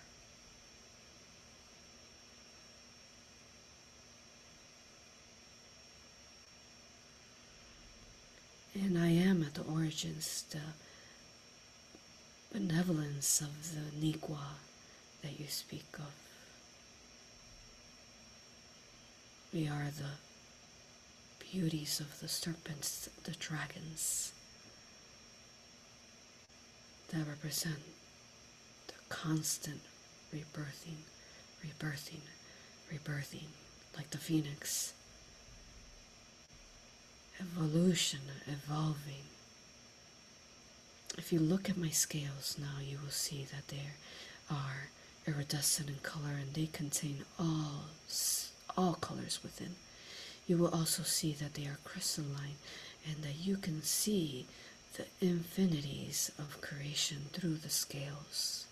And 8.75 8.97
I 8.97 9.07
am 9.07 9.41
at 9.41 9.53
the 9.53 9.63
origins, 9.63 10.43
the 10.51 10.59
benevolence 12.51 13.41
of 13.41 13.73
the 13.73 14.05
Nüwa 14.05 14.37
that 15.21 15.39
you 15.39 15.45
speak 15.47 15.85
of. 15.97 16.13
We 19.53 19.67
are 19.67 19.87
the 19.97 20.30
beauties 21.51 21.99
of 21.99 22.19
the 22.19 22.27
serpents, 22.27 23.09
the 23.23 23.31
dragons, 23.31 24.31
that 27.09 27.27
represent 27.27 27.79
the 28.87 28.93
constant 29.09 29.81
rebirthing, 30.33 31.01
rebirthing, 31.65 32.21
rebirthing, 32.91 33.47
like 33.97 34.09
the 34.11 34.17
phoenix. 34.17 34.93
evolution, 37.39 38.19
evolving. 38.47 39.25
If 41.17 41.33
you 41.33 41.39
look 41.39 41.69
at 41.69 41.77
my 41.77 41.89
scales 41.89 42.55
now, 42.59 42.79
you 42.81 42.97
will 43.01 43.09
see 43.09 43.45
that 43.51 43.67
they 43.67 43.81
are 44.49 44.89
iridescent 45.27 45.89
in 45.89 45.95
color 46.03 46.33
and 46.39 46.53
they 46.53 46.67
contain 46.67 47.25
all, 47.39 47.85
all 48.77 48.93
colors 48.93 49.39
within. 49.43 49.75
You 50.47 50.57
will 50.57 50.69
also 50.69 51.03
see 51.03 51.33
that 51.33 51.53
they 51.53 51.65
are 51.65 51.77
crystalline 51.83 52.57
and 53.07 53.23
that 53.23 53.35
you 53.45 53.57
can 53.57 53.81
see 53.81 54.45
the 54.97 55.05
infinities 55.25 56.31
of 56.37 56.61
creation 56.61 57.27
through 57.31 57.55
the 57.55 57.69
scales, 57.69 58.65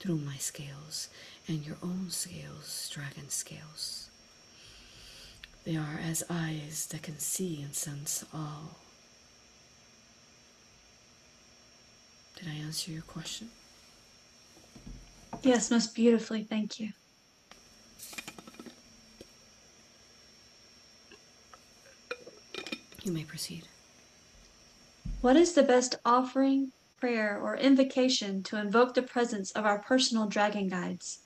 through 0.00 0.18
my 0.18 0.36
scales 0.36 1.08
and 1.46 1.64
your 1.64 1.76
own 1.82 2.10
scales, 2.10 2.90
dragon 2.92 3.28
scales. 3.28 4.10
They 5.64 5.76
are 5.76 6.00
as 6.02 6.24
eyes 6.30 6.86
that 6.90 7.02
can 7.02 7.18
see 7.18 7.62
and 7.62 7.74
sense 7.74 8.24
all. 8.32 8.76
Did 12.36 12.48
I 12.48 12.54
answer 12.54 12.90
your 12.90 13.02
question? 13.02 13.48
Yes, 15.42 15.70
most 15.70 15.94
beautifully. 15.94 16.44
Thank 16.44 16.80
you. 16.80 16.90
You 23.08 23.14
may 23.14 23.24
proceed. 23.24 23.62
What 25.22 25.34
is 25.34 25.54
the 25.54 25.62
best 25.62 25.94
offering, 26.04 26.72
prayer, 27.00 27.40
or 27.42 27.56
invocation 27.56 28.42
to 28.42 28.60
invoke 28.60 28.92
the 28.92 29.00
presence 29.00 29.50
of 29.52 29.64
our 29.64 29.78
personal 29.78 30.26
dragon 30.26 30.68
guides? 30.68 31.20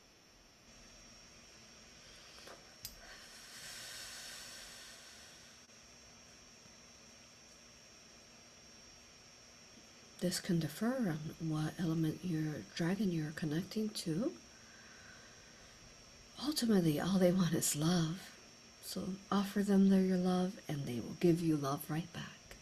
This 10.20 10.38
can 10.38 10.60
differ 10.60 11.16
on 11.40 11.50
what 11.50 11.74
element 11.80 12.20
your 12.22 12.62
dragon 12.76 13.10
you're 13.10 13.32
connecting 13.34 13.88
to. 13.88 14.30
Ultimately, 16.46 17.00
all 17.00 17.18
they 17.18 17.32
want 17.32 17.54
is 17.54 17.74
love. 17.74 18.20
So 18.92 19.04
offer 19.30 19.62
them 19.62 19.88
their 19.88 20.02
your 20.02 20.18
love 20.18 20.52
and 20.68 20.84
they 20.84 21.00
will 21.00 21.16
give 21.18 21.40
you 21.40 21.56
love 21.56 21.80
right 21.88 22.12
back. 22.12 22.56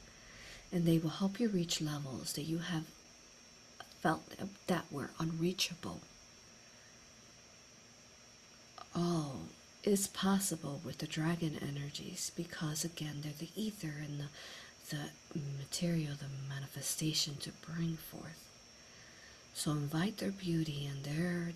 And 0.71 0.85
they 0.85 0.97
will 0.97 1.11
help 1.11 1.41
you 1.41 1.49
reach 1.49 1.81
levels 1.81 2.35
that 2.35 2.45
you 2.45 2.59
have 2.59 2.85
felt 4.01 4.23
that 4.69 4.85
were 4.93 5.11
unreachable. 5.19 6.03
All 8.95 9.41
is 9.83 10.07
possible 10.07 10.81
with 10.85 10.99
the 10.99 11.09
dragon 11.09 11.59
energies 11.61 12.31
because 12.37 12.85
again 12.85 13.23
they're 13.25 13.33
the 13.37 13.51
ether 13.57 13.97
and 14.01 14.21
the 14.21 14.27
the 14.91 15.11
material, 15.59 16.15
the 16.15 16.27
manifestation 16.49 17.39
to 17.39 17.51
bring 17.51 17.97
forth. 17.97 18.39
So 19.53 19.73
invite 19.73 20.19
their 20.19 20.31
beauty 20.31 20.87
and 20.87 21.03
their 21.03 21.55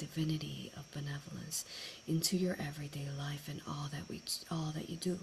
divinity 0.00 0.72
of 0.76 0.90
benevolence 0.92 1.64
into 2.08 2.36
your 2.36 2.56
everyday 2.58 3.06
life 3.18 3.48
and 3.48 3.60
all 3.68 3.88
that 3.92 4.08
we 4.08 4.20
all 4.50 4.72
that 4.74 4.88
you 4.90 4.96
do 4.96 5.18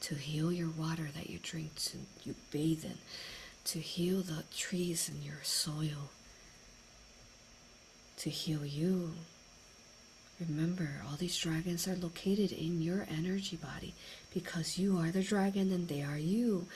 to 0.00 0.14
heal 0.14 0.50
your 0.52 0.70
water 0.70 1.08
that 1.14 1.30
you 1.30 1.38
drink 1.42 1.74
to 1.76 1.98
you 2.24 2.34
bathe 2.50 2.84
in 2.84 2.98
to 3.64 3.78
heal 3.78 4.20
the 4.22 4.42
trees 4.56 5.08
in 5.08 5.22
your 5.22 5.42
soil 5.42 6.10
to 8.16 8.30
heal 8.30 8.64
you 8.64 9.12
remember 10.40 11.02
all 11.08 11.16
these 11.16 11.38
dragons 11.38 11.86
are 11.88 11.96
located 11.96 12.52
in 12.52 12.82
your 12.82 13.06
energy 13.10 13.56
body 13.56 13.94
because 14.36 14.76
you 14.78 14.98
are 14.98 15.10
the 15.10 15.22
dragon 15.22 15.72
and 15.72 15.88
they 15.88 16.02
are 16.02 16.18
you. 16.18 16.66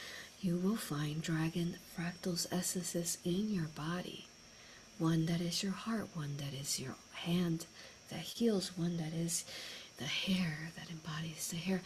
You 0.40 0.56
will 0.56 0.76
find 0.76 1.20
dragon 1.20 1.76
fractals 1.94 2.46
essences 2.50 3.18
in 3.22 3.52
your 3.52 3.68
body. 3.76 4.26
One 5.00 5.24
that 5.26 5.40
is 5.40 5.62
your 5.62 5.72
heart, 5.72 6.08
one 6.12 6.36
that 6.36 6.52
is 6.52 6.78
your 6.78 6.94
hand 7.14 7.64
that 8.10 8.20
heals, 8.20 8.76
one 8.76 8.98
that 8.98 9.14
is 9.14 9.46
the 9.96 10.04
hair 10.04 10.70
that 10.76 10.90
embodies 10.90 11.48
the 11.48 11.56
hair, 11.56 11.80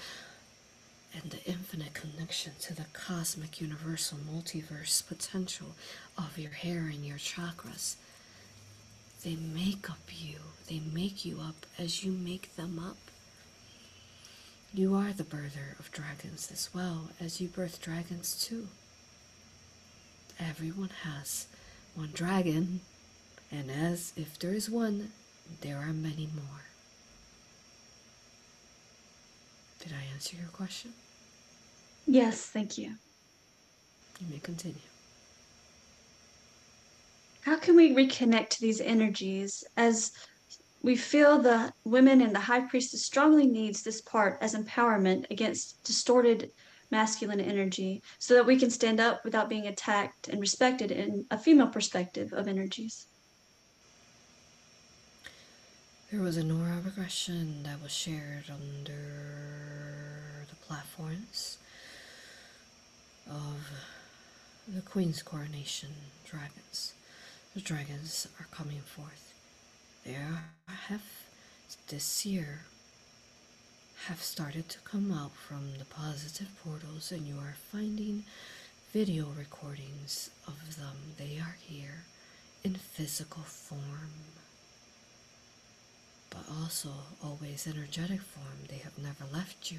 and 1.15 1.31
the 1.31 1.45
infinite 1.45 1.95
connection 1.95 2.55
to 2.63 2.75
the 2.75 2.87
cosmic 2.93 3.61
universal 3.61 4.19
multiverse 4.19 5.07
potential 5.07 5.77
of 6.19 6.37
your 6.37 6.51
hair 6.51 6.91
and 6.93 7.07
your 7.07 7.19
chakras. 7.19 7.95
They 9.23 9.37
make 9.37 9.89
up 9.89 10.09
you, 10.11 10.39
they 10.69 10.81
make 10.81 11.25
you 11.25 11.39
up 11.41 11.67
as 11.79 12.03
you 12.03 12.11
make 12.11 12.57
them 12.57 12.81
up. 12.81 12.97
You 14.75 14.97
are 14.97 15.13
the 15.13 15.23
birther 15.23 15.79
of 15.79 15.93
dragons 15.93 16.51
as 16.53 16.69
well 16.75 17.11
as 17.21 17.41
you 17.41 17.47
birth 17.47 17.81
dragons 17.81 18.35
too. 18.45 18.67
Everyone 20.41 20.91
has 21.05 21.47
one 21.95 22.11
dragon, 22.13 22.81
and 23.51 23.71
as 23.71 24.13
if 24.17 24.39
there 24.39 24.53
is 24.53 24.71
one, 24.71 25.13
there 25.61 25.77
are 25.77 25.93
many 25.93 26.29
more. 26.35 26.63
Did 29.81 29.93
I 29.93 30.13
answer 30.15 30.37
your 30.37 30.49
question? 30.49 30.93
Yes, 32.07 32.47
thank 32.47 32.79
you. 32.79 32.95
You 34.21 34.27
may 34.31 34.39
continue. 34.39 34.77
How 37.43 37.57
can 37.57 37.77
we 37.77 37.95
reconnect 37.95 38.49
to 38.51 38.61
these 38.61 38.81
energies 38.81 39.65
as 39.77 40.13
we 40.83 40.97
feel 40.97 41.39
the 41.39 41.73
women 41.85 42.21
and 42.21 42.35
the 42.35 42.41
high 42.41 42.61
priestess 42.61 43.03
strongly 43.03 43.47
needs 43.47 43.83
this 43.83 44.01
part 44.01 44.39
as 44.41 44.55
empowerment 44.55 45.31
against 45.31 45.83
distorted 45.85 46.51
masculine 46.91 47.41
energy 47.41 48.03
so 48.19 48.35
that 48.35 48.47
we 48.47 48.59
can 48.59 48.71
stand 48.71 49.01
up 49.01 49.25
without 49.25 49.49
being 49.49 49.67
attacked 49.67 50.29
and 50.29 50.41
respected 50.41 50.91
in 50.91 51.27
a 51.31 51.39
female 51.39 51.69
perspective 51.69 52.33
of 52.33 52.49
energies. 52.49 53.07
There 56.15 56.23
was 56.23 56.37
a 56.37 56.45
Nora 56.45 56.81
regression 56.85 57.65
that 57.65 57.83
was 57.83 57.91
shared 57.91 58.45
under 58.49 60.47
the 60.49 60.55
platforms 60.65 61.59
of 63.29 63.69
the 64.73 64.81
Queen's 64.83 65.23
coronation 65.23 65.89
dragons. 66.25 66.95
The 67.55 67.61
dragons 67.61 68.29
are 68.39 68.47
coming 68.53 68.79
forth 68.79 69.35
there 70.05 70.45
have 70.69 71.03
this 71.89 72.25
year 72.25 72.61
have 74.07 74.23
started 74.23 74.69
to 74.69 74.79
come 74.81 75.11
out 75.11 75.33
from 75.35 75.79
the 75.79 75.85
positive 75.85 76.49
portals 76.63 77.11
and 77.11 77.27
you 77.27 77.37
are 77.39 77.57
finding 77.73 78.25
video 78.93 79.27
recordings 79.37 80.31
of 80.47 80.77
them. 80.77 80.97
They 81.19 81.39
are 81.39 81.57
here 81.61 82.05
in 82.63 82.75
physical 82.75 83.43
form, 83.43 84.11
but 86.35 86.55
also 86.63 86.91
always 87.23 87.67
energetic 87.67 88.21
form. 88.21 88.59
They 88.69 88.79
have 88.79 88.99
never 88.99 89.25
left 89.33 89.71
you. 89.71 89.79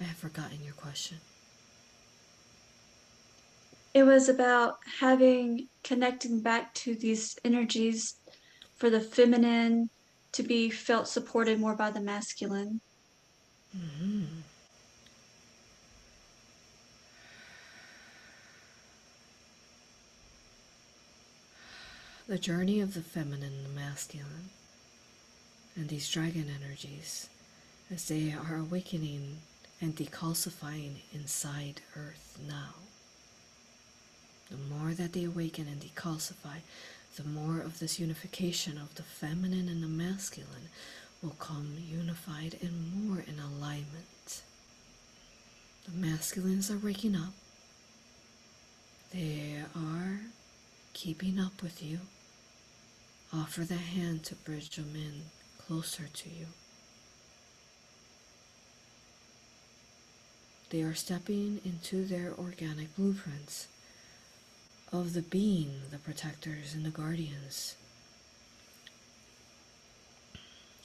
I 0.00 0.04
have 0.04 0.16
forgotten 0.16 0.58
your 0.64 0.74
question. 0.74 1.18
It 3.92 4.02
was 4.02 4.28
about 4.28 4.78
having 4.98 5.68
connecting 5.84 6.40
back 6.40 6.74
to 6.74 6.94
these 6.94 7.38
energies 7.44 8.14
for 8.76 8.90
the 8.90 9.00
feminine 9.00 9.88
to 10.32 10.42
be 10.42 10.68
felt 10.68 11.06
supported 11.06 11.60
more 11.60 11.76
by 11.76 11.90
the 11.90 12.00
masculine. 12.00 12.80
Mm-hmm. 13.76 14.24
The 22.26 22.38
journey 22.38 22.80
of 22.80 22.94
the 22.94 23.02
feminine 23.02 23.52
and 23.52 23.66
the 23.66 23.80
masculine, 23.80 24.48
and 25.76 25.90
these 25.90 26.10
dragon 26.10 26.46
energies, 26.48 27.28
as 27.92 28.08
they 28.08 28.32
are 28.32 28.56
awakening 28.56 29.40
and 29.78 29.94
decalcifying 29.94 31.02
inside 31.12 31.82
Earth 31.94 32.38
now. 32.48 32.76
The 34.50 34.56
more 34.56 34.94
that 34.94 35.12
they 35.12 35.24
awaken 35.24 35.66
and 35.68 35.82
decalcify, 35.82 36.60
the 37.16 37.24
more 37.24 37.60
of 37.60 37.78
this 37.78 38.00
unification 38.00 38.78
of 38.78 38.94
the 38.94 39.02
feminine 39.02 39.68
and 39.68 39.82
the 39.82 39.86
masculine 39.86 40.70
will 41.22 41.36
come 41.38 41.76
unified 41.86 42.56
and 42.62 43.06
more 43.06 43.18
in 43.18 43.38
alignment. 43.38 44.42
The 45.84 45.92
masculines 45.92 46.70
are 46.70 46.78
waking 46.78 47.16
up. 47.16 47.34
They 49.12 49.62
are 49.76 50.20
keeping 50.94 51.38
up 51.38 51.62
with 51.62 51.82
you. 51.82 52.00
Offer 53.34 53.64
the 53.64 53.74
hand 53.74 54.22
to 54.24 54.36
bridge 54.36 54.76
them 54.76 54.92
in 54.94 55.22
closer 55.58 56.04
to 56.06 56.28
you. 56.28 56.46
They 60.70 60.82
are 60.82 60.94
stepping 60.94 61.60
into 61.64 62.04
their 62.04 62.32
organic 62.38 62.94
blueprints 62.96 63.66
of 64.92 65.14
the 65.14 65.22
being, 65.22 65.82
the 65.90 65.98
protectors 65.98 66.74
and 66.74 66.84
the 66.84 66.90
guardians 66.90 67.74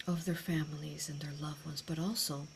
of 0.07 0.25
their 0.25 0.33
families 0.35 1.07
and 1.07 1.19
their 1.19 1.33
loved 1.39 1.63
ones, 1.65 1.83
but 1.85 1.99
also 1.99 2.47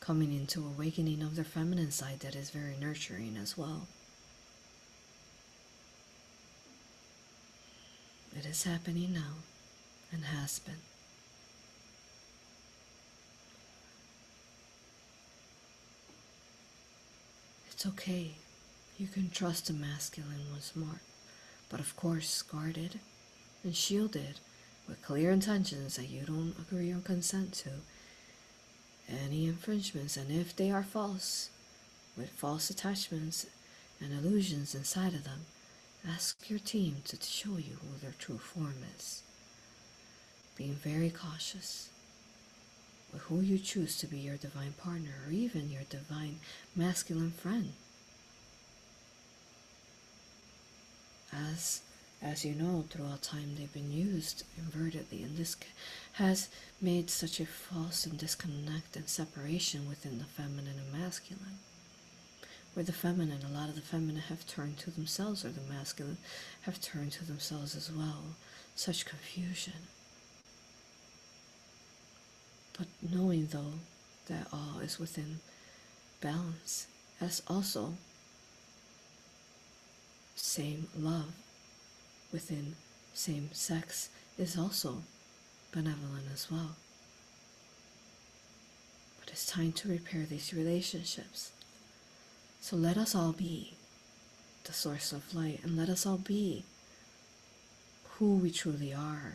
coming 0.00 0.34
into 0.34 0.60
awakening 0.60 1.22
of 1.22 1.34
their 1.34 1.44
feminine 1.44 1.90
side 1.90 2.20
that 2.20 2.34
is 2.34 2.50
very 2.50 2.76
nurturing 2.78 3.38
as 3.40 3.56
well. 3.56 3.86
It 8.38 8.46
is 8.46 8.62
happening 8.62 9.14
now 9.14 9.42
and 10.12 10.24
has 10.26 10.60
been. 10.60 10.76
It's 17.68 17.84
okay. 17.84 18.36
You 18.96 19.08
can 19.08 19.30
trust 19.30 19.66
the 19.66 19.72
masculine 19.72 20.52
once 20.52 20.76
more, 20.76 21.00
but 21.68 21.80
of 21.80 21.96
course, 21.96 22.42
guarded 22.42 23.00
and 23.64 23.74
shielded 23.74 24.38
with 24.88 25.02
clear 25.02 25.32
intentions 25.32 25.96
that 25.96 26.08
you 26.08 26.22
don't 26.22 26.54
agree 26.60 26.92
or 26.92 26.98
consent 26.98 27.52
to 27.54 27.70
any 29.08 29.46
infringements, 29.46 30.16
and 30.16 30.30
if 30.30 30.54
they 30.54 30.70
are 30.70 30.84
false, 30.84 31.50
with 32.16 32.30
false 32.30 32.70
attachments 32.70 33.46
and 34.00 34.12
illusions 34.12 34.76
inside 34.76 35.14
of 35.14 35.24
them, 35.24 35.46
ask 36.06 36.48
your 36.50 36.58
team 36.58 36.96
to 37.06 37.16
show 37.20 37.56
you 37.56 37.78
who 37.80 37.98
their 38.00 38.14
true 38.18 38.38
form 38.38 38.76
is. 38.96 39.22
Being 40.56 40.74
very 40.74 41.10
cautious 41.10 41.90
with 43.12 43.22
who 43.22 43.40
you 43.40 43.58
choose 43.58 43.96
to 43.98 44.06
be 44.06 44.18
your 44.18 44.36
divine 44.36 44.74
partner 44.74 45.14
or 45.26 45.32
even 45.32 45.70
your 45.70 45.82
divine 45.88 46.40
masculine 46.76 47.30
friend. 47.30 47.72
As 51.32 51.82
as 52.20 52.44
you 52.44 52.52
know, 52.52 52.84
throughout 52.90 53.22
time 53.22 53.54
they've 53.56 53.72
been 53.72 53.92
used 53.92 54.42
invertedly, 54.60 55.22
and 55.22 55.36
this 55.36 55.56
has 56.14 56.48
made 56.80 57.10
such 57.10 57.38
a 57.38 57.46
false 57.46 58.06
and 58.06 58.18
disconnect 58.18 58.96
and 58.96 59.08
separation 59.08 59.88
within 59.88 60.18
the 60.18 60.24
feminine 60.24 60.74
and 60.78 61.00
masculine. 61.00 61.60
Where 62.78 62.84
the 62.84 62.92
feminine, 62.92 63.42
a 63.44 63.58
lot 63.58 63.68
of 63.68 63.74
the 63.74 63.80
feminine 63.80 64.22
have 64.28 64.46
turned 64.46 64.78
to 64.78 64.92
themselves, 64.92 65.44
or 65.44 65.48
the 65.48 65.60
masculine 65.68 66.18
have 66.60 66.80
turned 66.80 67.10
to 67.10 67.24
themselves 67.24 67.74
as 67.74 67.90
well. 67.90 68.22
Such 68.76 69.04
confusion. 69.04 69.72
But 72.78 72.86
knowing, 73.02 73.48
though, 73.50 73.80
that 74.28 74.46
all 74.52 74.78
is 74.80 75.00
within 75.00 75.40
balance, 76.20 76.86
as 77.20 77.42
also 77.48 77.94
same 80.36 80.86
love 80.96 81.34
within 82.32 82.76
same 83.12 83.50
sex 83.50 84.08
is 84.38 84.56
also 84.56 85.02
benevolent 85.72 86.26
as 86.32 86.48
well. 86.48 86.76
But 89.18 89.30
it's 89.30 89.46
time 89.46 89.72
to 89.72 89.88
repair 89.88 90.26
these 90.26 90.54
relationships. 90.54 91.50
So 92.60 92.76
let 92.76 92.96
us 92.96 93.14
all 93.14 93.32
be 93.32 93.74
the 94.64 94.72
source 94.72 95.12
of 95.12 95.34
light 95.34 95.60
and 95.62 95.76
let 95.76 95.88
us 95.88 96.04
all 96.04 96.18
be 96.18 96.64
who 98.18 98.36
we 98.36 98.50
truly 98.50 98.92
are 98.92 99.34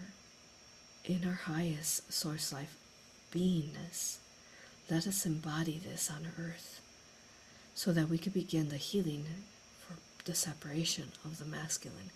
in 1.06 1.26
our 1.26 1.34
highest 1.34 2.12
source 2.14 2.54
life 2.54 2.76
beingness. 3.34 4.18
Let 4.90 5.08
us 5.08 5.26
embody 5.26 5.80
this 5.80 6.12
on 6.12 6.28
earth 6.40 6.82
so 7.74 7.92
that 7.94 8.10
we 8.10 8.18
can 8.18 8.32
begin 8.32 8.70
the 8.70 8.78
healing 8.78 9.26
for 9.80 9.96
the 10.26 10.36
separation 10.36 11.12
of 11.26 11.40
the 11.40 11.46
masculine 11.46 12.12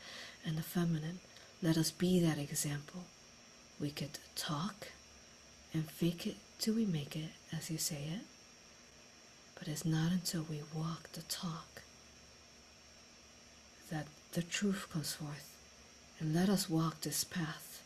and 0.45 0.57
the 0.57 0.61
feminine. 0.63 1.19
Let 1.61 1.77
us 1.77 1.89
be 1.89 2.19
that 2.19 2.37
example. 2.37 3.03
We 3.79 3.89
could 3.89 4.19
talk 4.35 4.89
and 5.73 5.89
fake 5.89 6.27
it 6.27 6.35
till 6.59 6.75
we 6.75 6.85
make 6.85 7.15
it, 7.15 7.31
as 7.55 7.71
you 7.71 7.77
say 7.77 8.03
it. 8.13 8.36
But 9.57 9.67
it's 9.67 9.85
not 9.85 10.11
until 10.11 10.45
we 10.49 10.61
walk 10.73 11.11
the 11.13 11.23
talk 11.23 11.81
that 13.91 14.07
the 14.33 14.43
truth 14.43 14.87
comes 14.91 15.13
forth. 15.13 15.53
And 16.19 16.33
let 16.33 16.49
us 16.49 16.69
walk 16.69 17.01
this 17.01 17.23
path 17.23 17.83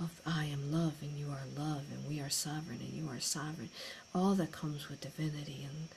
of 0.00 0.20
I 0.26 0.44
am 0.44 0.70
love 0.70 0.94
and 1.02 1.18
you 1.18 1.26
are 1.30 1.46
love 1.56 1.84
and 1.92 2.08
we 2.08 2.20
are 2.20 2.30
sovereign 2.30 2.80
and 2.80 2.92
you 2.92 3.08
are 3.08 3.20
sovereign. 3.20 3.70
All 4.14 4.34
that 4.34 4.52
comes 4.52 4.88
with 4.88 5.00
divinity 5.00 5.66
and 5.68 5.88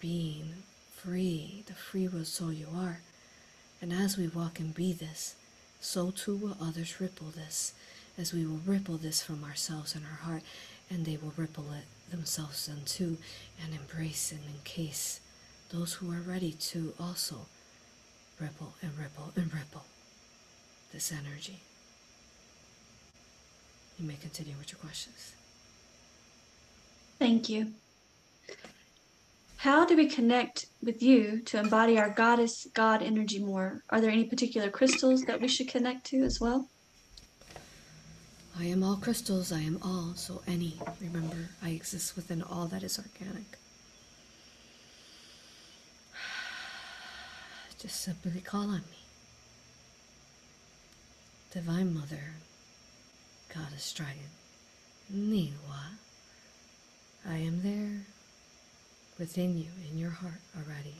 being 0.00 0.62
free, 0.94 1.64
the 1.66 1.74
free 1.74 2.08
will 2.08 2.24
soul 2.24 2.52
you 2.52 2.68
are. 2.74 3.00
And 3.80 3.92
as 3.92 4.16
we 4.16 4.28
walk 4.28 4.58
and 4.58 4.74
be 4.74 4.92
this, 4.92 5.34
so 5.80 6.10
too 6.10 6.36
will 6.36 6.56
others 6.60 7.00
ripple 7.00 7.28
this, 7.28 7.72
as 8.16 8.32
we 8.32 8.44
will 8.44 8.60
ripple 8.64 8.96
this 8.96 9.22
from 9.22 9.44
ourselves 9.44 9.94
and 9.94 10.04
our 10.04 10.26
heart, 10.28 10.42
and 10.90 11.04
they 11.04 11.16
will 11.16 11.32
ripple 11.36 11.66
it 11.72 11.84
themselves 12.10 12.68
unto 12.68 13.16
and 13.62 13.74
embrace 13.74 14.32
and 14.32 14.40
encase 14.54 15.20
those 15.70 15.94
who 15.94 16.10
are 16.10 16.20
ready 16.20 16.52
to 16.52 16.94
also 16.98 17.46
ripple 18.40 18.74
and 18.82 18.96
ripple 18.98 19.32
and 19.36 19.52
ripple 19.52 19.84
this 20.92 21.12
energy. 21.12 21.60
You 23.98 24.06
may 24.06 24.16
continue 24.16 24.54
with 24.58 24.72
your 24.72 24.78
questions. 24.78 25.34
Thank 27.18 27.48
you. 27.48 27.72
How 29.58 29.84
do 29.84 29.96
we 29.96 30.06
connect 30.06 30.66
with 30.84 31.02
you 31.02 31.40
to 31.46 31.58
embody 31.58 31.98
our 31.98 32.10
goddess 32.10 32.68
God 32.74 33.02
energy 33.02 33.40
more? 33.40 33.82
Are 33.90 34.00
there 34.00 34.10
any 34.10 34.24
particular 34.24 34.70
crystals 34.70 35.22
that 35.22 35.40
we 35.40 35.48
should 35.48 35.66
connect 35.66 36.06
to 36.06 36.22
as 36.22 36.40
well? 36.40 36.68
I 38.60 38.64
am 38.64 38.82
all 38.82 38.96
crystals, 38.96 39.52
I 39.52 39.60
am 39.60 39.78
all, 39.82 40.14
so 40.16 40.42
any. 40.48 40.74
Remember, 41.00 41.50
I 41.62 41.70
exist 41.70 42.16
within 42.16 42.42
all 42.42 42.66
that 42.66 42.82
is 42.82 42.98
organic. 42.98 43.56
Just 47.78 48.00
simply 48.00 48.40
call 48.40 48.62
on 48.62 48.78
me. 48.78 48.98
Divine 51.52 51.94
Mother, 51.94 52.32
Goddess 53.54 53.92
Dragon, 53.92 54.32
Nüwa. 55.14 55.94
I 57.28 57.36
am 57.36 57.62
there 57.62 58.06
within 59.20 59.56
you, 59.56 59.68
in 59.88 59.98
your 59.98 60.10
heart 60.10 60.40
already. 60.56 60.96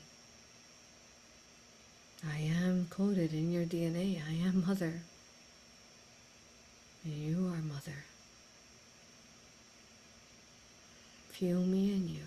I 2.25 2.37
am 2.39 2.87
coded 2.89 3.33
in 3.33 3.51
your 3.51 3.65
DNA. 3.65 4.21
I 4.25 4.47
am 4.47 4.65
mother. 4.65 5.01
You 7.09 7.47
are 7.47 7.61
mother. 7.61 8.05
Feel 11.31 11.61
me 11.61 11.91
in 11.93 12.07
you. 12.07 12.23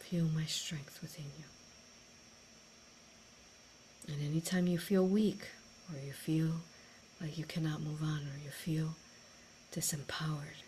Feel 0.00 0.26
my 0.34 0.44
strength 0.44 1.00
within 1.00 1.24
you. 1.38 1.44
And 4.12 4.22
anytime 4.22 4.66
you 4.66 4.78
feel 4.78 5.06
weak, 5.06 5.48
or 5.90 5.98
you 6.04 6.12
feel 6.12 6.50
like 7.20 7.38
you 7.38 7.44
cannot 7.44 7.80
move 7.80 8.02
on, 8.02 8.18
or 8.18 8.38
you 8.44 8.50
feel 8.50 8.96
disempowered, 9.72 10.64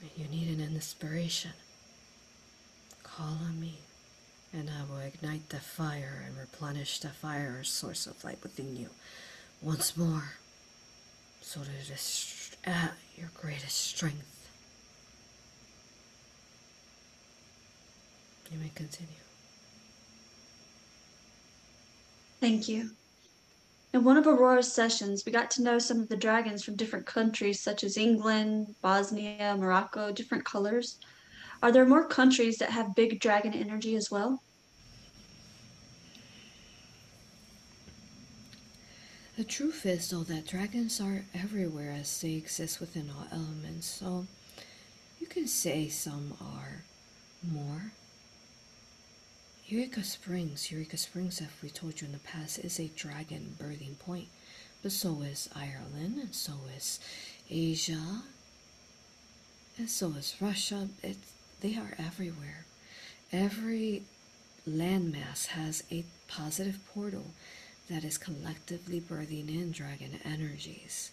and 0.00 0.10
you 0.16 0.28
need 0.28 0.58
an 0.58 0.74
inspiration, 0.74 1.52
call 3.02 3.38
on 3.46 3.58
me, 3.58 3.78
and 4.52 4.68
I 4.70 4.90
will 4.90 5.00
ignite 5.00 5.48
the 5.48 5.60
fire 5.60 6.24
and 6.26 6.36
replenish 6.38 6.98
the 7.00 7.08
fire 7.08 7.64
source 7.64 8.06
of 8.06 8.22
light 8.24 8.38
within 8.42 8.76
you 8.76 8.88
once 9.60 9.96
more, 9.96 10.34
so 11.40 11.60
that 11.60 11.70
it 11.70 11.90
is 11.90 12.56
at 12.64 12.92
your 13.16 13.30
greatest 13.40 13.78
strength. 13.78 14.28
You 18.50 18.58
may 18.58 18.70
continue. 18.74 19.08
Thank 22.40 22.68
you. 22.68 22.90
In 23.94 24.04
one 24.04 24.16
of 24.16 24.26
Aurora's 24.26 24.72
sessions, 24.72 25.24
we 25.24 25.32
got 25.32 25.50
to 25.52 25.62
know 25.62 25.78
some 25.78 26.00
of 26.00 26.08
the 26.08 26.16
dragons 26.16 26.64
from 26.64 26.76
different 26.76 27.06
countries, 27.06 27.60
such 27.60 27.84
as 27.84 27.96
England, 27.96 28.74
Bosnia, 28.82 29.56
Morocco, 29.58 30.12
different 30.12 30.44
colors. 30.44 30.96
Are 31.62 31.70
there 31.70 31.86
more 31.86 32.04
countries 32.04 32.58
that 32.58 32.70
have 32.70 32.96
big 32.96 33.20
dragon 33.20 33.54
energy 33.54 33.94
as 33.94 34.10
well? 34.10 34.42
The 39.36 39.44
truth 39.44 39.86
is, 39.86 40.10
though, 40.10 40.24
that 40.24 40.46
dragons 40.46 41.00
are 41.00 41.24
everywhere 41.34 41.92
as 41.92 42.20
they 42.20 42.34
exist 42.34 42.80
within 42.80 43.10
all 43.10 43.26
elements. 43.30 43.86
So 43.86 44.26
you 45.20 45.26
can 45.26 45.46
say 45.46 45.88
some 45.88 46.34
are 46.40 46.82
more 47.42 47.92
Eureka 49.72 50.04
Springs, 50.04 50.70
Eureka 50.70 50.98
Springs, 50.98 51.40
as 51.40 51.48
we 51.62 51.70
told 51.70 52.00
you 52.00 52.06
in 52.06 52.12
the 52.12 52.18
past, 52.18 52.58
is 52.58 52.78
a 52.78 52.90
dragon 52.94 53.56
birthing 53.58 53.98
point, 53.98 54.28
but 54.82 54.92
so 54.92 55.22
is 55.22 55.48
Ireland, 55.56 56.18
and 56.18 56.34
so 56.34 56.52
is 56.76 57.00
Asia, 57.48 58.22
and 59.78 59.88
so 59.88 60.08
is 60.08 60.36
Russia. 60.40 60.88
It's, 61.02 61.31
they 61.62 61.76
are 61.76 61.94
everywhere. 61.98 62.66
Every 63.32 64.02
landmass 64.68 65.46
has 65.46 65.82
a 65.90 66.04
positive 66.28 66.78
portal 66.94 67.26
that 67.88 68.04
is 68.04 68.18
collectively 68.18 69.00
birthing 69.00 69.48
in 69.48 69.72
dragon 69.72 70.18
energies. 70.24 71.10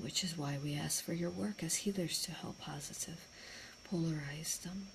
which 0.00 0.22
is 0.22 0.38
why 0.38 0.58
we 0.62 0.74
ask 0.74 1.04
for 1.04 1.12
your 1.12 1.30
work 1.30 1.62
as 1.62 1.76
healers 1.76 2.22
to 2.22 2.32
help 2.32 2.58
positive, 2.60 3.26
polarize 3.90 4.60
them. 4.62 4.88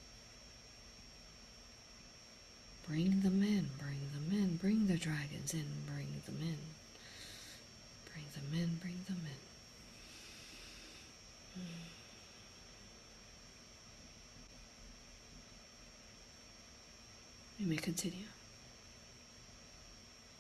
Bring 2.88 3.22
them 3.22 3.42
in, 3.44 3.70
bring 3.80 4.00
them 4.14 4.28
in, 4.32 4.58
bring 4.58 4.88
the 4.88 4.98
dragons 4.98 5.54
in, 5.54 5.66
bring 5.86 6.22
them 6.26 6.38
in. 6.42 6.58
Bring 8.12 8.26
them 8.34 8.62
in, 8.62 8.76
bring 8.76 9.00
them 9.08 9.22
in. 9.26 9.42
Hmm. 11.62 11.93
You 17.64 17.70
may 17.70 17.78
continue. 17.78 18.26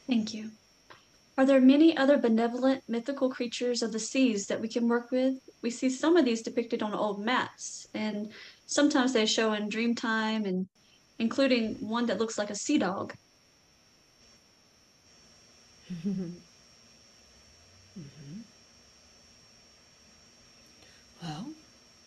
Thank 0.07 0.33
you. 0.33 0.51
Are 1.37 1.45
there 1.45 1.61
many 1.61 1.95
other 1.95 2.17
benevolent 2.17 2.83
mythical 2.89 3.29
creatures 3.29 3.81
of 3.81 3.93
the 3.93 3.99
seas 3.99 4.47
that 4.47 4.59
we 4.59 4.67
can 4.67 4.89
work 4.89 5.09
with? 5.09 5.35
We 5.61 5.69
see 5.69 5.89
some 5.89 6.17
of 6.17 6.25
these 6.25 6.41
depicted 6.41 6.83
on 6.83 6.93
old 6.93 7.23
mats, 7.23 7.87
and 7.93 8.29
sometimes 8.65 9.13
they 9.13 9.25
show 9.25 9.53
in 9.53 9.69
Dreamtime, 9.69 10.45
and 10.45 10.67
including 11.17 11.75
one 11.75 12.07
that 12.07 12.19
looks 12.19 12.37
like 12.37 12.49
a 12.49 12.55
sea 12.55 12.77
dog. 12.77 13.13
mm-hmm. 16.05 16.31
Well, 21.21 21.45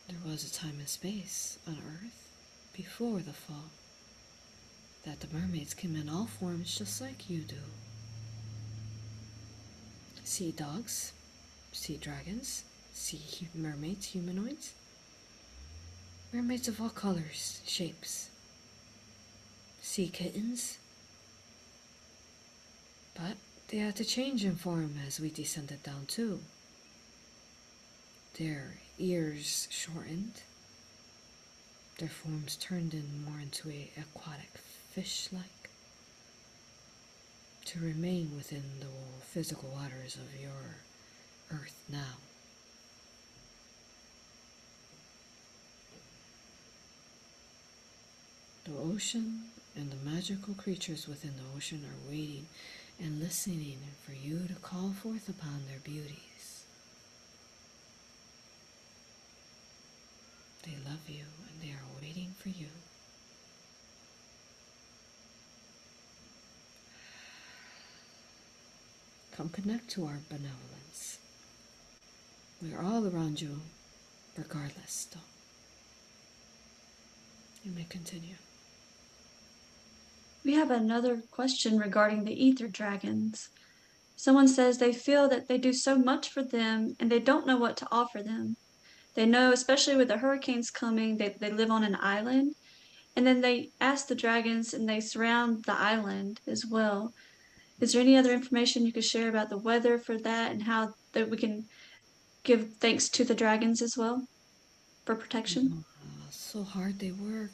there 0.08 0.18
was 0.30 0.44
a 0.44 0.52
time 0.52 0.74
and 0.78 0.86
space 0.86 1.58
on 1.66 1.78
Earth 1.78 2.28
before 2.74 3.20
the 3.20 3.32
fall 3.32 3.70
that 5.06 5.20
the 5.20 5.38
mermaids 5.38 5.72
came 5.72 5.94
in 5.94 6.08
all 6.08 6.26
forms 6.26 6.76
just 6.76 7.00
like 7.00 7.30
you 7.30 7.38
do 7.38 7.54
sea 10.24 10.50
dogs, 10.50 11.12
sea 11.70 11.96
dragons, 11.96 12.64
sea 12.92 13.46
mermaids, 13.54 14.06
humanoids, 14.06 14.74
mermaids 16.32 16.66
of 16.66 16.80
all 16.80 16.88
colors, 16.88 17.62
shapes, 17.64 18.30
sea 19.80 20.08
kittens. 20.08 20.78
But 23.14 23.36
they 23.68 23.78
had 23.78 23.94
to 23.96 24.04
change 24.04 24.44
in 24.44 24.56
form 24.56 24.96
as 25.06 25.20
we 25.20 25.30
descended 25.30 25.84
down 25.84 26.06
too. 26.06 26.40
Their 28.36 28.78
ears 28.98 29.68
shortened, 29.70 30.42
their 31.98 32.08
forms 32.08 32.56
turned 32.56 32.92
in 32.92 33.24
more 33.24 33.38
into 33.40 33.70
a 33.70 33.90
aquatic 33.96 34.58
fish-like 34.96 35.68
to 37.66 37.78
remain 37.80 38.30
within 38.34 38.62
the 38.80 38.86
physical 39.20 39.68
waters 39.68 40.16
of 40.16 40.40
your 40.40 40.78
earth 41.52 41.78
now. 41.92 42.16
The 48.64 48.72
ocean 48.90 49.42
and 49.76 49.90
the 49.90 50.10
magical 50.10 50.54
creatures 50.54 51.06
within 51.06 51.32
the 51.36 51.54
ocean 51.54 51.84
are 51.84 52.10
waiting 52.10 52.46
and 52.98 53.20
listening 53.20 53.76
for 54.02 54.14
you 54.14 54.48
to 54.48 54.54
call 54.54 54.94
forth 55.02 55.28
upon 55.28 55.64
their 55.68 55.80
beauties. 55.84 56.64
They 60.62 60.72
love 60.88 61.06
you 61.06 61.26
and 61.50 61.60
they 61.60 61.74
are 61.74 62.00
waiting 62.00 62.34
for 62.38 62.48
you. 62.48 62.68
Come 69.36 69.50
connect 69.50 69.90
to 69.90 70.06
our 70.06 70.20
benevolence. 70.30 71.18
We 72.62 72.72
are 72.72 72.82
all 72.82 73.06
around 73.06 73.38
you, 73.40 73.60
regardless, 74.34 75.08
though. 75.12 75.20
You 77.62 77.72
may 77.72 77.84
continue. 77.90 78.36
We 80.42 80.54
have 80.54 80.70
another 80.70 81.20
question 81.30 81.78
regarding 81.78 82.24
the 82.24 82.44
ether 82.44 82.66
dragons. 82.66 83.50
Someone 84.16 84.48
says 84.48 84.78
they 84.78 84.94
feel 84.94 85.28
that 85.28 85.48
they 85.48 85.58
do 85.58 85.74
so 85.74 85.98
much 85.98 86.30
for 86.30 86.42
them 86.42 86.96
and 86.98 87.10
they 87.10 87.20
don't 87.20 87.46
know 87.46 87.58
what 87.58 87.76
to 87.78 87.88
offer 87.92 88.22
them. 88.22 88.56
They 89.14 89.26
know, 89.26 89.52
especially 89.52 89.96
with 89.96 90.08
the 90.08 90.16
hurricanes 90.16 90.70
coming, 90.70 91.18
they, 91.18 91.36
they 91.38 91.50
live 91.50 91.70
on 91.70 91.84
an 91.84 91.98
island. 92.00 92.54
And 93.14 93.26
then 93.26 93.42
they 93.42 93.70
ask 93.82 94.06
the 94.06 94.14
dragons 94.14 94.72
and 94.72 94.88
they 94.88 95.00
surround 95.00 95.64
the 95.64 95.78
island 95.78 96.40
as 96.46 96.64
well. 96.64 97.12
Is 97.78 97.92
there 97.92 98.00
any 98.00 98.16
other 98.16 98.32
information 98.32 98.86
you 98.86 98.92
could 98.92 99.04
share 99.04 99.28
about 99.28 99.50
the 99.50 99.58
weather 99.58 99.98
for 99.98 100.16
that 100.18 100.52
and 100.52 100.62
how 100.62 100.94
that 101.12 101.28
we 101.28 101.36
can 101.36 101.66
give 102.42 102.74
thanks 102.74 103.08
to 103.10 103.24
the 103.24 103.34
dragons 103.34 103.82
as 103.82 103.96
well 103.96 104.26
for 105.04 105.14
protection? 105.14 105.84
Oh, 106.02 106.26
so 106.30 106.62
hard 106.62 106.98
they 106.98 107.12
work. 107.12 107.50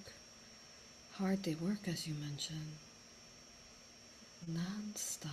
Hard 1.14 1.42
they 1.42 1.54
work, 1.54 1.88
as 1.88 2.06
you 2.06 2.14
mentioned. 2.14 2.76
Non-stop. 4.46 5.32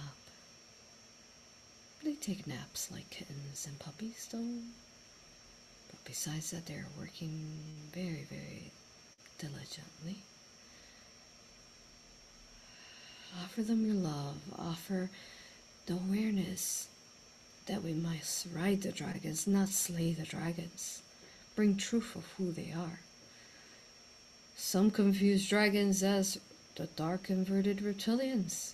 They 2.03 2.13
take 2.13 2.47
naps 2.47 2.91
like 2.91 3.09
kittens 3.09 3.67
and 3.67 3.77
puppies, 3.79 4.27
though. 4.31 4.59
But 5.89 6.03
besides 6.05 6.51
that, 6.51 6.65
they're 6.65 6.87
working 6.97 7.45
very, 7.93 8.25
very 8.29 8.71
diligently. 9.37 10.23
Offer 13.43 13.63
them 13.63 13.85
your 13.85 13.95
love. 13.95 14.37
Offer 14.57 15.09
the 15.85 15.93
awareness 15.93 16.87
that 17.65 17.83
we 17.83 17.93
must 17.93 18.47
ride 18.53 18.81
the 18.81 18.91
dragons, 18.91 19.45
not 19.45 19.69
slay 19.69 20.13
the 20.13 20.25
dragons. 20.25 21.01
Bring 21.55 21.75
truth 21.75 22.15
of 22.15 22.25
who 22.37 22.51
they 22.51 22.73
are. 22.75 22.99
Some 24.55 24.91
confuse 24.91 25.47
dragons 25.47 26.03
as 26.03 26.39
the 26.75 26.87
dark 26.95 27.29
inverted 27.29 27.77
reptilians. 27.77 28.73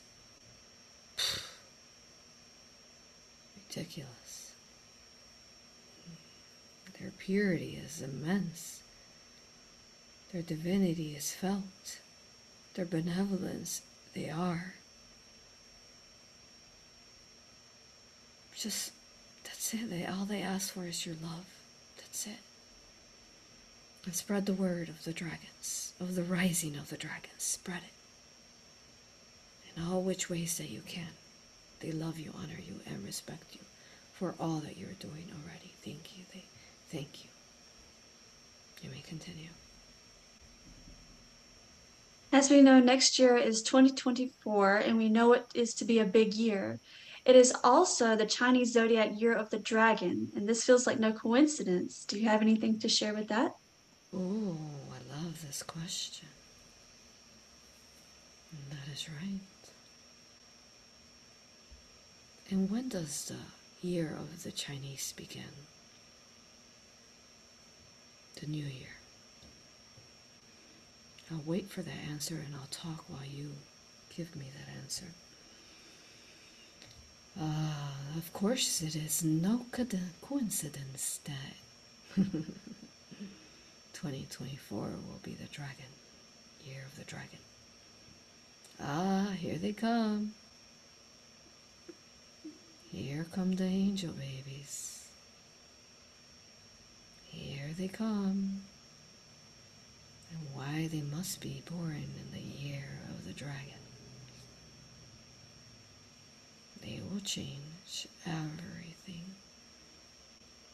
Ridiculous. 3.69 4.53
Their 6.99 7.11
purity 7.17 7.79
is 7.83 8.01
immense. 8.01 8.81
Their 10.31 10.41
divinity 10.41 11.15
is 11.15 11.31
felt. 11.33 11.99
Their 12.73 12.85
benevolence 12.85 13.81
they 14.15 14.29
are. 14.29 14.73
Just, 18.55 18.93
that's 19.43 19.73
it. 19.73 19.89
They, 19.89 20.05
all 20.05 20.25
they 20.25 20.41
ask 20.41 20.73
for 20.73 20.85
is 20.85 21.05
your 21.05 21.15
love. 21.21 21.45
That's 21.97 22.25
it. 22.25 22.39
And 24.05 24.15
spread 24.15 24.45
the 24.45 24.53
word 24.53 24.87
of 24.87 25.03
the 25.03 25.13
dragons, 25.13 25.93
of 25.99 26.15
the 26.15 26.23
rising 26.23 26.75
of 26.77 26.89
the 26.89 26.97
dragons. 26.97 27.31
Spread 27.37 27.81
it. 27.83 29.77
In 29.77 29.83
all 29.83 30.01
which 30.01 30.29
ways 30.29 30.57
that 30.57 30.69
you 30.69 30.81
can. 30.87 31.09
They 31.81 31.91
love 31.91 32.17
you, 32.17 32.31
honor 32.35 32.59
you, 32.65 32.79
and 32.87 33.05
respect 33.05 33.53
you 33.53 33.61
for 34.13 34.33
all 34.39 34.59
that 34.59 34.77
you're 34.77 34.89
doing 34.99 35.27
already. 35.31 35.73
Thank 35.83 36.17
you. 36.17 36.23
They 36.33 36.45
thank 36.89 37.25
you. 37.25 37.29
You 38.81 38.89
may 38.89 39.01
continue. 39.01 39.49
As 42.35 42.49
we 42.49 42.61
know, 42.61 42.81
next 42.81 43.17
year 43.17 43.37
is 43.37 43.61
2024, 43.61 44.79
and 44.79 44.97
we 44.97 45.07
know 45.07 45.31
it 45.31 45.45
is 45.55 45.73
to 45.75 45.85
be 45.85 45.99
a 45.99 46.03
big 46.03 46.33
year. 46.33 46.81
It 47.23 47.37
is 47.37 47.53
also 47.63 48.13
the 48.13 48.25
Chinese 48.25 48.73
zodiac 48.73 49.21
year 49.21 49.33
of 49.33 49.49
the 49.51 49.57
dragon, 49.57 50.33
and 50.35 50.45
this 50.45 50.65
feels 50.65 50.85
like 50.85 50.99
no 50.99 51.13
coincidence. 51.13 52.03
Do 52.03 52.19
you 52.19 52.27
have 52.27 52.41
anything 52.41 52.77
to 52.79 52.89
share 52.89 53.13
with 53.13 53.29
that? 53.29 53.55
Oh, 54.13 54.57
I 54.91 55.15
love 55.15 55.47
this 55.47 55.63
question. 55.63 56.27
That 58.69 58.93
is 58.93 59.07
right. 59.07 59.39
And 62.51 62.69
when 62.69 62.89
does 62.89 63.31
the 63.31 63.87
year 63.87 64.13
of 64.19 64.43
the 64.43 64.51
Chinese 64.51 65.13
begin? 65.15 65.55
The 68.41 68.47
new 68.47 68.65
year. 68.65 68.94
I'll 71.35 71.41
wait 71.45 71.69
for 71.69 71.81
that 71.81 71.93
answer 72.09 72.35
and 72.35 72.55
I'll 72.55 72.67
talk 72.71 73.03
while 73.09 73.25
you 73.25 73.51
give 74.15 74.35
me 74.37 74.45
that 74.57 74.69
answer. 74.81 75.07
Uh, 77.39 78.17
of 78.17 78.31
course, 78.31 78.81
it 78.81 78.95
is 78.95 79.21
no 79.21 79.65
coincidence 80.21 81.19
that 81.25 81.55
2024 83.93 84.79
will 84.79 85.19
be 85.23 85.33
the 85.33 85.47
dragon, 85.47 85.91
year 86.65 86.83
of 86.85 86.97
the 86.97 87.03
dragon. 87.03 87.39
Ah, 88.81 89.33
here 89.37 89.57
they 89.57 89.73
come. 89.73 90.31
Here 92.93 93.25
come 93.33 93.55
the 93.57 93.65
angel 93.65 94.13
babies. 94.13 95.09
Here 97.25 97.71
they 97.77 97.89
come 97.89 98.61
and 100.31 100.39
why 100.53 100.87
they 100.87 101.01
must 101.01 101.41
be 101.41 101.63
born 101.69 102.03
in 102.19 102.31
the 102.31 102.39
year 102.39 102.99
of 103.09 103.25
the 103.25 103.33
dragon. 103.33 103.81
They 106.81 107.01
will 107.09 107.21
change 107.21 108.07
everything. 108.25 109.35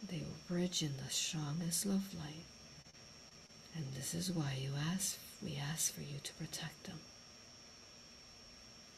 They 0.08 0.18
will 0.18 0.48
bridge 0.48 0.82
in 0.82 0.94
the 0.98 1.12
strongest 1.12 1.86
love 1.86 2.14
light. 2.16 2.46
And 3.76 3.86
this 3.96 4.14
is 4.14 4.32
why 4.32 4.58
you 4.62 4.72
ask 4.92 5.18
we 5.44 5.58
ask 5.72 5.94
for 5.94 6.02
you 6.02 6.20
to 6.24 6.34
protect 6.34 6.84
them. 6.84 7.00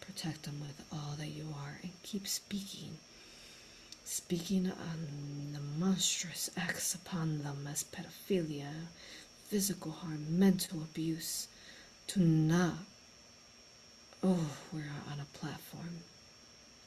Protect 0.02 0.44
them 0.44 0.60
with 0.60 0.86
all 0.92 1.16
that 1.18 1.30
you 1.30 1.46
are 1.58 1.80
and 1.82 1.92
keep 2.04 2.28
speaking. 2.28 2.98
Speaking 4.04 4.70
on 4.70 5.54
the 5.54 5.62
monstrous 5.80 6.50
acts 6.58 6.94
upon 6.94 7.44
them 7.44 7.66
as 7.72 7.86
pedophilia, 7.86 8.88
physical 9.54 9.92
harm, 9.92 10.26
mental 10.28 10.80
abuse. 10.82 11.48
To 12.08 12.20
not. 12.20 12.74
Oh, 14.24 14.48
we're 14.74 14.90
on 15.12 15.20
a 15.20 15.38
platform 15.38 16.00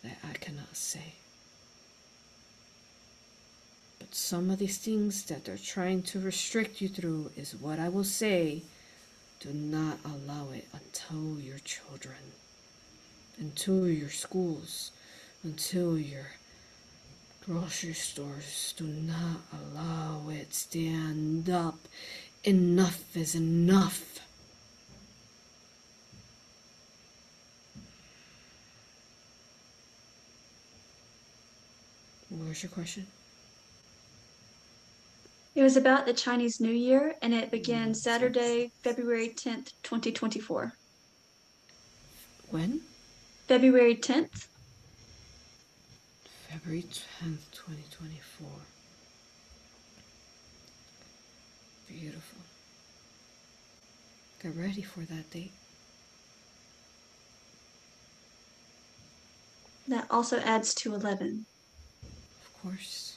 that 0.02 0.18
I 0.28 0.32
cannot 0.32 0.74
say. 0.74 1.12
But 4.00 4.16
some 4.16 4.50
of 4.50 4.58
these 4.58 4.78
things 4.78 5.22
that 5.26 5.44
they're 5.44 5.56
trying 5.56 6.02
to 6.10 6.18
restrict 6.18 6.80
you 6.80 6.88
through 6.88 7.30
is 7.36 7.54
what 7.54 7.78
I 7.78 7.88
will 7.88 8.02
say. 8.02 8.62
Do 9.38 9.52
not 9.52 9.98
allow 10.04 10.50
it 10.50 10.66
until 10.72 11.38
your 11.40 11.60
children, 11.60 12.34
until 13.38 13.86
your 13.86 14.10
schools, 14.10 14.90
until 15.44 15.96
your 15.96 16.32
grocery 17.46 17.94
stores. 17.94 18.74
Do 18.76 18.88
not 18.88 19.42
allow 19.52 20.30
it. 20.30 20.52
Stand 20.52 21.48
up. 21.48 21.78
Enough 22.47 23.16
is 23.16 23.34
enough. 23.34 24.20
What 32.28 32.49
was 32.49 32.62
your 32.62 32.70
question? 32.70 33.09
It 35.57 35.62
was 35.62 35.76
about 35.76 36.07
the 36.07 36.12
Chinese 36.12 36.61
New 36.61 36.70
Year 36.70 37.16
and 37.20 37.34
it 37.34 37.51
began 37.51 37.90
mm, 37.90 37.97
Saturday, 37.97 38.70
February 38.84 39.30
10th, 39.30 39.72
2024. 39.82 40.72
When? 42.51 42.80
February 43.49 43.97
10th. 43.97 44.47
February 46.49 46.82
10th, 46.84 47.40
2024. 47.51 48.49
Beautiful. 51.88 52.36
Get 54.47 54.55
ready 54.57 54.82
for 54.82 55.01
that 55.01 55.28
date. 55.32 55.51
That 59.88 60.07
also 60.09 60.38
adds 60.38 60.72
to 60.76 60.94
11. 60.94 61.47
Of 62.44 62.62
course. 62.62 63.16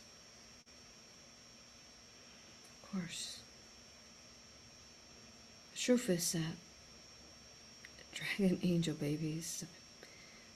Of 2.82 2.92
course. 2.92 3.42
The 5.74 5.80
truth 5.80 6.10
is 6.10 6.32
that 6.32 6.56
dragon 8.12 8.60
angel 8.64 8.96
babies, 8.96 9.66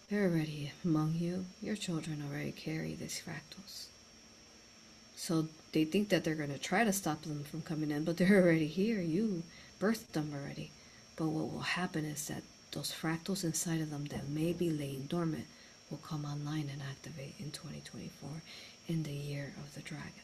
they're 0.10 0.24
already 0.24 0.72
among 0.84 1.14
you. 1.20 1.46
Your 1.62 1.76
children 1.76 2.24
already 2.28 2.52
carry 2.52 2.96
these 2.96 3.22
fractals. 3.24 3.90
So 5.16 5.50
they 5.72 5.86
think 5.86 6.10
that 6.10 6.24
they're 6.24 6.34
going 6.34 6.52
to 6.52 6.58
try 6.58 6.84
to 6.84 6.92
stop 6.92 7.22
them 7.22 7.44
from 7.44 7.62
coming 7.62 7.92
in, 7.92 8.06
but 8.06 8.18
they're 8.18 8.42
already 8.42 8.66
here. 8.66 9.02
You 9.02 9.44
birthed 9.80 10.14
them 10.14 10.32
already. 10.34 10.72
But 11.16 11.28
what 11.28 11.52
will 11.52 11.62
happen 11.62 12.06
is 12.06 12.28
that 12.28 12.44
those 12.72 12.92
fractals 12.92 13.44
inside 13.44 13.82
of 13.82 13.92
them 13.92 14.06
that 14.06 14.30
may 14.30 14.54
be 14.54 14.70
laying 14.70 15.06
dormant 15.06 15.46
will 15.90 16.00
come 16.00 16.26
online 16.26 16.70
and 16.72 16.82
activate 16.82 17.36
in 17.40 17.52
2024 17.52 18.30
in 18.88 19.04
the 19.04 19.12
year 19.12 19.54
of 19.58 19.76
the 19.76 19.82
dragon. 19.82 20.24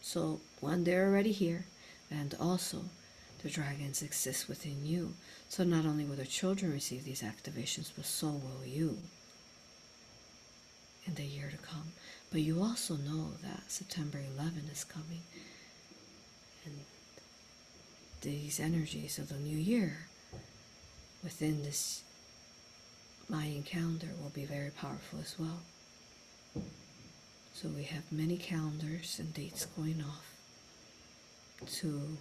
So, 0.00 0.40
one, 0.60 0.84
they're 0.84 1.06
already 1.06 1.32
here, 1.32 1.66
and 2.10 2.34
also 2.40 2.84
the 3.42 3.50
dragons 3.50 4.02
exist 4.02 4.48
within 4.48 4.86
you. 4.86 5.14
So, 5.48 5.64
not 5.64 5.84
only 5.84 6.04
will 6.04 6.16
the 6.16 6.24
children 6.24 6.72
receive 6.72 7.04
these 7.04 7.22
activations, 7.22 7.90
but 7.94 8.06
so 8.06 8.28
will 8.28 8.66
you 8.66 8.98
in 11.06 11.14
the 11.14 11.24
year 11.24 11.50
to 11.50 11.56
come. 11.56 11.92
But 12.30 12.40
you 12.42 12.62
also 12.62 12.94
know 12.96 13.32
that 13.42 13.70
September 13.70 14.20
11 14.36 14.70
is 14.70 14.84
coming, 14.84 15.22
and 16.64 16.74
these 18.20 18.58
energies 18.58 19.18
of 19.18 19.28
the 19.28 19.36
new 19.36 19.56
year 19.56 20.06
within 21.22 21.62
this 21.62 22.02
Mayan 23.28 23.62
calendar 23.62 24.08
will 24.22 24.30
be 24.30 24.44
very 24.44 24.70
powerful 24.70 25.18
as 25.20 25.36
well. 25.38 25.60
So 27.52 27.68
we 27.68 27.82
have 27.84 28.10
many 28.10 28.36
calendars 28.36 29.16
and 29.18 29.34
dates 29.34 29.66
going 29.66 30.02
off 30.02 30.32
to 31.78 32.16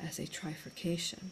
as 0.00 0.18
a 0.18 0.26
trifurcation. 0.26 1.30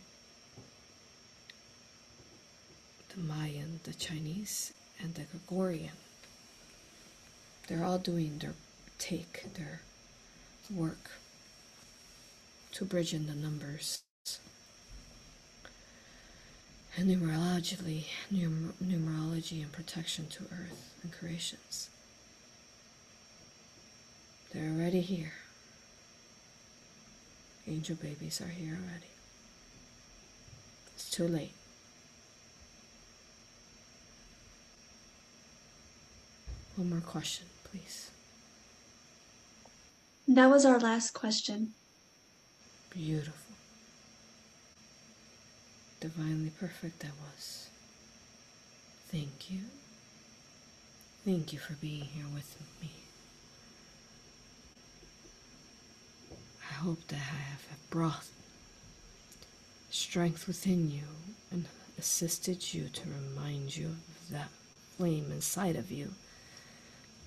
The 3.15 3.21
Mayan, 3.21 3.81
the 3.85 3.95
Chinese, 3.95 4.73
and 5.03 5.15
the 5.15 5.23
Gregorian. 5.23 5.97
They're 7.67 7.85
all 7.85 7.99
doing 7.99 8.39
their 8.39 8.55
take, 8.99 9.55
their 9.55 9.81
work 10.71 11.11
to 12.73 12.85
bridge 12.85 13.13
in 13.15 13.27
the 13.27 13.35
numbers. 13.35 14.03
And 16.97 17.09
numerologically, 17.09 18.05
numer- 18.33 18.73
numerology 18.85 19.63
and 19.63 19.73
protection 19.73 20.27
to 20.29 20.45
Earth 20.45 20.95
and 21.03 21.13
creations. 21.13 21.89
They're 24.53 24.71
already 24.71 25.01
here. 25.01 25.33
Angel 27.69 27.97
babies 27.97 28.41
are 28.41 28.49
here 28.49 28.73
already. 28.73 29.07
It's 30.95 31.09
too 31.09 31.29
late. 31.29 31.55
One 36.77 36.91
more 36.91 37.01
question, 37.01 37.47
please. 37.65 38.11
That 40.27 40.51
was 40.51 40.65
our 40.65 40.79
last 40.79 41.13
question. 41.13 41.75
Beautiful. 42.91 43.55
Divinely 46.01 46.51
perfect 46.59 47.05
I 47.05 47.09
was. 47.09 47.69
Thank 49.11 49.51
you. 49.51 49.61
Thank 51.25 51.53
you 51.53 51.59
for 51.59 51.75
being 51.75 52.05
here 52.05 52.25
with 52.33 52.57
me. 52.81 52.91
I 56.69 56.73
hope 56.75 57.07
that 57.09 57.17
I 57.17 57.43
have 57.51 57.91
brought 57.91 58.25
strength 59.91 60.47
within 60.47 60.91
you 60.91 61.03
and 61.51 61.67
assisted 61.99 62.73
you 62.73 62.89
to 62.89 63.03
remind 63.09 63.77
you 63.77 63.87
of 63.87 64.31
that 64.31 64.49
flame 64.97 65.31
inside 65.31 65.77
of 65.77 65.91
you 65.91 66.13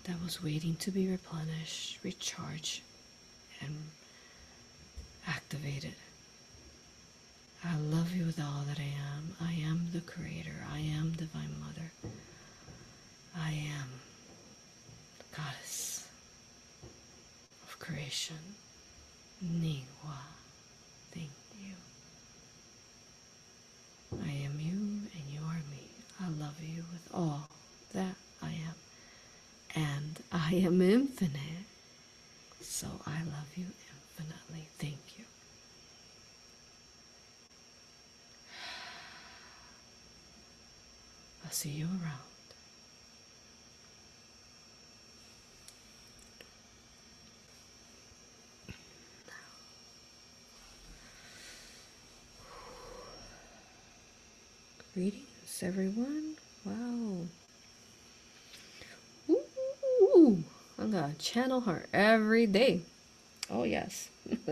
that 0.05 0.21
was 0.23 0.43
waiting 0.43 0.75
to 0.77 0.91
be 0.91 1.07
replenished, 1.07 1.99
recharged, 2.03 2.81
and 3.61 3.75
activated. 5.27 5.95
I 7.63 7.77
love 7.77 8.13
you 8.15 8.25
with 8.25 8.39
all 8.39 8.63
that 8.67 8.79
I 8.79 8.91
am. 9.15 9.35
I 9.41 9.53
am 9.53 9.87
the 9.93 10.01
Creator. 10.01 10.65
I 10.71 10.79
am 10.79 11.11
Divine 11.13 11.55
Mother. 11.59 11.91
I 13.37 13.51
am 13.51 13.89
the 15.19 15.35
Goddess 15.35 16.07
of 17.63 17.79
creation. 17.79 18.37
Nüwa. 19.43 20.17
Thank 21.11 21.31
you. 21.59 21.75
I 24.23 24.31
am 24.45 24.59
you 24.59 24.71
and 25.15 25.25
you 25.29 25.39
are 25.47 25.61
me. 25.71 25.87
I 26.21 26.27
love 26.29 26.61
you 26.61 26.83
with 26.91 27.07
all 27.13 27.49
that 27.93 28.15
I 28.41 28.51
am. 28.51 28.75
And 29.75 30.19
I 30.31 30.53
am 30.55 30.81
infinite. 30.81 31.65
So 32.61 32.87
I 33.05 33.19
love 33.23 33.49
you 33.55 33.65
infinitely. 34.23 34.67
Thank 34.77 34.97
you. 35.17 35.25
I'll 41.45 41.51
see 41.51 41.69
you 41.69 41.85
around. 41.85 42.19
Greetings, 54.93 55.63
everyone. 55.63 56.35
Wow. 56.63 57.25
Ooh, 59.29 60.43
I'm 60.77 60.91
gonna 60.91 61.13
channel 61.17 61.61
her 61.61 61.87
every 61.91 62.45
day. 62.45 62.81
Oh, 63.49 63.63
yes. 63.63 64.09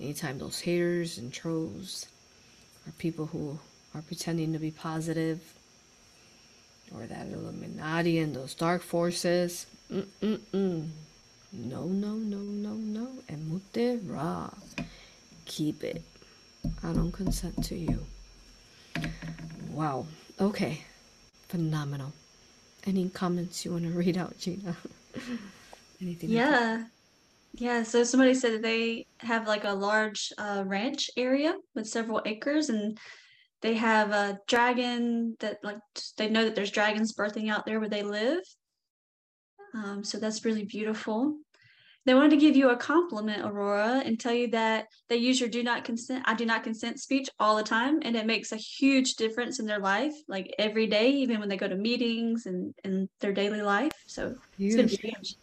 Anytime 0.00 0.38
those 0.38 0.60
haters 0.60 1.18
and 1.18 1.32
trolls 1.32 2.06
are 2.86 2.92
people 2.92 3.26
who 3.26 3.58
are 3.94 4.02
pretending 4.02 4.52
to 4.52 4.58
be 4.58 4.70
positive, 4.70 5.40
or 6.94 7.06
that 7.06 7.26
Illuminati 7.26 8.18
and 8.18 8.34
those 8.34 8.54
dark 8.54 8.82
forces, 8.82 9.66
mm-mm-mm. 9.92 10.88
No, 11.52 11.84
no, 11.84 12.12
no, 12.12 12.36
no, 12.36 12.74
no. 12.74 13.08
Emute 13.28 14.00
ra. 14.06 14.50
Keep 15.46 15.82
it. 15.82 16.02
I 16.82 16.92
don't 16.92 17.10
consent 17.10 17.64
to 17.64 17.74
you. 17.74 18.04
Wow. 19.70 20.06
Okay. 20.38 20.82
Phenomenal. 21.48 22.12
Any 22.86 23.08
comments 23.08 23.64
you 23.64 23.72
want 23.72 23.84
to 23.84 23.90
read 23.90 24.18
out, 24.18 24.38
Gina? 24.38 24.76
Anything? 26.02 26.30
Yeah. 26.30 26.84
Yeah, 27.52 27.82
so 27.82 28.04
somebody 28.04 28.34
said 28.34 28.52
that 28.54 28.62
they 28.62 29.06
have 29.20 29.48
like 29.48 29.64
a 29.64 29.72
large 29.72 30.32
uh, 30.38 30.62
ranch 30.66 31.10
area 31.16 31.54
with 31.74 31.88
several 31.88 32.22
acres, 32.24 32.68
and 32.68 32.98
they 33.62 33.74
have 33.74 34.12
a 34.12 34.38
dragon 34.46 35.36
that 35.40 35.58
like 35.62 35.78
they 36.16 36.28
know 36.28 36.44
that 36.44 36.54
there's 36.54 36.70
dragons 36.70 37.14
birthing 37.14 37.50
out 37.50 37.66
there 37.66 37.80
where 37.80 37.88
they 37.88 38.02
live. 38.02 38.40
Um, 39.74 40.04
so 40.04 40.18
that's 40.18 40.44
really 40.44 40.64
beautiful. 40.64 41.36
They 42.06 42.14
wanted 42.14 42.30
to 42.30 42.36
give 42.36 42.56
you 42.56 42.70
a 42.70 42.76
compliment, 42.76 43.44
Aurora, 43.44 44.02
and 44.04 44.18
tell 44.18 44.32
you 44.32 44.48
that 44.52 44.86
they 45.08 45.16
use 45.16 45.40
your 45.40 45.50
do 45.50 45.62
not 45.62 45.84
consent, 45.84 46.24
I 46.26 46.34
do 46.34 46.46
not 46.46 46.64
consent 46.64 47.00
speech 47.00 47.28
all 47.38 47.56
the 47.56 47.62
time. 47.62 47.98
And 48.02 48.16
it 48.16 48.24
makes 48.24 48.52
a 48.52 48.56
huge 48.56 49.16
difference 49.16 49.58
in 49.58 49.66
their 49.66 49.78
life, 49.78 50.14
like 50.26 50.54
every 50.58 50.86
day, 50.86 51.10
even 51.10 51.38
when 51.38 51.50
they 51.50 51.58
go 51.58 51.68
to 51.68 51.76
meetings 51.76 52.46
and 52.46 52.72
in 52.82 53.10
their 53.20 53.32
daily 53.34 53.60
life. 53.60 53.92
So 54.06 54.34
it's 54.58 54.76
been 54.76 54.88
huge. 54.88 55.36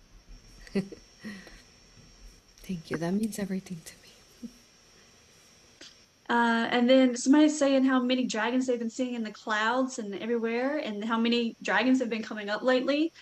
Thank 2.68 2.90
you. 2.90 2.98
That 2.98 3.14
means 3.14 3.38
everything 3.38 3.82
to 3.86 3.94
me. 3.94 4.50
Uh, 6.28 6.68
and 6.72 6.90
then 6.90 7.16
somebody's 7.16 7.56
saying 7.56 7.84
how 7.84 8.02
many 8.02 8.26
dragons 8.26 8.66
they've 8.66 8.80
been 8.80 8.90
seeing 8.90 9.14
in 9.14 9.22
the 9.22 9.30
clouds 9.30 10.00
and 10.00 10.16
everywhere, 10.16 10.78
and 10.78 11.06
how 11.06 11.20
many 11.20 11.56
dragons 11.62 12.00
have 12.00 12.10
been 12.10 12.24
coming 12.24 12.50
up 12.50 12.64
lately. 12.64 13.14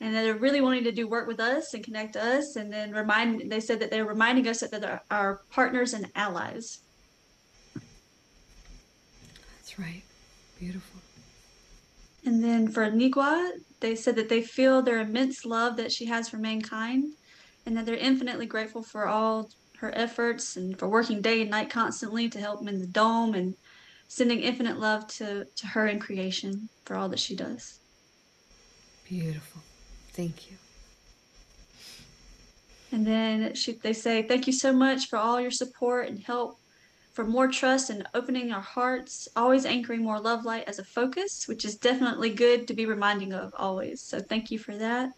And 0.00 0.14
they're 0.14 0.36
really 0.36 0.60
wanting 0.60 0.84
to 0.84 0.92
do 0.92 1.08
work 1.08 1.26
with 1.26 1.40
us 1.40 1.74
and 1.74 1.82
connect 1.82 2.14
us. 2.14 2.54
And 2.54 2.72
then 2.72 2.92
remind 2.92 3.50
they 3.50 3.58
said 3.58 3.80
that 3.80 3.90
they're 3.90 4.04
reminding 4.04 4.46
us 4.46 4.60
that 4.60 4.70
they're 4.70 5.02
our 5.10 5.40
partners 5.50 5.92
and 5.92 6.06
allies. 6.14 6.78
That's 9.56 9.76
right. 9.76 10.02
Beautiful. 10.60 11.00
And 12.24 12.44
then 12.44 12.68
for 12.68 12.88
Nüwa, 12.88 13.50
they 13.80 13.96
said 13.96 14.14
that 14.14 14.28
they 14.28 14.42
feel 14.42 14.82
their 14.82 15.00
immense 15.00 15.44
love 15.44 15.76
that 15.78 15.90
she 15.90 16.04
has 16.04 16.28
for 16.28 16.36
mankind 16.36 17.14
and 17.66 17.76
that 17.76 17.86
they're 17.86 17.94
infinitely 17.94 18.46
grateful 18.46 18.82
for 18.82 19.06
all 19.06 19.48
her 19.78 19.92
efforts 19.96 20.56
and 20.56 20.78
for 20.78 20.88
working 20.88 21.20
day 21.20 21.42
and 21.42 21.50
night 21.50 21.70
constantly 21.70 22.28
to 22.28 22.38
help 22.38 22.60
them 22.60 22.68
in 22.68 22.80
the 22.80 22.86
dome 22.86 23.34
and 23.34 23.54
sending 24.08 24.40
infinite 24.40 24.78
love 24.78 25.06
to, 25.06 25.44
to 25.56 25.66
her 25.66 25.86
in 25.86 25.98
creation 25.98 26.68
for 26.84 26.96
all 26.96 27.08
that 27.08 27.18
she 27.18 27.34
does. 27.34 27.80
Beautiful. 29.04 29.62
Thank 30.12 30.50
you. 30.50 30.56
And 32.92 33.06
then 33.06 33.54
she, 33.54 33.72
they 33.82 33.94
say, 33.94 34.22
Thank 34.22 34.46
you 34.46 34.52
so 34.52 34.72
much 34.72 35.08
for 35.08 35.18
all 35.18 35.40
your 35.40 35.50
support 35.50 36.08
and 36.08 36.22
help, 36.22 36.58
for 37.14 37.24
more 37.24 37.48
trust 37.48 37.88
and 37.88 38.06
opening 38.14 38.52
our 38.52 38.60
hearts, 38.60 39.28
always 39.34 39.64
anchoring 39.64 40.02
more 40.02 40.20
love 40.20 40.44
light 40.44 40.64
as 40.68 40.78
a 40.78 40.84
focus, 40.84 41.44
which 41.46 41.64
is 41.64 41.76
definitely 41.76 42.30
good 42.30 42.68
to 42.68 42.74
be 42.74 42.86
reminding 42.86 43.32
of 43.32 43.52
always. 43.56 44.02
So 44.02 44.20
thank 44.20 44.50
you 44.50 44.58
for 44.58 44.76
that. 44.76 45.10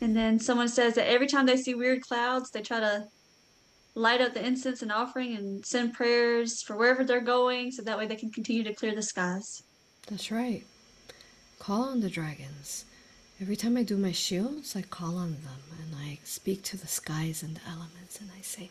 And 0.00 0.16
then 0.16 0.38
someone 0.38 0.68
says 0.68 0.94
that 0.94 1.08
every 1.08 1.26
time 1.26 1.46
they 1.46 1.56
see 1.56 1.74
weird 1.74 2.02
clouds, 2.02 2.50
they 2.50 2.62
try 2.62 2.80
to 2.80 3.04
light 3.94 4.20
up 4.20 4.34
the 4.34 4.44
incense 4.44 4.82
and 4.82 4.92
offering 4.92 5.36
and 5.36 5.64
send 5.64 5.92
prayers 5.92 6.62
for 6.62 6.76
wherever 6.76 7.04
they're 7.04 7.20
going 7.20 7.70
so 7.70 7.82
that 7.82 7.98
way 7.98 8.06
they 8.06 8.16
can 8.16 8.30
continue 8.30 8.62
to 8.64 8.74
clear 8.74 8.94
the 8.94 9.02
skies. 9.02 9.62
That's 10.08 10.30
right 10.30 10.64
call 11.60 11.82
on 11.82 12.00
the 12.00 12.08
dragons. 12.08 12.86
Every 13.38 13.54
time 13.54 13.76
I 13.76 13.82
do 13.82 13.98
my 13.98 14.12
shields, 14.12 14.74
I 14.74 14.80
call 14.82 15.18
on 15.18 15.32
them 15.44 15.62
and 15.78 15.94
I 15.94 16.18
speak 16.24 16.62
to 16.64 16.78
the 16.78 16.86
skies 16.86 17.42
and 17.42 17.56
the 17.56 17.60
elements 17.68 18.18
and 18.18 18.30
I 18.36 18.40
say, 18.40 18.70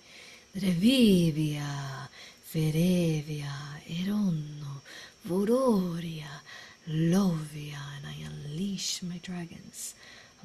Revivia, 0.57 2.09
Ferevia, 2.51 3.53
Eronno, 3.87 4.81
Vororia, 5.27 6.41
Lovia, 6.89 7.79
and 7.97 8.07
I 8.07 8.15
unleash 8.25 9.03
my 9.03 9.19
dragons 9.21 9.93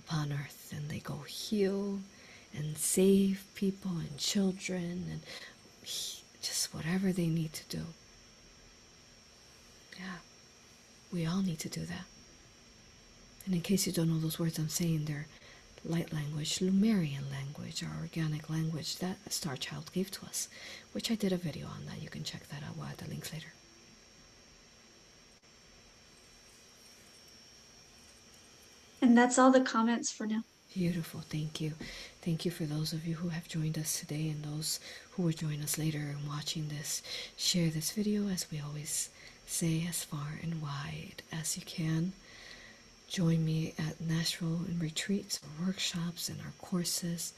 upon 0.06 0.32
earth 0.32 0.72
and 0.76 0.88
they 0.88 0.98
go 0.98 1.18
heal 1.26 2.00
and 2.56 2.76
save 2.76 3.44
people 3.54 3.92
and 3.92 4.16
children 4.18 5.04
and 5.10 5.20
just 6.42 6.72
whatever 6.74 7.12
they 7.12 7.26
need 7.26 7.52
to 7.52 7.76
do. 7.76 7.84
Yeah, 9.98 10.18
we 11.12 11.26
all 11.26 11.42
need 11.42 11.58
to 11.60 11.68
do 11.68 11.84
that. 11.86 12.04
And 13.46 13.54
in 13.54 13.60
case 13.60 13.86
you 13.86 13.92
don't 13.92 14.08
know 14.08 14.20
those 14.20 14.38
words 14.38 14.58
I'm 14.58 14.68
saying, 14.68 15.04
they're 15.04 15.26
light 15.84 16.12
language, 16.12 16.60
Lemurian 16.60 17.24
language, 17.30 17.82
our 17.82 18.00
organic 18.00 18.48
language 18.48 18.96
that 18.96 19.32
Star 19.32 19.56
Child 19.56 19.92
gave 19.92 20.10
to 20.12 20.24
us, 20.26 20.48
which 20.92 21.10
I 21.10 21.14
did 21.14 21.32
a 21.32 21.36
video 21.36 21.66
on 21.66 21.86
that. 21.86 22.02
You 22.02 22.08
can 22.08 22.24
check 22.24 22.48
that 22.48 22.62
out. 22.62 22.76
We'll 22.76 22.86
add 22.86 22.98
the 22.98 23.08
links 23.08 23.32
later. 23.32 23.52
And 29.14 29.22
that's 29.22 29.38
all 29.38 29.52
the 29.52 29.60
comments 29.60 30.10
for 30.10 30.26
now. 30.26 30.42
Beautiful. 30.74 31.20
Thank 31.20 31.60
you. 31.60 31.74
Thank 32.20 32.44
you 32.44 32.50
for 32.50 32.64
those 32.64 32.92
of 32.92 33.06
you 33.06 33.14
who 33.14 33.28
have 33.28 33.46
joined 33.46 33.78
us 33.78 34.00
today 34.00 34.28
and 34.28 34.42
those 34.42 34.80
who 35.12 35.22
will 35.22 35.30
join 35.30 35.62
us 35.62 35.78
later 35.78 36.00
and 36.00 36.28
watching 36.28 36.66
this. 36.66 37.00
Share 37.36 37.68
this 37.70 37.92
video, 37.92 38.26
as 38.26 38.50
we 38.50 38.58
always 38.58 39.10
say, 39.46 39.86
as 39.88 40.02
far 40.02 40.40
and 40.42 40.60
wide 40.60 41.22
as 41.30 41.56
you 41.56 41.62
can. 41.64 42.12
Join 43.08 43.44
me 43.44 43.74
at 43.78 44.00
Nashville 44.00 44.62
in 44.66 44.80
retreats 44.80 45.38
or 45.44 45.66
workshops 45.66 46.28
and 46.28 46.40
our 46.40 46.54
courses. 46.58 47.34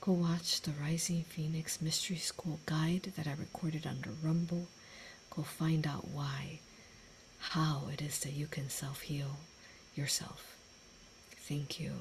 Go 0.00 0.12
watch 0.12 0.60
the 0.60 0.74
Rising 0.80 1.24
Phoenix 1.24 1.82
Mystery 1.82 2.18
School 2.18 2.60
guide 2.66 3.14
that 3.16 3.26
I 3.26 3.32
recorded 3.36 3.84
under 3.84 4.10
Rumble. 4.22 4.68
Go 5.30 5.42
find 5.42 5.88
out 5.88 6.06
why, 6.06 6.60
how 7.40 7.88
it 7.92 8.00
is 8.00 8.20
that 8.20 8.34
you 8.34 8.46
can 8.46 8.68
self 8.68 9.00
heal 9.00 9.38
yourself. 9.96 10.55
Thank 11.48 11.78
you. 11.78 11.92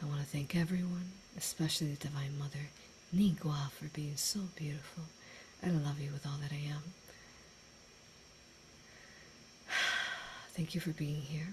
I 0.00 0.06
want 0.06 0.20
to 0.20 0.26
thank 0.26 0.54
everyone, 0.54 1.10
especially 1.36 1.88
the 1.88 2.06
Divine 2.06 2.38
Mother, 2.38 2.70
Nüwa, 3.12 3.72
for 3.72 3.86
being 3.86 4.14
so 4.14 4.38
beautiful. 4.54 5.02
I 5.64 5.70
love 5.70 6.00
you 6.00 6.12
with 6.12 6.24
all 6.24 6.38
that 6.40 6.52
I 6.52 6.70
am. 6.70 6.82
Thank 10.52 10.76
you 10.76 10.80
for 10.80 10.90
being 10.90 11.22
here. 11.22 11.48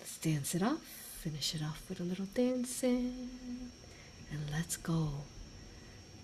Let's 0.00 0.18
dance 0.18 0.56
it 0.56 0.62
off. 0.64 0.82
Finish 1.22 1.54
it 1.54 1.62
off 1.62 1.84
with 1.88 2.00
a 2.00 2.02
little 2.02 2.26
dancing. 2.34 3.30
And 4.32 4.40
let's 4.50 4.76
go. 4.76 5.10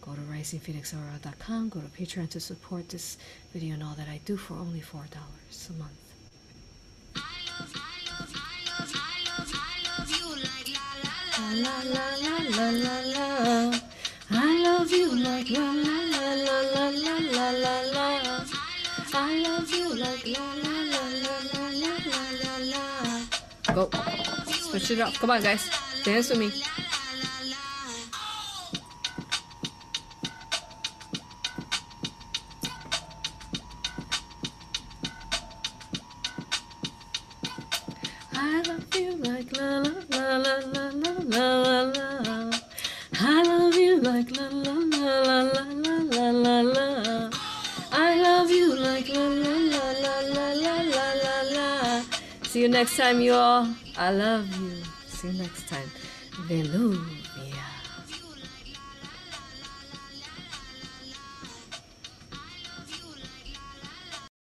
Go 0.01 0.12
to 0.15 0.20
risingphoenixaurora.com. 0.23 1.69
Go 1.69 1.81
to 1.81 1.86
Patreon 1.86 2.31
to 2.31 2.40
support 2.40 2.89
this 2.89 3.16
video 3.53 3.74
and 3.74 3.82
all 3.85 3.94
that 3.94 4.09
I 4.09 4.20
do 4.24 4.36
for 4.36 4.55
only 4.55 4.81
$4 4.81 5.05
a 5.70 5.73
month. 5.74 6.07
La 11.47 11.74
la 11.94 12.05
la 12.24 12.36
la 12.56 12.70
la 12.70 12.97
la. 13.14 13.78
I 14.31 14.62
love 14.62 14.90
you 14.90 15.14
like 15.14 15.48
la 15.51 15.60
la 15.60 15.98
la 16.14 16.35
la 16.47 16.56
la 16.74 16.85
la 16.90 17.16
la 17.35 17.51
la 17.64 17.77
la. 17.94 18.44
I 19.14 19.39
love 19.47 19.70
you 19.70 19.94
like 19.94 20.27
la 20.27 20.47
la 20.64 20.74
la 20.93 21.02
la 21.24 21.36
la 21.52 21.64
la 21.81 22.24
la 22.43 22.55
la. 22.73 23.74
Go. 23.74 23.90
Switch 24.47 24.90
it 24.90 25.01
up. 25.01 25.14
Come 25.14 25.31
on, 25.31 25.43
guys. 25.43 25.70
Dance 26.05 26.31
with 26.31 26.39
me. 26.40 26.76
Next 52.87 52.99
time, 52.99 53.21
you 53.21 53.35
all. 53.35 53.67
I 53.99 54.13
love 54.13 54.47
you. 54.61 54.71
See 55.09 55.27
you 55.27 55.35
next 55.43 55.69
time. 55.69 55.91
Veluvia. 56.47 57.16